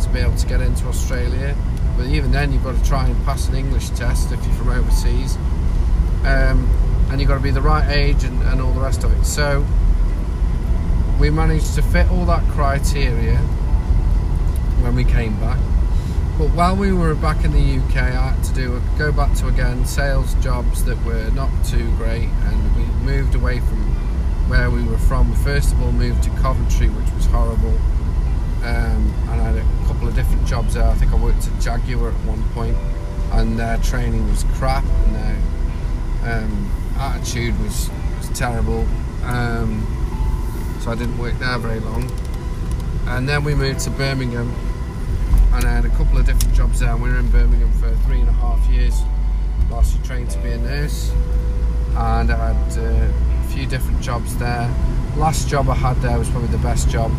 to 0.00 0.08
be 0.10 0.20
able 0.20 0.36
to 0.36 0.46
get 0.46 0.60
into 0.60 0.86
Australia. 0.86 1.56
But 1.96 2.06
even 2.06 2.32
then, 2.32 2.52
you've 2.52 2.64
got 2.64 2.76
to 2.76 2.84
try 2.88 3.06
and 3.06 3.24
pass 3.24 3.48
an 3.48 3.54
English 3.54 3.90
test 3.90 4.32
if 4.32 4.44
you're 4.44 4.54
from 4.54 4.70
overseas. 4.70 5.36
Um, 6.24 6.68
and 7.10 7.20
you've 7.20 7.28
got 7.28 7.36
to 7.36 7.42
be 7.42 7.50
the 7.50 7.62
right 7.62 7.88
age 7.88 8.24
and, 8.24 8.42
and 8.42 8.60
all 8.60 8.72
the 8.72 8.80
rest 8.80 9.04
of 9.04 9.12
it. 9.12 9.24
So 9.24 9.64
we 11.18 11.30
managed 11.30 11.74
to 11.74 11.82
fit 11.82 12.10
all 12.10 12.26
that 12.26 12.42
criteria 12.50 13.36
when 14.82 14.94
we 14.94 15.04
came 15.04 15.38
back. 15.40 15.58
But 16.36 16.48
while 16.48 16.74
we 16.74 16.92
were 16.92 17.14
back 17.14 17.44
in 17.44 17.52
the 17.52 17.78
UK, 17.78 17.96
I 17.96 18.32
had 18.32 18.44
to 18.44 18.54
do 18.54 18.82
go 18.98 19.12
back 19.12 19.34
to 19.36 19.46
again 19.46 19.86
sales 19.86 20.34
jobs 20.42 20.84
that 20.84 21.02
were 21.04 21.30
not 21.30 21.50
too 21.64 21.88
great, 21.96 22.28
and 22.28 22.76
we 22.76 22.82
moved 23.06 23.36
away 23.36 23.60
from 23.60 23.78
where 24.48 24.68
we 24.70 24.82
were 24.82 24.98
from. 24.98 25.30
We 25.30 25.36
first 25.36 25.72
of 25.72 25.80
all 25.80 25.92
moved 25.92 26.24
to 26.24 26.30
Coventry, 26.42 26.88
which 26.88 27.10
was 27.14 27.26
horrible, 27.26 27.78
um, 28.64 28.93
jobs 30.46 30.74
there. 30.74 30.84
I 30.84 30.94
think 30.94 31.12
I 31.12 31.16
worked 31.16 31.46
at 31.46 31.60
Jaguar 31.60 32.10
at 32.10 32.14
one 32.24 32.42
point, 32.50 32.76
and 33.32 33.58
their 33.58 33.78
training 33.78 34.28
was 34.28 34.44
crap, 34.54 34.84
and 34.84 35.14
their 35.14 36.38
um, 36.38 36.70
attitude 36.98 37.58
was, 37.60 37.90
was 38.18 38.28
terrible. 38.38 38.86
Um, 39.24 39.86
so 40.80 40.90
I 40.90 40.94
didn't 40.94 41.18
work 41.18 41.38
there 41.38 41.58
very 41.58 41.80
long. 41.80 42.10
And 43.06 43.28
then 43.28 43.44
we 43.44 43.54
moved 43.54 43.80
to 43.80 43.90
Birmingham 43.90 44.54
and 45.54 45.64
I 45.64 45.72
had 45.72 45.84
a 45.84 45.90
couple 45.90 46.18
of 46.18 46.26
different 46.26 46.52
jobs 46.52 46.80
there. 46.80 46.96
We 46.96 47.10
were 47.10 47.18
in 47.18 47.30
Birmingham 47.30 47.70
for 47.74 47.94
three 48.06 48.20
and 48.20 48.28
a 48.28 48.32
half 48.32 48.66
years 48.66 49.00
whilst 49.70 49.96
you 49.96 50.02
trained 50.02 50.30
to 50.30 50.38
be 50.40 50.50
a 50.50 50.58
nurse. 50.58 51.12
And 51.96 52.30
I 52.30 52.52
had 52.52 52.78
uh, 52.78 52.82
a 52.82 53.48
few 53.52 53.64
different 53.64 54.00
jobs 54.00 54.36
there. 54.36 54.68
Last 55.16 55.48
job 55.48 55.68
I 55.68 55.74
had 55.74 55.96
there 55.98 56.18
was 56.18 56.28
probably 56.28 56.48
the 56.48 56.58
best 56.58 56.88
job. 56.88 57.12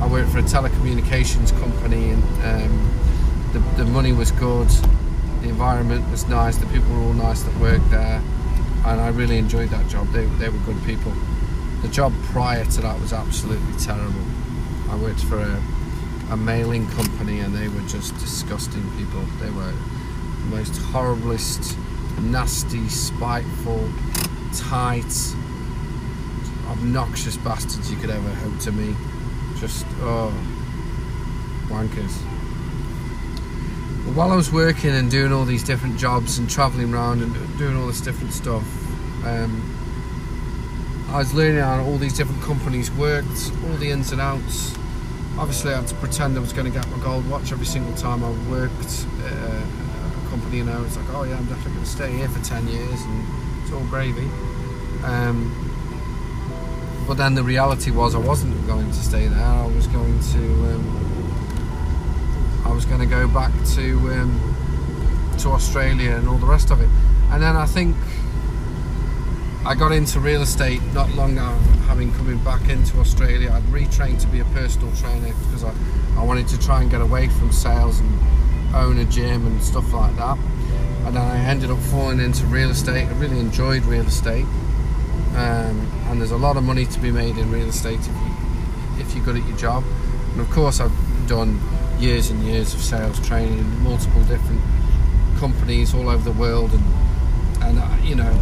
I 0.00 0.06
worked 0.06 0.30
for 0.30 0.38
a 0.38 0.42
telecommunications 0.42 1.50
company 1.60 2.10
and 2.10 2.22
um, 2.44 3.52
the, 3.52 3.58
the 3.82 3.84
money 3.84 4.12
was 4.12 4.30
good, 4.32 4.68
the 5.42 5.48
environment 5.48 6.08
was 6.10 6.26
nice, 6.28 6.56
the 6.56 6.66
people 6.66 6.88
were 6.94 7.02
all 7.02 7.12
nice 7.12 7.42
that 7.42 7.56
worked 7.58 7.90
there 7.90 8.22
and 8.86 9.00
I 9.00 9.08
really 9.08 9.38
enjoyed 9.38 9.70
that 9.70 9.88
job. 9.88 10.08
They, 10.12 10.24
they 10.24 10.48
were 10.48 10.58
good 10.58 10.82
people. 10.84 11.12
The 11.82 11.88
job 11.88 12.12
prior 12.26 12.64
to 12.64 12.80
that 12.80 13.00
was 13.00 13.12
absolutely 13.12 13.76
terrible. 13.78 14.24
I 14.88 14.96
worked 14.96 15.24
for 15.24 15.38
a, 15.38 15.62
a 16.30 16.36
mailing 16.36 16.88
company 16.90 17.40
and 17.40 17.54
they 17.54 17.68
were 17.68 17.86
just 17.88 18.14
disgusting 18.18 18.82
people. 18.96 19.20
They 19.40 19.50
were 19.50 19.72
the 19.72 20.56
most 20.56 20.72
horriblest, 20.74 21.76
nasty, 22.20 22.88
spiteful, 22.88 23.88
tight, 24.54 25.12
obnoxious 26.68 27.36
bastards 27.36 27.90
you 27.90 27.96
could 27.96 28.10
ever 28.10 28.34
hope 28.34 28.58
to 28.60 28.72
meet. 28.72 28.96
Just, 29.60 29.86
oh, 30.00 30.32
wankers. 31.66 32.16
But 34.04 34.14
while 34.14 34.30
I 34.30 34.36
was 34.36 34.52
working 34.52 34.90
and 34.90 35.10
doing 35.10 35.32
all 35.32 35.44
these 35.44 35.64
different 35.64 35.98
jobs 35.98 36.38
and 36.38 36.48
travelling 36.48 36.94
around 36.94 37.22
and 37.22 37.58
doing 37.58 37.76
all 37.76 37.86
this 37.86 38.00
different 38.00 38.32
stuff, 38.32 38.64
um, 39.26 39.74
I 41.10 41.18
was 41.18 41.34
learning 41.34 41.60
how 41.60 41.82
all 41.82 41.98
these 41.98 42.16
different 42.16 42.42
companies 42.42 42.90
worked, 42.92 43.50
all 43.64 43.76
the 43.76 43.90
ins 43.90 44.12
and 44.12 44.20
outs. 44.20 44.74
Obviously, 45.38 45.72
I 45.72 45.78
had 45.78 45.88
to 45.88 45.94
pretend 45.96 46.36
I 46.36 46.40
was 46.40 46.52
going 46.52 46.70
to 46.70 46.78
get 46.78 46.88
my 46.90 47.02
gold 47.02 47.28
watch 47.28 47.50
every 47.50 47.66
single 47.66 47.94
time 47.94 48.22
I 48.24 48.30
worked 48.50 49.06
at 49.24 49.32
a 49.32 50.28
company. 50.30 50.58
You 50.58 50.64
know, 50.64 50.84
it's 50.84 50.96
like, 50.96 51.08
oh 51.10 51.24
yeah, 51.24 51.36
I'm 51.36 51.46
definitely 51.46 51.72
going 51.72 51.84
to 51.84 51.90
stay 51.90 52.12
here 52.12 52.28
for 52.28 52.44
10 52.44 52.68
years 52.68 53.02
and 53.02 53.26
it's 53.62 53.72
all 53.72 53.84
gravy. 53.86 54.28
Um, 55.04 55.67
but 57.08 57.16
then 57.16 57.34
the 57.34 57.42
reality 57.42 57.90
was 57.90 58.14
I 58.14 58.18
wasn't 58.18 58.54
going 58.66 58.86
to 58.86 58.96
stay 58.96 59.26
there. 59.28 59.42
I 59.42 59.66
was 59.66 59.86
going 59.86 60.20
to 60.20 60.38
um, 60.68 62.62
I 62.66 62.70
was 62.70 62.84
going 62.84 63.00
to 63.00 63.06
go 63.06 63.26
back 63.26 63.50
to 63.76 63.92
um, 64.12 65.34
to 65.38 65.48
Australia 65.48 66.16
and 66.16 66.28
all 66.28 66.36
the 66.36 66.46
rest 66.46 66.70
of 66.70 66.82
it. 66.82 66.88
And 67.30 67.42
then 67.42 67.56
I 67.56 67.64
think 67.64 67.96
I 69.64 69.74
got 69.74 69.90
into 69.90 70.20
real 70.20 70.42
estate 70.42 70.82
not 70.92 71.10
long 71.12 71.38
after 71.38 71.70
having 71.88 72.12
coming 72.12 72.44
back 72.44 72.68
into 72.68 73.00
Australia. 73.00 73.52
I'd 73.52 73.62
retrained 73.64 74.20
to 74.20 74.26
be 74.26 74.40
a 74.40 74.44
personal 74.46 74.94
trainer 74.96 75.32
because 75.46 75.64
I, 75.64 75.72
I 76.18 76.22
wanted 76.22 76.46
to 76.48 76.58
try 76.60 76.82
and 76.82 76.90
get 76.90 77.00
away 77.00 77.30
from 77.30 77.52
sales 77.52 78.00
and 78.00 78.74
own 78.74 78.98
a 78.98 79.06
gym 79.06 79.46
and 79.46 79.62
stuff 79.62 79.94
like 79.94 80.14
that. 80.16 80.36
And 81.06 81.16
then 81.16 81.22
I 81.22 81.38
ended 81.38 81.70
up 81.70 81.78
falling 81.78 82.20
into 82.20 82.44
real 82.44 82.68
estate. 82.68 83.06
I 83.06 83.12
really 83.12 83.38
enjoyed 83.40 83.84
real 83.84 84.06
estate. 84.06 84.44
Um, 85.38 85.88
and 86.08 86.20
there's 86.20 86.32
a 86.32 86.36
lot 86.36 86.56
of 86.56 86.64
money 86.64 86.84
to 86.84 86.98
be 86.98 87.12
made 87.12 87.38
in 87.38 87.50
real 87.52 87.68
estate 87.68 88.00
if, 88.00 88.06
you, 88.06 88.12
if 88.98 89.14
you're 89.14 89.24
good 89.24 89.36
at 89.36 89.46
your 89.46 89.56
job. 89.56 89.84
And 90.32 90.40
of 90.40 90.50
course, 90.50 90.80
I've 90.80 90.92
done 91.28 91.60
years 92.00 92.30
and 92.30 92.42
years 92.42 92.74
of 92.74 92.80
sales 92.80 93.24
training 93.26 93.58
in 93.58 93.82
multiple 93.82 94.22
different 94.24 94.60
companies 95.38 95.94
all 95.94 96.08
over 96.08 96.24
the 96.24 96.38
world, 96.38 96.72
and 96.72 96.84
and 97.62 97.78
uh, 97.78 97.96
you 98.02 98.16
know 98.16 98.32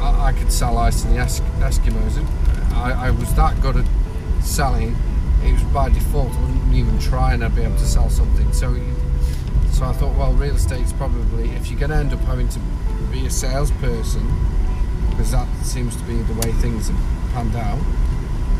I, 0.00 0.26
I 0.26 0.32
could 0.32 0.52
sell 0.52 0.78
ice 0.78 1.02
to 1.02 1.08
the 1.08 1.16
Eskimos. 1.16 2.24
I, 2.72 3.08
I 3.08 3.10
was 3.10 3.34
that 3.34 3.60
good 3.60 3.76
at 3.76 3.86
selling. 4.42 4.96
It 5.42 5.52
was 5.52 5.62
by 5.64 5.88
default. 5.88 6.32
I 6.32 6.40
wouldn't 6.40 6.74
even 6.74 6.98
try 6.98 7.34
and 7.34 7.44
I'd 7.44 7.56
be 7.56 7.62
able 7.62 7.76
to 7.76 7.86
sell 7.86 8.10
something. 8.10 8.52
So, 8.52 8.74
so 9.72 9.86
I 9.86 9.92
thought, 9.92 10.16
well, 10.16 10.32
real 10.34 10.54
estate's 10.54 10.92
probably 10.92 11.50
if 11.50 11.70
you're 11.70 11.80
going 11.80 11.90
to 11.90 11.96
end 11.96 12.12
up 12.12 12.20
having 12.20 12.48
to 12.48 12.60
be 13.10 13.26
a 13.26 13.30
salesperson, 13.30 14.28
because 15.20 15.32
that 15.32 15.66
seems 15.66 15.94
to 15.96 16.02
be 16.04 16.14
the 16.14 16.32
way 16.32 16.50
things 16.62 16.88
have 16.88 16.98
panned 17.34 17.54
out. 17.54 17.78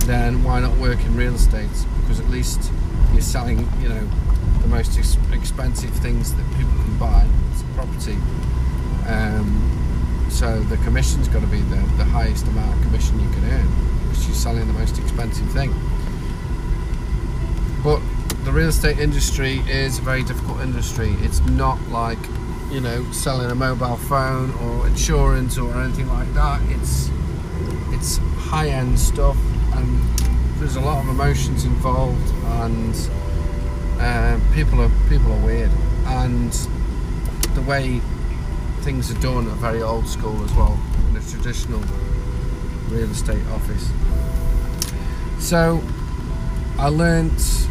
Then 0.00 0.44
why 0.44 0.60
not 0.60 0.76
work 0.76 1.02
in 1.06 1.16
real 1.16 1.34
estate? 1.34 1.70
Because 2.02 2.20
at 2.20 2.28
least 2.28 2.70
you're 3.12 3.22
selling, 3.22 3.66
you 3.80 3.88
know, 3.88 4.06
the 4.60 4.68
most 4.68 4.98
ex- 4.98 5.16
expensive 5.32 5.88
things 5.88 6.34
that 6.34 6.46
people 6.58 6.74
can 6.84 6.98
buy. 6.98 7.26
It's 7.50 7.62
property. 7.74 8.18
Um, 9.06 10.28
so 10.28 10.60
the 10.64 10.76
commission's 10.84 11.28
got 11.28 11.40
to 11.40 11.46
be 11.46 11.62
the, 11.62 11.80
the 11.96 12.04
highest 12.04 12.46
amount 12.46 12.76
of 12.76 12.82
commission 12.82 13.18
you 13.20 13.30
can 13.30 13.44
earn 13.46 14.08
because 14.08 14.26
you're 14.26 14.36
selling 14.36 14.66
the 14.66 14.78
most 14.78 14.98
expensive 14.98 15.50
thing. 15.52 15.72
But 17.82 18.02
the 18.44 18.52
real 18.52 18.68
estate 18.68 18.98
industry 18.98 19.60
is 19.60 19.96
a 19.96 20.02
very 20.02 20.24
difficult 20.24 20.60
industry. 20.60 21.16
It's 21.20 21.40
not 21.40 21.80
like, 21.88 22.18
you 22.70 22.80
know, 22.80 23.04
selling 23.10 23.50
a 23.50 23.54
mobile 23.54 23.96
phone 23.96 24.52
or 24.62 24.86
insurance 24.86 25.58
or 25.58 25.74
anything 25.82 26.08
like 26.08 26.32
that. 26.34 26.60
It's 26.70 27.10
it's 27.90 28.18
high-end 28.38 28.98
stuff 28.98 29.36
and 29.74 30.00
there's 30.58 30.76
a 30.76 30.80
lot 30.80 31.02
of 31.02 31.08
emotions 31.08 31.64
involved 31.64 32.32
and 32.62 33.10
uh, 33.98 34.38
people 34.54 34.80
are 34.80 34.90
people 35.08 35.32
are 35.32 35.44
weird 35.44 35.70
and 36.06 36.52
the 37.54 37.62
way 37.62 38.00
things 38.82 39.10
are 39.10 39.20
done 39.20 39.46
are 39.48 39.56
very 39.56 39.82
old 39.82 40.06
school 40.06 40.42
as 40.44 40.52
well 40.54 40.78
in 41.08 41.16
a 41.16 41.20
traditional 41.20 41.82
real 42.88 43.10
estate 43.10 43.44
office. 43.48 43.90
So 45.38 45.82
I 46.78 46.88
learnt 46.88 47.66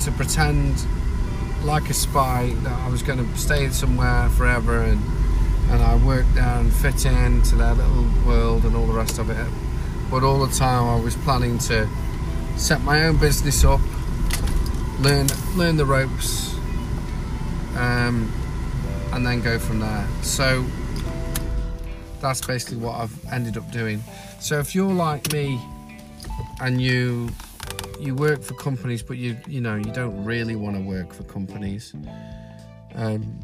to 0.00 0.12
pretend 0.12 0.86
like 1.64 1.88
a 1.88 1.94
spy 1.94 2.54
that 2.62 2.72
I 2.72 2.88
was 2.88 3.02
going 3.02 3.18
to 3.18 3.38
stay 3.38 3.68
somewhere 3.70 4.28
forever 4.30 4.80
and 4.80 5.00
and 5.70 5.82
I 5.82 5.96
worked 5.96 6.34
there 6.34 6.44
and 6.44 6.72
fit 6.72 7.06
into 7.06 7.56
their 7.56 7.72
little 7.72 8.06
world 8.26 8.64
and 8.64 8.76
all 8.76 8.86
the 8.86 8.92
rest 8.92 9.18
of 9.18 9.30
it. 9.30 9.48
But 10.10 10.22
all 10.22 10.44
the 10.44 10.52
time 10.52 10.84
I 10.84 11.02
was 11.02 11.16
planning 11.16 11.58
to 11.70 11.88
set 12.56 12.82
my 12.82 13.04
own 13.06 13.16
business 13.16 13.64
up, 13.64 13.80
learn 15.00 15.26
learn 15.56 15.76
the 15.76 15.86
ropes, 15.86 16.54
um, 17.76 18.30
and 19.12 19.26
then 19.26 19.40
go 19.40 19.58
from 19.58 19.80
there. 19.80 20.06
So 20.22 20.64
that's 22.20 22.40
basically 22.46 22.76
what 22.76 23.00
I've 23.00 23.32
ended 23.32 23.56
up 23.56 23.70
doing. 23.70 24.02
So 24.38 24.58
if 24.58 24.74
you're 24.74 24.92
like 24.92 25.32
me 25.32 25.60
and 26.60 26.80
you 26.80 27.30
you 28.04 28.14
work 28.14 28.42
for 28.42 28.54
companies, 28.54 29.02
but 29.02 29.16
you 29.16 29.36
you 29.46 29.60
know 29.60 29.76
you 29.76 29.92
don't 29.92 30.24
really 30.24 30.56
want 30.56 30.76
to 30.76 30.82
work 30.82 31.12
for 31.12 31.24
companies, 31.24 31.94
um, 32.94 33.40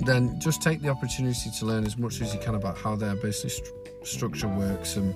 then 0.00 0.38
just 0.40 0.62
take 0.62 0.80
the 0.82 0.88
opportunity 0.88 1.50
to 1.58 1.66
learn 1.66 1.84
as 1.84 1.96
much 1.96 2.20
as 2.20 2.34
you 2.34 2.40
can 2.40 2.54
about 2.54 2.76
how 2.76 2.96
their 2.96 3.16
business 3.16 3.56
st- 3.56 4.06
structure 4.06 4.48
works 4.48 4.96
and 4.96 5.14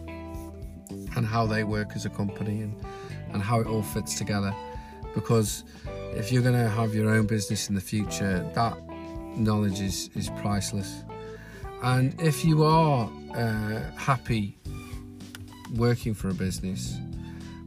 and 1.17 1.27
how 1.27 1.47
they 1.47 1.65
work 1.65 1.93
as 1.95 2.05
a 2.07 2.11
company 2.11 2.63
and 2.63 2.75
and 3.33 3.43
how 3.43 3.61
it 3.61 3.67
all 3.67 3.83
fits 3.83 4.17
together. 4.17 4.55
Because 5.15 5.65
if 6.17 6.33
you're 6.33 6.43
going 6.43 6.55
to 6.55 6.69
have 6.69 6.95
your 6.95 7.11
own 7.11 7.27
business 7.27 7.69
in 7.69 7.75
the 7.75 7.81
future, 7.81 8.49
that 8.55 8.77
knowledge 9.37 9.81
is, 9.81 10.11
is 10.15 10.31
priceless. 10.31 11.03
And 11.83 12.21
if 12.21 12.45
you 12.45 12.65
are 12.65 13.11
uh, 13.35 13.91
happy 13.97 14.57
working 15.77 16.15
for 16.15 16.31
a 16.31 16.35
business, 16.35 16.99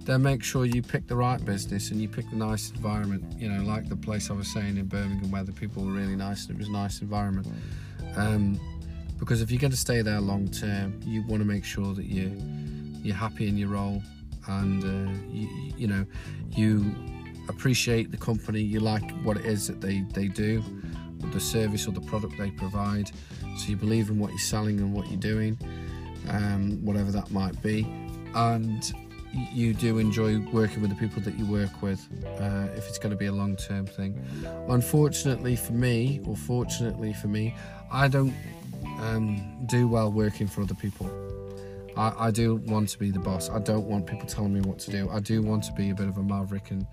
then 0.08 0.22
make 0.22 0.42
sure 0.42 0.64
you 0.64 0.82
pick 0.82 1.06
the 1.06 1.16
right 1.16 1.44
business 1.44 1.92
and 1.92 2.02
you 2.02 2.08
pick 2.08 2.30
the 2.30 2.38
nice 2.38 2.72
environment. 2.72 3.26
You 3.38 3.50
know, 3.50 3.62
like 3.64 3.90
the 3.90 3.96
place 3.98 4.32
I 4.32 4.34
was 4.34 4.48
saying 4.48 4.78
in 4.78 4.86
Birmingham 4.86 5.30
where 5.32 5.44
the 5.44 5.52
people 5.52 5.84
were 5.84 5.92
really 5.92 6.16
nice 6.16 6.48
and 6.48 6.56
it 6.56 6.60
was 6.60 6.70
a 6.70 6.72
nice 6.72 7.02
environment. 7.02 7.46
Um, 8.16 8.58
because 9.20 9.42
if 9.42 9.52
you're 9.52 9.60
going 9.60 9.72
to 9.72 9.78
stay 9.78 10.02
there 10.02 10.22
long 10.22 10.48
term, 10.48 10.98
you 11.04 11.24
want 11.24 11.42
to 11.42 11.46
make 11.46 11.66
sure 11.66 11.94
that 11.94 12.06
you 12.06 12.32
you're 13.04 13.18
happy 13.18 13.50
in 13.50 13.58
your 13.58 13.70
role 13.70 14.02
and 14.48 14.84
uh, 14.84 15.12
you, 15.30 15.74
you 15.78 15.88
know 15.88 16.06
you 16.56 16.96
appreciate 17.50 18.10
the 18.10 18.18
company, 18.18 18.62
you 18.62 18.80
like 18.80 19.12
what 19.24 19.36
it 19.36 19.46
is 19.46 19.68
that 19.68 19.82
they 19.82 20.06
they 20.14 20.30
do, 20.30 20.64
the 21.34 21.40
service 21.40 21.86
or 21.86 21.92
the 21.92 22.02
product 22.02 22.34
they 22.38 22.52
provide. 22.52 23.12
So 23.58 23.68
you 23.68 23.76
believe 23.76 24.10
in 24.10 24.20
what 24.20 24.30
you're 24.30 24.40
selling 24.40 24.80
and 24.80 24.94
what 24.94 25.10
you're 25.10 25.20
doing, 25.20 25.58
um, 26.30 26.86
whatever 26.86 27.12
that 27.12 27.30
might 27.30 27.62
be, 27.62 27.84
and 28.36 28.94
you 29.52 29.74
do 29.74 30.00
enjoy 30.00 30.40
working 30.52 30.82
with 30.82 30.90
the 30.90 30.96
people 30.96 31.22
that 31.22 31.36
you 31.38 31.46
work 31.46 31.82
with 31.82 32.08
uh, 32.40 32.68
if 32.76 32.88
it's 32.88 32.98
going 32.98 33.12
to 33.12 33.18
be 33.18 33.28
a 33.28 33.32
long 33.32 33.56
term 33.56 33.86
thing. 33.86 34.20
Unfortunately 34.70 35.56
for 35.56 35.74
me, 35.74 36.22
or 36.26 36.36
fortunately 36.36 37.14
for 37.14 37.28
me, 37.28 37.56
I 37.92 38.08
don't 38.08 38.34
um, 39.00 39.66
do 39.66 39.88
well 39.88 40.12
working 40.12 40.48
for 40.48 40.62
other 40.62 40.76
people. 40.76 41.10
I, 41.96 42.28
I, 42.28 42.32
do 42.32 42.58
want 42.68 42.90
to 42.90 43.00
be 43.00 43.10
the 43.10 43.20
boss. 43.20 43.50
I 43.50 43.60
don't 43.60 43.86
want 43.86 44.06
people 44.06 44.28
telling 44.28 44.54
me 44.54 44.62
what 44.62 44.78
to 44.80 44.92
do. 44.92 45.10
I 45.10 45.20
do 45.20 45.42
want 45.42 45.64
to 45.64 45.74
be 45.74 45.90
a 45.90 45.96
bit 45.96 46.08
of 46.08 46.18
a 46.18 46.24
maverick 46.24 46.70
and 46.70 46.86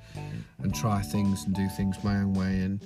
and 0.62 0.74
try 0.74 1.02
things 1.02 1.44
and 1.44 1.54
do 1.54 1.68
things 1.68 2.02
my 2.02 2.16
own 2.16 2.32
way 2.32 2.60
and 2.60 2.80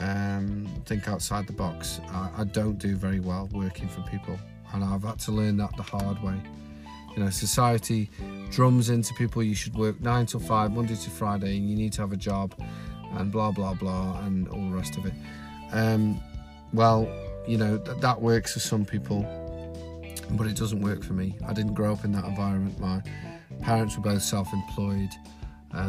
um, 0.00 0.66
think 0.86 1.08
outside 1.08 1.46
the 1.46 1.52
box. 1.52 2.00
I, 2.10 2.30
I 2.38 2.44
don't 2.44 2.78
do 2.78 2.96
very 2.96 3.20
well 3.20 3.48
working 3.52 3.88
for 3.88 4.00
people, 4.02 4.38
and 4.72 4.82
I've 4.82 5.02
had 5.02 5.18
to 5.20 5.32
learn 5.32 5.56
that 5.58 5.76
the 5.76 5.82
hard 5.82 6.22
way. 6.22 6.40
You 7.16 7.24
know, 7.24 7.30
society 7.30 8.10
drums 8.50 8.88
into 8.88 9.12
people 9.14 9.42
you 9.42 9.54
should 9.54 9.74
work 9.74 10.00
nine 10.00 10.26
till 10.26 10.40
five, 10.40 10.72
Monday 10.72 10.96
to 10.96 11.10
Friday, 11.10 11.56
and 11.56 11.68
you 11.68 11.76
need 11.76 11.92
to 11.94 12.00
have 12.00 12.12
a 12.12 12.16
job, 12.16 12.54
and 13.12 13.30
blah 13.30 13.50
blah 13.50 13.74
blah, 13.74 14.18
and 14.20 14.48
all 14.48 14.70
the 14.70 14.76
rest 14.76 14.96
of 14.96 15.06
it. 15.06 15.12
Um, 15.72 16.20
well, 16.72 17.08
you 17.46 17.58
know 17.58 17.76
that 17.76 18.00
that 18.00 18.20
works 18.20 18.54
for 18.54 18.60
some 18.60 18.84
people, 18.84 19.22
but 20.32 20.46
it 20.46 20.56
doesn't 20.56 20.80
work 20.80 21.04
for 21.04 21.12
me. 21.12 21.36
I 21.46 21.52
didn't 21.52 21.74
grow 21.74 21.92
up 21.92 22.04
in 22.04 22.12
that 22.12 22.24
environment. 22.24 22.78
My 22.78 23.02
parents 23.60 23.96
were 23.96 24.02
both 24.02 24.22
self-employed. 24.22 25.10
Uh, 25.74 25.86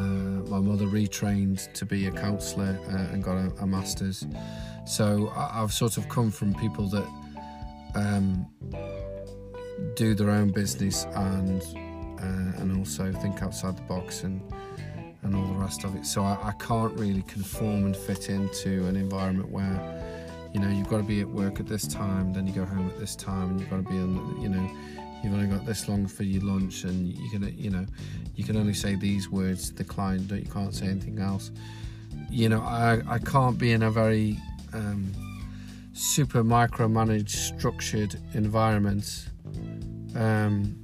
my 0.50 0.60
mother 0.60 0.86
retrained 0.86 1.72
to 1.74 1.86
be 1.86 2.08
a 2.08 2.12
counsellor 2.12 2.80
uh, 2.90 3.14
and 3.14 3.22
got 3.22 3.36
a, 3.36 3.52
a 3.62 3.68
master's. 3.68 4.26
So 4.86 5.32
I, 5.36 5.60
have 5.60 5.74
sort 5.74 5.98
of 5.98 6.08
come 6.08 6.32
from 6.32 6.54
people 6.54 6.88
that 6.88 7.08
um, 7.96 8.46
do 9.96 10.16
their 10.16 10.30
own 10.30 10.52
business 10.52 11.06
and 11.16 11.62
uh, 12.20 12.62
and 12.62 12.78
also 12.78 13.12
think 13.12 13.42
outside 13.42 13.78
the 13.78 13.82
box 13.84 14.24
and 14.24 14.42
and 15.24 15.36
all 15.36 15.46
the 15.46 15.54
rest 15.54 15.84
of 15.84 15.96
it. 15.96 16.06
So 16.06 16.24
I, 16.24 16.38
I, 16.44 16.52
can't 16.60 16.94
really 17.00 17.22
conform 17.24 17.86
and 17.86 17.96
fit 17.96 18.30
into 18.30 18.86
an 18.88 18.98
environment 18.98 19.50
where 19.50 19.80
you 20.54 20.60
know 20.60 20.70
you've 20.70 20.90
got 20.90 20.98
to 20.98 21.04
be 21.04 21.22
at 21.22 21.28
work 21.28 21.60
at 21.60 21.68
this 21.68 21.88
time, 21.88 22.34
then 22.34 22.46
you 22.46 22.54
go 22.54 22.66
home 22.66 22.90
at 22.90 23.00
this 23.00 23.16
time, 23.16 23.52
and 23.52 23.60
you've 23.60 23.70
got 23.70 23.78
to 23.78 23.84
be 23.84 23.98
on 23.98 24.42
you 24.42 24.50
know 24.50 24.70
you've 25.24 25.34
only 25.34 25.48
got 25.48 25.66
this 25.66 25.88
long 25.88 26.08
for 26.08 26.24
your 26.24 26.44
lunch, 26.44 26.84
and 26.84 27.08
you 27.08 27.30
can 27.30 27.58
you 27.58 27.70
know 27.70 27.86
you 28.36 28.44
can 28.44 28.58
only 28.58 28.74
say 28.74 28.96
these 28.96 29.30
words 29.30 29.70
to 29.70 29.76
the 29.76 29.84
client, 29.84 30.30
you 30.32 30.50
can't 30.52 30.74
say 30.74 30.88
anything 30.88 31.20
else. 31.20 31.52
You 32.30 32.50
know 32.50 32.62
I 32.62 33.02
I 33.08 33.20
can't 33.20 33.58
be 33.58 33.72
in 33.72 33.84
a 33.84 33.92
very 33.92 34.38
um, 34.74 35.12
super 35.94 36.44
micromanaged 36.44 37.30
structured 37.30 38.20
environment 38.34 39.30
um, 40.16 40.78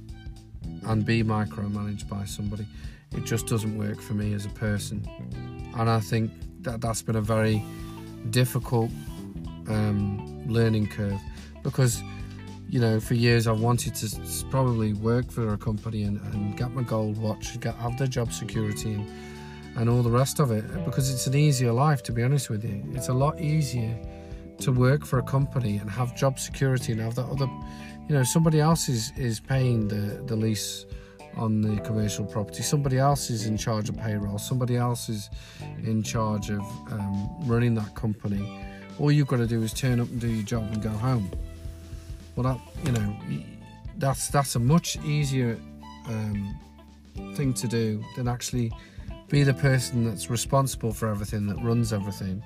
and 0.84 1.04
be 1.04 1.22
micromanaged 1.22 2.08
by 2.08 2.24
somebody. 2.24 2.66
It 3.12 3.24
just 3.24 3.46
doesn't 3.46 3.76
work 3.76 4.00
for 4.00 4.14
me 4.14 4.34
as 4.34 4.46
a 4.46 4.50
person, 4.50 5.06
and 5.76 5.90
I 5.90 6.00
think 6.00 6.30
that 6.62 6.80
that's 6.80 7.02
been 7.02 7.16
a 7.16 7.20
very 7.20 7.62
difficult 8.30 8.90
um, 9.68 10.44
learning 10.46 10.86
curve 10.88 11.20
because 11.62 12.02
you 12.68 12.80
know 12.80 13.00
for 13.00 13.14
years 13.14 13.46
I 13.46 13.52
wanted 13.52 13.94
to 13.96 14.44
probably 14.50 14.92
work 14.92 15.30
for 15.30 15.52
a 15.52 15.58
company 15.58 16.04
and, 16.04 16.20
and 16.32 16.56
get 16.56 16.70
my 16.72 16.82
gold 16.82 17.18
watch, 17.18 17.58
get 17.60 17.74
have 17.76 17.98
the 17.98 18.06
job 18.06 18.32
security 18.32 18.94
and 18.94 19.08
and 19.76 19.88
all 19.88 20.02
the 20.02 20.10
rest 20.10 20.40
of 20.40 20.50
it 20.50 20.64
because 20.84 21.12
it's 21.12 21.26
an 21.26 21.34
easier 21.34 21.72
life 21.72 22.02
to 22.04 22.12
be 22.12 22.22
honest 22.22 22.50
with 22.50 22.64
you. 22.64 22.82
It's 22.94 23.08
a 23.08 23.14
lot 23.14 23.40
easier 23.40 23.96
to 24.58 24.72
work 24.72 25.06
for 25.06 25.18
a 25.18 25.22
company 25.22 25.78
and 25.78 25.90
have 25.90 26.14
job 26.14 26.38
security 26.38 26.92
and 26.92 27.00
have 27.00 27.14
that 27.14 27.26
other 27.26 27.48
you 28.10 28.16
know 28.16 28.24
somebody 28.24 28.58
else 28.58 28.88
is 28.88 29.12
is 29.16 29.38
paying 29.38 29.86
the 29.86 30.20
the 30.26 30.34
lease 30.34 30.84
on 31.36 31.60
the 31.60 31.80
commercial 31.82 32.24
property. 32.24 32.60
Somebody 32.60 32.98
else 32.98 33.30
is 33.30 33.46
in 33.46 33.56
charge 33.56 33.88
of 33.88 33.96
payroll. 33.96 34.36
Somebody 34.36 34.76
else 34.76 35.08
is 35.08 35.30
in 35.84 36.02
charge 36.02 36.50
of 36.50 36.60
um, 36.90 37.30
running 37.42 37.76
that 37.76 37.94
company. 37.94 38.60
All 38.98 39.12
you've 39.12 39.28
got 39.28 39.36
to 39.36 39.46
do 39.46 39.62
is 39.62 39.72
turn 39.72 40.00
up 40.00 40.08
and 40.08 40.20
do 40.20 40.26
your 40.26 40.42
job 40.42 40.64
and 40.72 40.82
go 40.82 40.90
home. 40.90 41.30
Well 42.34 42.52
that 42.52 42.60
you 42.84 42.90
know 42.90 43.16
that's 43.98 44.26
that's 44.26 44.56
a 44.56 44.58
much 44.58 44.96
easier 45.04 45.56
um, 46.08 46.58
thing 47.36 47.54
to 47.54 47.68
do 47.68 48.04
than 48.16 48.26
actually 48.26 48.72
be 49.28 49.44
the 49.44 49.54
person 49.54 50.04
that's 50.04 50.28
responsible 50.28 50.92
for 50.92 51.06
everything 51.06 51.46
that 51.46 51.62
runs 51.62 51.92
everything 51.92 52.42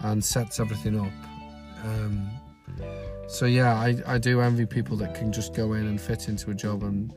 and 0.00 0.22
sets 0.22 0.60
everything 0.60 1.00
up. 1.00 1.12
Um, 1.82 2.30
so 3.28 3.46
yeah, 3.46 3.74
I, 3.74 3.96
I 4.06 4.18
do 4.18 4.40
envy 4.40 4.66
people 4.66 4.96
that 4.98 5.14
can 5.14 5.32
just 5.32 5.54
go 5.54 5.72
in 5.74 5.86
and 5.86 6.00
fit 6.00 6.28
into 6.28 6.50
a 6.50 6.54
job 6.54 6.82
and 6.82 7.12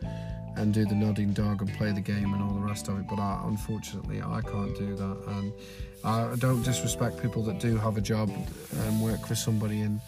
and 0.58 0.74
do 0.74 0.86
the 0.86 0.96
nodding 0.96 1.34
dog 1.34 1.62
and 1.62 1.74
play 1.74 1.92
the 1.92 2.02
game 2.02 2.34
and 2.34 2.42
all 2.42 2.54
the 2.54 2.62
rest 2.62 2.88
of 2.88 2.98
it. 2.98 3.08
But 3.10 3.20
I, 3.20 3.42
unfortunately, 3.46 4.22
I 4.22 4.40
can't 4.42 4.74
do 4.78 4.96
that. 4.96 5.24
And 5.28 5.54
I 6.04 6.36
don't 6.38 6.64
disrespect 6.64 7.22
people 7.22 7.44
that 7.44 7.60
do 7.60 7.78
have 7.78 7.98
a 7.98 8.02
job 8.02 8.30
and 8.30 9.02
work 9.02 9.26
for 9.26 9.36
somebody 9.36 9.82
and 9.82 10.00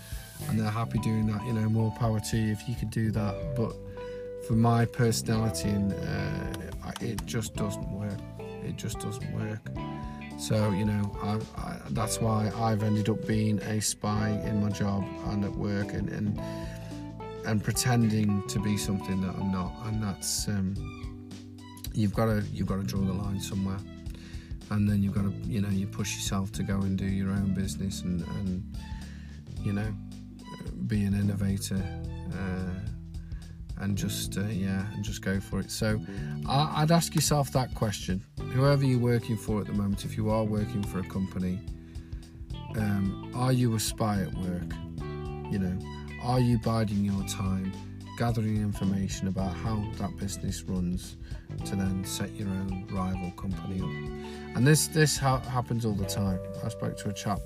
and 0.48 0.60
they're 0.60 0.70
happy 0.70 1.00
doing 1.00 1.26
that. 1.28 1.43
You 1.45 1.54
know, 1.54 1.68
more 1.68 1.91
power 2.00 2.20
to 2.20 2.38
you 2.38 2.52
if 2.52 2.68
you 2.70 2.76
could 2.76 2.91
do 2.91 3.12
that. 3.12 3.56
But 3.56 3.74
for 4.48 4.54
my 4.54 4.86
personality, 4.86 5.70
and 5.70 5.93
uh, 5.93 6.91
it 7.02 7.26
just 7.26 7.56
doesn't 7.56 7.91
work. 7.91 8.20
It 8.39 8.78
just 8.78 9.00
doesn't 9.00 9.34
work. 9.34 9.60
So 10.38 10.72
you 10.72 10.86
know, 10.86 11.12
I, 11.22 11.40
I, 11.60 11.78
that's 11.90 12.22
why 12.22 12.52
I've 12.56 12.84
ended 12.84 13.10
up 13.10 13.26
being 13.26 13.60
a 13.60 13.82
spy 13.82 14.30
in 14.46 14.62
my 14.62 14.70
job 14.70 15.04
and 15.28 15.44
at 15.44 15.52
work, 15.52 15.94
and 15.94 16.10
and, 16.10 16.40
and 17.46 17.64
pretending 17.64 18.48
to 18.48 18.60
be 18.60 18.78
something 18.78 19.22
that 19.22 19.36
I'm 19.36 19.52
not. 19.52 19.74
And 19.86 20.04
that's 20.04 20.48
um, 20.48 20.76
you've 21.94 22.14
got 22.14 22.26
to 22.26 22.44
you've 22.54 22.68
got 22.68 22.78
to 22.78 22.84
draw 22.84 23.02
the 23.02 23.14
line 23.14 23.40
somewhere, 23.42 23.80
and 24.70 24.88
then 24.88 25.02
you've 25.02 25.16
got 25.16 25.24
to 25.24 25.34
you 25.50 25.60
know 25.60 25.70
you 25.70 25.88
push 25.88 26.16
yourself 26.16 26.52
to 26.54 26.64
go 26.64 26.76
and 26.76 26.98
do 26.98 27.06
your 27.06 27.32
own 27.32 27.54
business 27.54 28.02
and 28.02 28.22
and 28.22 28.78
you 29.64 29.74
know 29.74 29.92
be 30.86 31.04
an 31.04 31.14
innovator. 31.14 31.82
Uh, 32.32 32.97
and 33.80 33.98
just 33.98 34.38
uh, 34.38 34.42
yeah 34.42 34.86
and 34.94 35.04
just 35.04 35.22
go 35.22 35.40
for 35.40 35.60
it. 35.60 35.72
So 35.72 36.00
I, 36.48 36.82
would 36.82 36.92
ask 36.92 37.16
yourself 37.16 37.52
that 37.54 37.74
question. 37.76 38.24
Whoever 38.54 38.86
you're 38.86 39.00
working 39.00 39.38
for 39.38 39.60
at 39.62 39.68
the 39.68 39.74
moment 39.74 40.06
if 40.06 40.18
you 40.18 40.30
are 40.30 40.44
working 40.44 40.84
for 40.84 41.00
a 41.00 41.04
company 41.04 41.60
um, 42.78 43.32
are 43.36 43.52
you 43.52 43.76
a 43.76 43.80
spy 43.80 44.22
at 44.22 44.34
work? 44.36 44.72
You 45.52 45.60
know 45.60 45.80
are 46.24 46.40
you 46.40 46.58
biding 46.60 47.06
your 47.06 47.24
time 47.28 47.72
gathering 48.18 48.58
information 48.58 49.28
about 49.28 49.54
how 49.54 49.84
that 49.98 50.18
business 50.18 50.64
runs 50.64 51.18
to 51.64 51.76
then 51.76 52.04
set 52.04 52.34
your 52.36 52.48
own 52.48 52.88
rival 52.92 53.32
company 53.32 53.82
up? 53.82 54.56
And 54.56 54.66
this 54.66 54.88
this 54.88 55.18
ha- 55.18 55.42
happens 55.42 55.86
all 55.86 55.94
the 55.94 56.06
time. 56.06 56.40
I 56.64 56.70
spoke 56.70 56.98
to 56.98 57.10
a 57.10 57.14
chap 57.14 57.40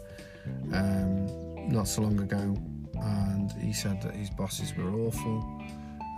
um, 0.74 1.28
not 1.70 1.88
so 1.88 2.02
long 2.02 2.20
ago 2.20 2.56
and 3.02 3.52
he 3.54 3.74
said 3.74 4.02
that 4.02 4.16
his 4.16 4.30
bosses 4.30 4.76
were 4.76 4.92
awful 4.92 5.61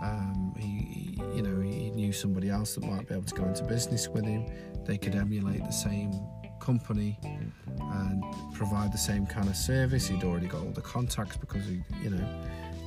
um, 0.02 0.54
he, 0.58 0.66
he, 0.66 1.36
you 1.36 1.42
know, 1.42 1.60
he 1.60 1.90
knew 1.90 2.12
somebody 2.12 2.50
else 2.50 2.74
that 2.74 2.84
might 2.84 3.08
be 3.08 3.14
able 3.14 3.24
to 3.24 3.34
go 3.34 3.44
into 3.44 3.64
business 3.64 4.08
with 4.08 4.24
him. 4.24 4.46
They 4.84 4.98
could 4.98 5.14
emulate 5.14 5.64
the 5.64 5.72
same 5.72 6.12
company 6.60 7.18
and 7.22 8.24
provide 8.54 8.92
the 8.92 8.98
same 8.98 9.26
kind 9.26 9.48
of 9.48 9.56
service. 9.56 10.06
He'd 10.08 10.24
already 10.24 10.46
got 10.46 10.62
all 10.62 10.72
the 10.72 10.80
contacts 10.80 11.36
because 11.36 11.66
he, 11.66 11.82
you 12.02 12.10
know, 12.10 12.26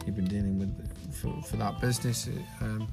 he'd 0.05 0.15
been 0.15 0.25
dealing 0.25 0.59
with 0.59 1.13
for, 1.13 1.41
for 1.43 1.57
that 1.57 1.79
business. 1.79 2.29
Um, 2.61 2.87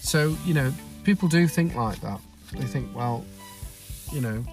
so 0.00 0.36
you 0.44 0.54
know, 0.54 0.72
people 1.04 1.28
do 1.28 1.46
think 1.48 1.74
like 1.74 2.00
that. 2.00 2.20
They 2.52 2.64
think, 2.64 2.94
well, 2.94 3.24
you 4.12 4.20
know, 4.20 4.44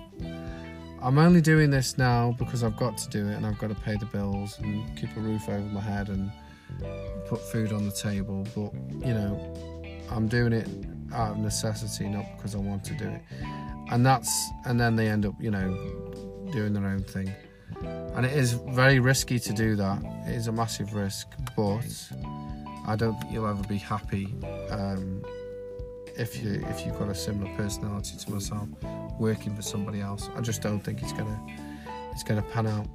I'm 1.02 1.18
only 1.18 1.42
doing 1.42 1.70
this 1.70 1.98
now 1.98 2.36
because 2.38 2.64
I've 2.64 2.78
got 2.78 2.98
to 2.98 3.10
do 3.10 3.28
it 3.30 3.36
and 3.36 3.46
I've 3.46 3.60
got 3.60 3.68
to 3.68 3.76
pay 3.76 3.96
the 3.96 4.06
bills 4.06 4.58
and 4.60 4.98
keep 4.98 5.16
a 5.16 5.20
roof 5.20 5.48
over 5.48 5.68
my 5.68 5.82
head 5.82 6.10
and 6.10 6.32
put 7.28 7.42
food 7.42 7.74
on 7.74 7.86
the 7.86 7.92
table, 7.92 8.46
but 8.56 8.74
you 9.06 9.14
know, 9.14 9.54
I'm 10.12 10.28
doing 10.28 10.54
it 10.54 10.68
out 11.14 11.32
of 11.32 11.38
necessity, 11.38 12.08
not 12.08 12.26
because 12.38 12.56
I 12.56 12.60
want 12.60 12.84
to 12.86 12.94
do 12.94 13.08
it. 13.08 13.22
And 13.92 14.06
that's, 14.06 14.50
and 14.66 14.80
then 14.80 14.96
they 14.96 15.08
end 15.08 15.26
up, 15.26 15.36
you 15.40 15.52
know, 15.52 15.72
doing 16.52 16.74
their 16.74 16.88
own 16.88 17.04
thing. 17.04 17.34
And 18.16 18.26
it 18.26 18.34
is 18.34 18.54
very 18.54 19.00
risky 19.00 19.40
to 19.40 19.54
do 19.54 19.76
that. 19.76 20.02
It 20.28 20.36
is 20.36 20.48
a 20.48 20.52
massive 20.52 20.94
risk, 20.94 21.28
but 21.56 21.86
I 22.88 22.96
don't 22.96 23.20
think 23.20 23.34
you'll 23.34 23.48
ever 23.48 23.64
be 23.64 23.78
happy 23.78 24.34
um, 24.70 25.24
if 26.18 26.42
you 26.42 26.66
if 26.70 26.86
you've 26.86 26.98
got 26.98 27.10
a 27.10 27.16
similar 27.16 27.54
personality 27.56 28.18
to 28.18 28.32
myself, 28.32 28.70
working 29.20 29.56
for 29.56 29.62
somebody 29.62 30.02
else. 30.02 30.30
I 30.36 30.42
just 30.42 30.62
don't 30.62 30.80
think 30.80 31.02
it's 31.02 31.14
gonna 31.14 31.40
it's 32.12 32.24
gonna 32.24 32.44
pan 32.44 32.68
out. 32.68 32.88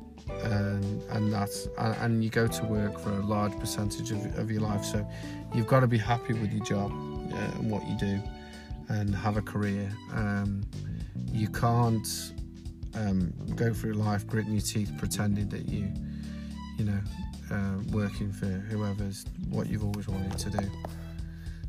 And 0.42 1.02
and 1.10 1.32
that's 1.32 1.68
and, 1.76 2.24
you 2.24 2.30
go 2.30 2.46
to 2.46 2.64
work 2.64 2.98
for 2.98 3.10
a 3.10 3.22
large 3.22 3.58
percentage 3.58 4.10
of, 4.10 4.38
of 4.38 4.50
your 4.50 4.62
life, 4.62 4.84
so 4.84 5.06
you've 5.54 5.66
got 5.66 5.80
to 5.80 5.86
be 5.86 5.98
happy 5.98 6.32
with 6.32 6.52
your 6.52 6.64
job 6.64 6.90
uh, 6.90 7.58
and 7.58 7.70
what 7.70 7.86
you 7.86 7.96
do, 7.98 8.20
and 8.88 9.14
have 9.14 9.36
a 9.36 9.42
career. 9.42 9.92
Um, 10.14 10.62
you 11.30 11.48
can't 11.48 12.32
um, 12.94 13.32
go 13.54 13.72
through 13.72 13.94
life 13.94 14.26
gritting 14.26 14.52
your 14.52 14.62
teeth, 14.62 14.92
pretending 14.98 15.48
that 15.50 15.68
you, 15.68 15.92
you 16.78 16.84
know, 16.84 17.00
uh, 17.50 17.78
working 17.92 18.32
for 18.32 18.46
whoever's 18.46 19.26
what 19.50 19.68
you've 19.68 19.84
always 19.84 20.08
wanted 20.08 20.38
to 20.38 20.50
do. 20.50 20.70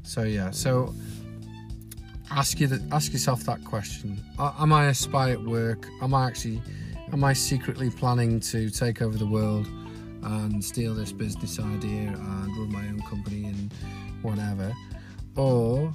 So 0.04 0.24
yeah, 0.24 0.52
so 0.52 0.94
ask 2.32 2.60
you 2.60 2.68
the, 2.68 2.82
ask 2.94 3.12
yourself 3.14 3.44
that 3.44 3.64
question: 3.64 4.20
Am 4.40 4.74
I 4.74 4.88
a 4.88 4.94
spy 4.94 5.32
at 5.32 5.42
work? 5.42 5.88
Am 6.02 6.14
I 6.14 6.28
actually, 6.28 6.62
am 7.14 7.24
I 7.24 7.34
secretly 7.34 7.90
planning 7.90 8.40
to 8.40 8.70
take 8.70 9.02
over 9.02 9.18
the 9.18 9.26
world 9.26 9.68
and 10.24 10.64
steal 10.64 10.94
this 10.94 11.12
business 11.12 11.60
idea 11.60 12.10
and 12.10 12.58
run 12.58 12.72
my 12.72 12.88
own 12.88 13.02
company 13.02 13.46
and 13.46 13.74
whatever? 14.22 14.74
Or 15.36 15.94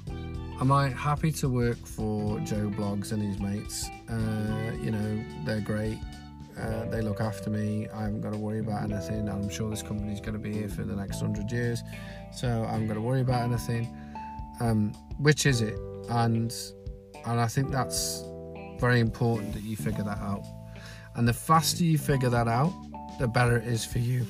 am 0.59 0.71
I 0.71 0.89
happy 0.89 1.31
to 1.33 1.49
work 1.49 1.77
for 1.85 2.39
Joe 2.41 2.69
Bloggs 2.69 3.11
and 3.11 3.21
his 3.21 3.39
mates? 3.39 3.89
Uh, 4.09 4.73
you 4.81 4.91
know, 4.91 5.23
they're 5.45 5.61
great. 5.61 5.97
Uh, 6.59 6.85
they 6.85 7.01
look 7.01 7.21
after 7.21 7.49
me. 7.49 7.87
I 7.93 8.03
haven't 8.03 8.21
got 8.21 8.33
to 8.33 8.39
worry 8.39 8.59
about 8.59 8.83
anything. 8.83 9.29
I'm 9.29 9.49
sure 9.49 9.69
this 9.69 9.83
company's 9.83 10.19
going 10.19 10.33
to 10.33 10.39
be 10.39 10.53
here 10.53 10.69
for 10.69 10.83
the 10.83 10.95
next 10.95 11.19
hundred 11.19 11.51
years, 11.51 11.83
so 12.31 12.65
I 12.67 12.71
haven't 12.71 12.87
got 12.87 12.95
to 12.95 13.01
worry 13.01 13.21
about 13.21 13.43
anything. 13.43 13.95
Um, 14.59 14.91
which 15.19 15.45
is 15.45 15.61
it? 15.61 15.77
And 16.09 16.51
and 17.25 17.39
I 17.39 17.47
think 17.47 17.69
that's 17.69 18.23
very 18.79 18.99
important 18.99 19.53
that 19.53 19.61
you 19.63 19.75
figure 19.75 20.03
that 20.03 20.17
out. 20.17 20.43
And 21.17 21.27
the 21.27 21.33
faster 21.33 21.83
you 21.83 21.97
figure 21.97 22.29
that 22.29 22.47
out, 22.47 22.73
the 23.19 23.27
better 23.27 23.57
it 23.57 23.67
is 23.67 23.83
for 23.83 23.99
you. 23.99 24.25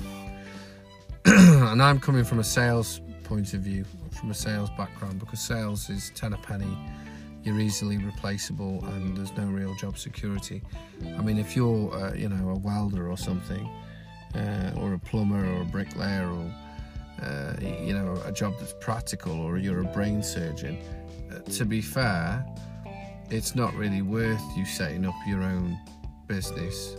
and 1.26 1.82
I'm 1.82 2.00
coming 2.00 2.24
from 2.24 2.40
a 2.40 2.44
sales 2.44 3.02
point 3.24 3.54
of 3.54 3.62
view, 3.62 3.86
from 4.12 4.32
a 4.32 4.34
sales 4.34 4.70
background, 4.78 5.20
because 5.20 5.40
sales 5.40 5.90
is 5.90 6.12
ten 6.16 6.34
a 6.34 6.38
penny 6.38 6.76
you're 7.48 7.60
easily 7.62 7.98
replaceable 7.98 8.84
and 8.88 9.16
there's 9.16 9.36
no 9.38 9.46
real 9.46 9.74
job 9.76 9.98
security. 9.98 10.62
I 11.18 11.22
mean, 11.22 11.38
if 11.38 11.56
you're, 11.56 11.94
uh, 11.94 12.14
you 12.14 12.28
know, 12.28 12.50
a 12.50 12.58
welder 12.58 13.10
or 13.10 13.18
something, 13.18 13.66
uh, 14.36 14.74
or 14.76 14.94
a 14.94 15.00
plumber 15.00 15.46
or 15.46 15.62
a 15.62 15.66
bricklayer 15.66 16.30
or, 16.30 16.54
uh, 17.22 17.54
you 17.62 17.94
know, 17.94 18.22
a 18.26 18.34
job 18.34 18.56
that's 18.60 18.74
practical 18.82 19.32
or 19.32 19.58
you're 19.58 19.80
a 19.80 19.86
brain 19.86 20.22
surgeon, 20.22 20.78
uh, 21.32 21.40
to 21.52 21.64
be 21.64 21.80
fair, 21.80 22.46
it's 23.30 23.56
not 23.56 23.74
really 23.76 24.02
worth 24.02 24.44
you 24.58 24.66
setting 24.66 25.06
up 25.06 25.16
your 25.26 25.42
own 25.42 25.80
business. 26.28 26.96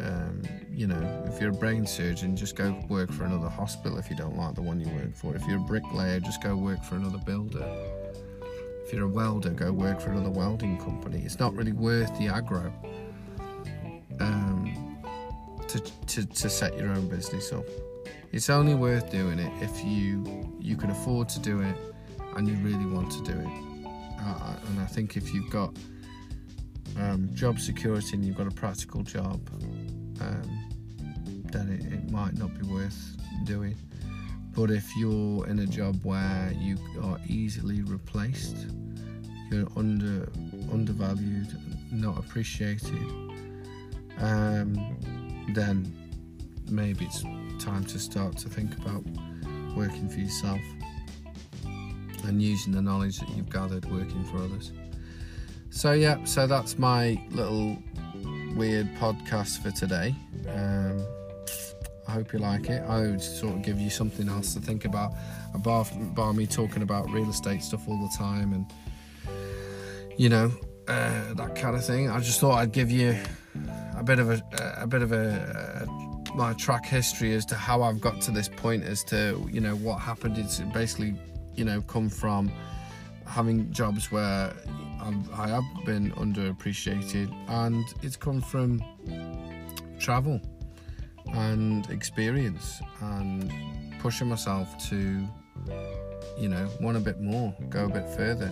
Um, 0.00 0.42
you 0.72 0.88
know, 0.88 1.24
if 1.26 1.40
you're 1.40 1.50
a 1.50 1.52
brain 1.52 1.86
surgeon, 1.86 2.36
just 2.36 2.56
go 2.56 2.76
work 2.88 3.12
for 3.12 3.24
another 3.24 3.48
hospital 3.48 3.96
if 3.98 4.10
you 4.10 4.16
don't 4.16 4.36
like 4.36 4.54
the 4.54 4.62
one 4.62 4.80
you 4.80 4.88
work 4.88 5.14
for. 5.14 5.36
If 5.36 5.46
you're 5.46 5.58
a 5.58 5.60
bricklayer, 5.60 6.18
just 6.18 6.42
go 6.42 6.56
work 6.56 6.82
for 6.82 6.96
another 6.96 7.18
builder 7.18 7.64
if 8.84 8.92
you're 8.92 9.06
a 9.06 9.08
welder, 9.08 9.50
go 9.50 9.72
work 9.72 9.98
for 10.00 10.10
another 10.10 10.30
welding 10.30 10.76
company. 10.78 11.22
It's 11.24 11.38
not 11.38 11.54
really 11.54 11.72
worth 11.72 12.16
the 12.18 12.26
aggro 12.26 12.70
um, 14.20 14.98
to, 15.68 15.80
to, 15.80 16.26
to 16.26 16.50
set 16.50 16.76
your 16.76 16.90
own 16.90 17.08
business 17.08 17.50
up. 17.52 17.64
It's 18.32 18.50
only 18.50 18.74
worth 18.74 19.10
doing 19.10 19.38
it 19.38 19.52
if 19.62 19.84
you 19.84 20.52
you 20.60 20.76
can 20.76 20.90
afford 20.90 21.28
to 21.30 21.40
do 21.40 21.60
it 21.60 21.76
and 22.36 22.48
you 22.48 22.56
really 22.56 22.84
want 22.84 23.10
to 23.12 23.22
do 23.22 23.38
it. 23.38 23.86
Uh, 24.20 24.56
and 24.68 24.80
I 24.80 24.86
think 24.86 25.16
if 25.16 25.32
you've 25.32 25.50
got 25.50 25.74
um, 26.98 27.28
job 27.34 27.58
security 27.58 28.10
and 28.14 28.24
you've 28.24 28.36
got 28.36 28.46
a 28.46 28.50
practical 28.54 29.02
job, 29.02 29.40
um, 30.20 30.68
then 31.52 31.70
it, 31.70 31.92
it 31.92 32.10
might 32.10 32.36
not 32.36 32.58
be 32.58 32.66
worth 32.66 33.16
doing. 33.44 33.76
But 34.52 34.70
if 34.70 34.88
you're 34.96 35.46
in 35.48 35.58
a 35.58 35.66
job 35.66 35.98
where 36.04 36.52
you 36.56 36.78
are 37.02 37.18
easily 37.28 37.82
replaced, 37.82 38.66
you're 39.50 39.66
under 39.76 40.28
undervalued, 40.72 41.48
not 41.90 42.18
appreciated, 42.18 43.02
um, 44.18 44.96
then 45.50 45.92
maybe 46.70 47.04
it's 47.04 47.22
time 47.62 47.84
to 47.84 47.98
start 47.98 48.36
to 48.38 48.48
think 48.48 48.76
about 48.78 49.04
working 49.76 50.08
for 50.08 50.20
yourself 50.20 50.60
and 52.24 52.40
using 52.40 52.72
the 52.72 52.80
knowledge 52.80 53.18
that 53.18 53.28
you've 53.30 53.50
gathered 53.50 53.84
working 53.90 54.24
for 54.24 54.38
others. 54.38 54.72
So 55.74 55.90
yeah, 55.90 56.22
so 56.22 56.46
that's 56.46 56.78
my 56.78 57.20
little 57.32 57.76
weird 58.54 58.94
podcast 58.94 59.60
for 59.60 59.72
today. 59.72 60.14
Um, 60.48 61.04
I 62.06 62.12
hope 62.12 62.32
you 62.32 62.38
like 62.38 62.70
it. 62.70 62.80
I 62.88 63.00
would 63.00 63.20
sort 63.20 63.56
of 63.56 63.62
give 63.62 63.80
you 63.80 63.90
something 63.90 64.28
else 64.28 64.54
to 64.54 64.60
think 64.60 64.84
about, 64.84 65.14
bar, 65.56 65.84
bar 66.14 66.32
me 66.32 66.46
talking 66.46 66.82
about 66.82 67.10
real 67.10 67.28
estate 67.28 67.60
stuff 67.60 67.88
all 67.88 68.00
the 68.00 68.14
time 68.16 68.52
and 68.52 68.66
you 70.16 70.28
know 70.28 70.52
uh, 70.86 71.34
that 71.34 71.56
kind 71.56 71.74
of 71.74 71.84
thing. 71.84 72.08
I 72.08 72.20
just 72.20 72.38
thought 72.38 72.54
I'd 72.54 72.72
give 72.72 72.92
you 72.92 73.16
a 73.96 74.04
bit 74.04 74.20
of 74.20 74.30
a, 74.30 74.42
a 74.78 74.86
bit 74.86 75.02
of 75.02 75.10
a, 75.10 75.82
a, 75.82 76.36
my 76.36 76.52
track 76.52 76.86
history 76.86 77.34
as 77.34 77.44
to 77.46 77.56
how 77.56 77.82
I've 77.82 78.00
got 78.00 78.20
to 78.22 78.30
this 78.30 78.48
point, 78.48 78.84
as 78.84 79.02
to 79.04 79.44
you 79.50 79.60
know 79.60 79.74
what 79.74 79.98
happened. 79.98 80.38
It's 80.38 80.60
basically 80.60 81.16
you 81.56 81.64
know 81.64 81.82
come 81.82 82.08
from 82.08 82.52
having 83.26 83.72
jobs 83.72 84.12
where 84.12 84.52
I'm, 85.04 85.28
I 85.34 85.48
have 85.48 85.64
been 85.84 86.12
underappreciated, 86.12 87.32
and 87.48 87.84
it's 88.02 88.16
come 88.16 88.40
from 88.40 88.82
travel 89.98 90.40
and 91.34 91.88
experience 91.90 92.80
and 93.00 93.52
pushing 94.00 94.28
myself 94.28 94.76
to, 94.88 95.26
you 96.38 96.48
know, 96.48 96.68
want 96.80 96.96
a 96.96 97.00
bit 97.00 97.20
more, 97.20 97.54
go 97.68 97.84
a 97.84 97.88
bit 97.88 98.08
further, 98.16 98.50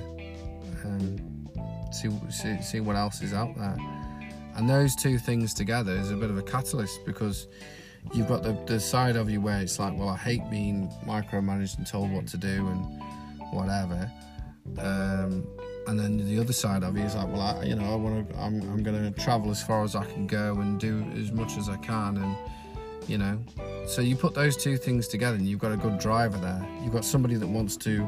and 0.85 1.49
see 1.91 2.11
see, 2.31 2.61
see 2.61 2.81
what 2.81 2.97
else 2.97 3.23
is 3.23 3.33
out 3.33 3.57
there. 3.57 3.77
And 4.55 4.69
those 4.69 4.95
two 4.95 5.19
things 5.19 5.55
together 5.55 5.93
is 5.93 6.11
a 6.11 6.17
bit 6.17 6.29
of 6.29 6.37
a 6.37 6.43
catalyst 6.43 7.05
because 7.07 7.49
you've 8.13 8.29
got 8.29 8.43
the, 8.43 8.53
the 8.67 8.79
side 8.79 9.17
of 9.17 9.31
you 9.31 9.41
where 9.41 9.61
it's 9.61 9.79
like, 9.79 9.97
well, 9.97 10.11
I 10.11 10.17
hate 10.17 10.43
being 10.51 10.91
micromanaged 11.07 11.79
and 11.79 11.87
told 11.87 12.11
what 12.11 12.27
to 12.29 12.37
do 12.37 12.69
and 12.69 13.03
whatever. 13.53 14.11
Um, 14.79 15.47
and 15.87 15.99
then 15.99 16.17
the 16.19 16.41
other 16.41 16.53
side 16.53 16.85
of 16.85 16.97
you 16.97 17.05
is 17.05 17.15
like, 17.15 17.29
well, 17.29 17.41
I, 17.41 17.65
you 17.65 17.75
know, 17.75 17.93
I 17.93 17.97
want 17.97 18.29
to, 18.29 18.39
I'm, 18.39 18.61
I'm 18.63 18.83
going 18.83 19.13
to 19.13 19.21
travel 19.21 19.51
as 19.51 19.63
far 19.63 19.83
as 19.83 19.97
I 19.97 20.05
can 20.05 20.27
go 20.27 20.55
and 20.55 20.79
do 20.79 21.05
as 21.17 21.33
much 21.33 21.57
as 21.57 21.69
I 21.69 21.77
can 21.79 22.17
and 22.17 22.37
you 23.09 23.19
know. 23.19 23.39
So 23.87 24.01
you 24.01 24.17
put 24.17 24.35
those 24.35 24.57
two 24.57 24.77
things 24.77 25.09
together 25.09 25.37
and 25.37 25.47
you've 25.47 25.59
got 25.59 25.73
a 25.73 25.77
good 25.77 25.99
driver 25.99 26.39
there. 26.39 26.67
You've 26.83 26.93
got 26.93 27.05
somebody 27.05 27.35
that 27.35 27.47
wants 27.47 27.77
to 27.79 28.07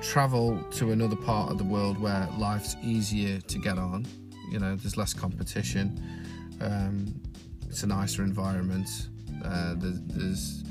travel 0.00 0.62
to 0.72 0.92
another 0.92 1.16
part 1.16 1.50
of 1.50 1.58
the 1.58 1.64
world 1.64 1.98
where 1.98 2.28
life's 2.38 2.76
easier 2.82 3.40
to 3.40 3.58
get 3.58 3.78
on. 3.78 4.06
You 4.50 4.58
know, 4.58 4.76
there's 4.76 4.96
less 4.96 5.14
competition. 5.14 6.00
Um, 6.60 7.20
it's 7.68 7.82
a 7.82 7.86
nicer 7.86 8.22
environment. 8.22 8.88
Uh, 9.44 9.74
there's, 9.76 10.00
there's 10.02 10.64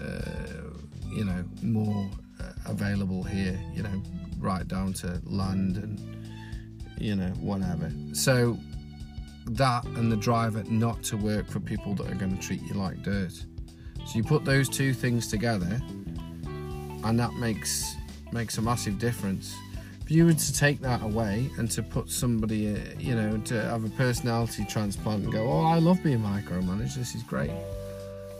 uh, 0.00 0.70
you 1.10 1.24
know, 1.24 1.44
more 1.62 2.08
uh, 2.40 2.52
available 2.66 3.22
here. 3.22 3.58
You 3.74 3.82
know, 3.82 4.02
right 4.38 4.66
down 4.66 4.92
to 4.94 5.20
land 5.24 5.76
and 5.76 6.00
you 6.98 7.14
know 7.14 7.30
whatever. 7.40 7.90
So 8.12 8.58
that 9.46 9.84
and 9.84 10.10
the 10.10 10.16
driver 10.16 10.64
not 10.64 11.02
to 11.04 11.16
work 11.16 11.48
for 11.48 11.60
people 11.60 11.94
that 11.94 12.10
are 12.10 12.14
going 12.14 12.36
to 12.36 12.42
treat 12.42 12.62
you 12.62 12.74
like 12.74 13.02
dirt. 13.02 13.32
So 13.32 14.14
you 14.14 14.24
put 14.24 14.44
those 14.44 14.68
two 14.68 14.92
things 14.92 15.28
together, 15.28 15.80
and 17.04 17.18
that 17.18 17.32
makes 17.34 17.96
makes 18.32 18.58
a 18.58 18.62
massive 18.62 18.98
difference. 18.98 19.54
If 20.02 20.10
you 20.12 20.24
were 20.24 20.34
to 20.34 20.52
take 20.52 20.80
that 20.82 21.02
away 21.02 21.50
and 21.58 21.68
to 21.72 21.82
put 21.82 22.10
somebody, 22.10 22.72
uh, 22.72 22.78
you 22.98 23.14
know, 23.16 23.38
to 23.38 23.60
have 23.62 23.84
a 23.84 23.90
personality 23.90 24.64
transplant 24.64 25.24
and 25.24 25.32
go, 25.32 25.50
"Oh, 25.50 25.64
I 25.64 25.78
love 25.78 26.02
being 26.02 26.20
micromanaged. 26.20 26.94
This 26.94 27.14
is 27.14 27.22
great. 27.24 27.50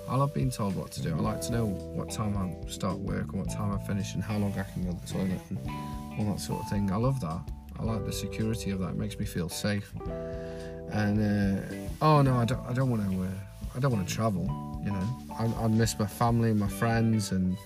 I 0.08 0.16
love 0.16 0.32
being 0.32 0.50
told 0.50 0.76
what 0.76 0.92
to 0.92 1.02
do. 1.02 1.14
I 1.14 1.18
like 1.18 1.40
to 1.42 1.52
know 1.52 1.66
what 1.66 2.10
time 2.10 2.36
I 2.36 2.70
start 2.70 2.98
work 2.98 3.32
and 3.32 3.40
what 3.40 3.50
time 3.50 3.72
I 3.72 3.78
finish 3.86 4.14
and 4.14 4.22
how 4.22 4.38
long 4.38 4.52
I 4.58 4.62
can 4.62 4.84
go 4.84 4.92
to 4.92 5.00
the 5.00 5.12
toilet 5.12 5.40
and 5.50 5.58
all 6.18 6.32
that 6.32 6.40
sort 6.40 6.62
of 6.62 6.70
thing. 6.70 6.90
I 6.90 6.96
love 6.96 7.20
that. 7.20 7.40
I 7.78 7.82
like 7.82 8.04
the 8.06 8.12
security 8.12 8.70
of 8.70 8.78
that. 8.80 8.90
It 8.90 8.96
makes 8.96 9.18
me 9.18 9.26
feel 9.26 9.48
safe 9.48 9.92
and 10.90 11.18
uh, 11.20 12.04
oh 12.04 12.22
no, 12.22 12.36
I 12.36 12.44
don't, 12.44 12.64
I 12.66 12.72
don't 12.72 12.90
want 12.90 13.10
to, 13.10 13.22
uh, 13.22 13.26
I 13.74 13.80
don't 13.80 13.92
want 13.92 14.08
to 14.08 14.14
travel. 14.14 14.44
You 14.84 14.92
know, 14.92 15.18
I, 15.38 15.64
I 15.64 15.68
miss 15.68 15.98
my 15.98 16.06
family, 16.06 16.50
and 16.50 16.60
my 16.60 16.68
friends, 16.68 17.32
and 17.32 17.56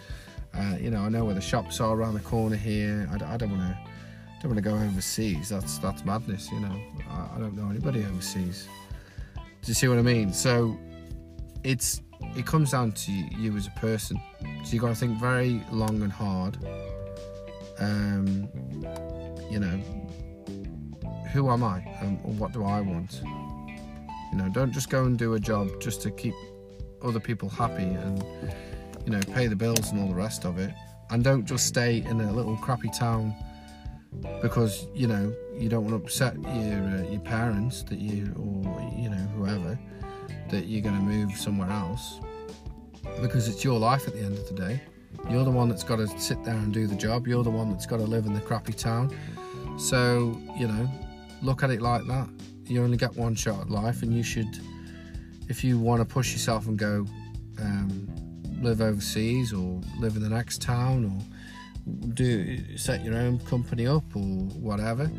uh, 0.55 0.76
you 0.80 0.91
know, 0.91 1.01
I 1.01 1.09
know 1.09 1.24
where 1.24 1.34
the 1.34 1.41
shops 1.41 1.80
are 1.80 1.95
around 1.95 2.14
the 2.14 2.20
corner 2.20 2.57
here. 2.57 3.09
I, 3.11 3.34
I 3.34 3.36
don't 3.36 3.51
want 3.51 3.62
to, 3.62 3.78
don't 4.43 4.53
want 4.53 4.57
to 4.57 4.62
go 4.62 4.74
overseas. 4.74 5.49
That's 5.49 5.78
that's 5.78 6.05
madness. 6.05 6.51
You 6.51 6.61
know, 6.61 6.80
I, 7.11 7.36
I 7.36 7.38
don't 7.38 7.57
know 7.57 7.68
anybody 7.70 8.05
overseas. 8.05 8.68
Do 9.36 9.68
you 9.68 9.74
see 9.74 9.88
what 9.88 9.99
I 9.99 10.03
mean? 10.03 10.32
So 10.32 10.78
it's 11.62 12.01
it 12.37 12.47
comes 12.47 12.71
down 12.71 12.93
to 12.93 13.12
you 13.12 13.57
as 13.57 13.66
a 13.66 13.73
person. 13.73 14.21
So 14.64 14.73
you 14.73 14.81
got 14.81 14.89
to 14.89 14.95
think 14.95 15.18
very 15.18 15.62
long 15.71 16.03
and 16.03 16.12
hard 16.12 16.59
um, 17.81 18.49
you 19.51 19.59
know, 19.59 19.81
who 21.33 21.51
am 21.51 21.64
I 21.64 21.79
and 22.01 22.23
what 22.39 22.53
do 22.53 22.64
I 22.64 22.81
want? 22.81 23.21
You 23.25 24.39
know, 24.39 24.49
don't 24.49 24.73
just 24.73 24.91
go 24.91 25.05
and 25.05 25.18
do 25.18 25.35
a 25.35 25.41
job 25.41 25.68
just 25.81 26.03
to 26.03 26.11
keep 26.11 26.35
other 27.03 27.21
people 27.21 27.49
happy 27.49 27.83
and 27.83 28.23
you 29.07 29.12
know 29.12 29.21
pay 29.33 29.47
the 29.47 29.57
bills 29.57 29.91
and 29.91 30.01
all 30.01 30.09
the 30.09 30.14
rest 30.14 30.45
of 30.45 30.59
it, 30.59 30.73
and 31.11 31.25
don't 31.25 31.47
just 31.47 31.66
stay 31.66 32.05
in 32.07 32.21
a 32.21 32.33
little 32.33 32.57
crappy 32.59 32.91
town 32.91 33.35
because 34.43 34.87
you 34.95 35.07
know 35.07 35.33
you 35.57 35.68
don't 35.68 35.85
want 35.85 35.97
to 35.97 36.05
upset 36.05 36.35
your 36.35 36.83
uh, 36.83 37.11
your 37.11 37.21
parents 37.21 37.83
that 37.85 37.99
you 37.99 38.33
or 38.37 38.93
you 38.97 39.09
know 39.09 39.27
whoever 39.37 39.79
that 40.51 40.66
you're 40.66 40.83
going 40.83 40.97
to 40.97 41.03
move 41.03 41.37
somewhere 41.37 41.70
else 41.70 42.20
because 43.20 43.49
it's 43.49 43.64
your 43.64 43.78
life 43.78 44.07
at 44.07 44.14
the 44.14 44.20
end 44.20 44.37
of 44.37 44.49
the 44.49 44.55
day. 44.55 44.81
You're 45.28 45.45
the 45.45 45.51
one 45.51 45.68
that's 45.68 45.85
got 45.85 45.97
to 45.97 46.07
sit 46.18 46.43
there 46.45 46.55
and 46.55 46.72
do 46.72 46.87
the 46.87 46.95
job. 46.95 47.26
You're 47.26 47.45
the 47.45 47.51
one 47.51 47.70
that's 47.70 47.87
got 47.87 47.99
to 47.99 48.05
live 48.05 48.26
in 48.26 48.35
the 48.35 48.41
crappy 48.41 48.72
town. 48.72 49.14
So, 49.78 50.41
you 50.57 50.68
know, 50.68 50.89
look 51.43 51.62
at 51.62 51.70
it 51.70 51.81
like 51.83 52.07
that. 52.07 52.28
You 52.66 52.83
only 52.83 52.97
get 52.97 53.16
one 53.16 53.35
shot 53.35 53.61
at 53.61 53.70
life, 53.70 54.03
and 54.03 54.14
you 54.14 54.22
should, 54.22 54.59
if 55.49 55.64
you 55.64 55.78
want 55.78 56.01
to 56.01 56.05
push 56.05 56.33
yourself 56.33 56.66
and 56.68 56.78
go 56.78 57.07
um, 57.61 58.09
live 58.61 58.81
overseas 58.81 59.53
or 59.53 59.81
live 59.99 60.16
in 60.16 60.22
the 60.22 60.28
next 60.28 60.62
town 60.62 61.05
or 61.05 62.11
do 62.14 62.76
set 62.76 63.05
your 63.05 63.16
own 63.16 63.39
company 63.41 63.87
up 63.87 64.05
or 64.14 64.20
whatever, 64.20 65.11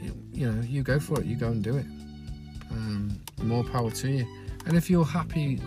you, 0.00 0.14
you 0.32 0.52
know, 0.52 0.62
you 0.62 0.82
go 0.82 1.00
for 1.00 1.20
it. 1.20 1.26
You 1.26 1.36
go 1.36 1.48
and 1.48 1.62
do 1.62 1.76
it. 1.76 1.86
Um, 2.72 3.20
more 3.42 3.64
power 3.64 3.90
to 3.90 4.10
you. 4.10 4.26
And 4.66 4.76
if 4.76 4.88
you're 4.88 5.04
happy 5.04 5.60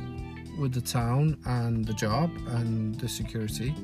with 0.58 0.74
the 0.74 0.82
town 0.82 1.38
and 1.46 1.86
the 1.86 1.94
job 1.94 2.32
and 2.48 2.96
the 2.96 3.08
security, 3.08 3.76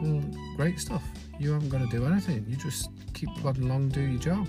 well, 0.00 0.22
great 0.56 0.78
stuff. 0.78 1.02
You 1.38 1.52
haven't 1.52 1.68
got 1.68 1.78
to 1.78 1.86
do 1.86 2.06
anything. 2.06 2.44
You 2.48 2.56
just 2.56 2.90
keep 3.12 3.28
plodding 3.36 3.64
along, 3.64 3.88
do 3.88 4.00
your 4.00 4.20
job, 4.20 4.46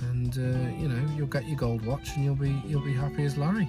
and 0.00 0.36
uh, 0.36 0.80
you 0.80 0.88
know 0.88 1.14
you'll 1.16 1.26
get 1.26 1.46
your 1.46 1.56
gold 1.56 1.84
watch 1.84 2.16
and 2.16 2.24
you'll 2.24 2.34
be 2.34 2.62
you'll 2.66 2.84
be 2.84 2.94
happy 2.94 3.24
as 3.24 3.36
Larry. 3.36 3.68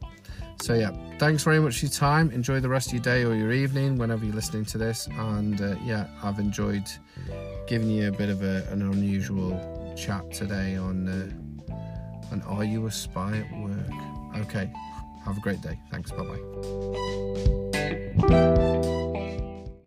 so 0.61 0.73
yeah 0.73 0.91
thanks 1.19 1.43
very 1.43 1.59
much 1.59 1.79
for 1.79 1.85
your 1.85 1.91
time. 1.91 2.31
Enjoy 2.31 2.59
the 2.59 2.69
rest 2.69 2.87
of 2.87 2.93
your 2.93 3.03
day 3.03 3.23
or 3.23 3.35
your 3.35 3.51
evening 3.51 3.97
whenever 3.97 4.25
you're 4.25 4.33
listening 4.33 4.65
to 4.65 4.77
this 4.77 5.07
and 5.07 5.61
uh, 5.61 5.75
yeah 5.83 6.07
i've 6.23 6.39
enjoyed 6.39 6.89
giving 7.67 7.89
you 7.89 8.07
a 8.07 8.11
bit 8.11 8.29
of 8.29 8.43
a, 8.43 8.65
an 8.71 8.81
unusual 8.81 9.86
chat 9.97 10.31
today 10.31 10.77
on 10.77 11.07
uh, 11.07 12.31
on 12.31 12.41
are 12.43 12.63
you 12.63 12.85
a 12.85 12.91
spy 12.91 13.37
at 13.37 13.59
work 13.59 14.41
okay 14.41 14.71
have 15.27 15.37
a 15.37 15.41
great 15.41 15.61
day. 15.61 15.77
Thanks. 15.91 16.11
Bye 16.11 16.23
bye. 18.19 19.03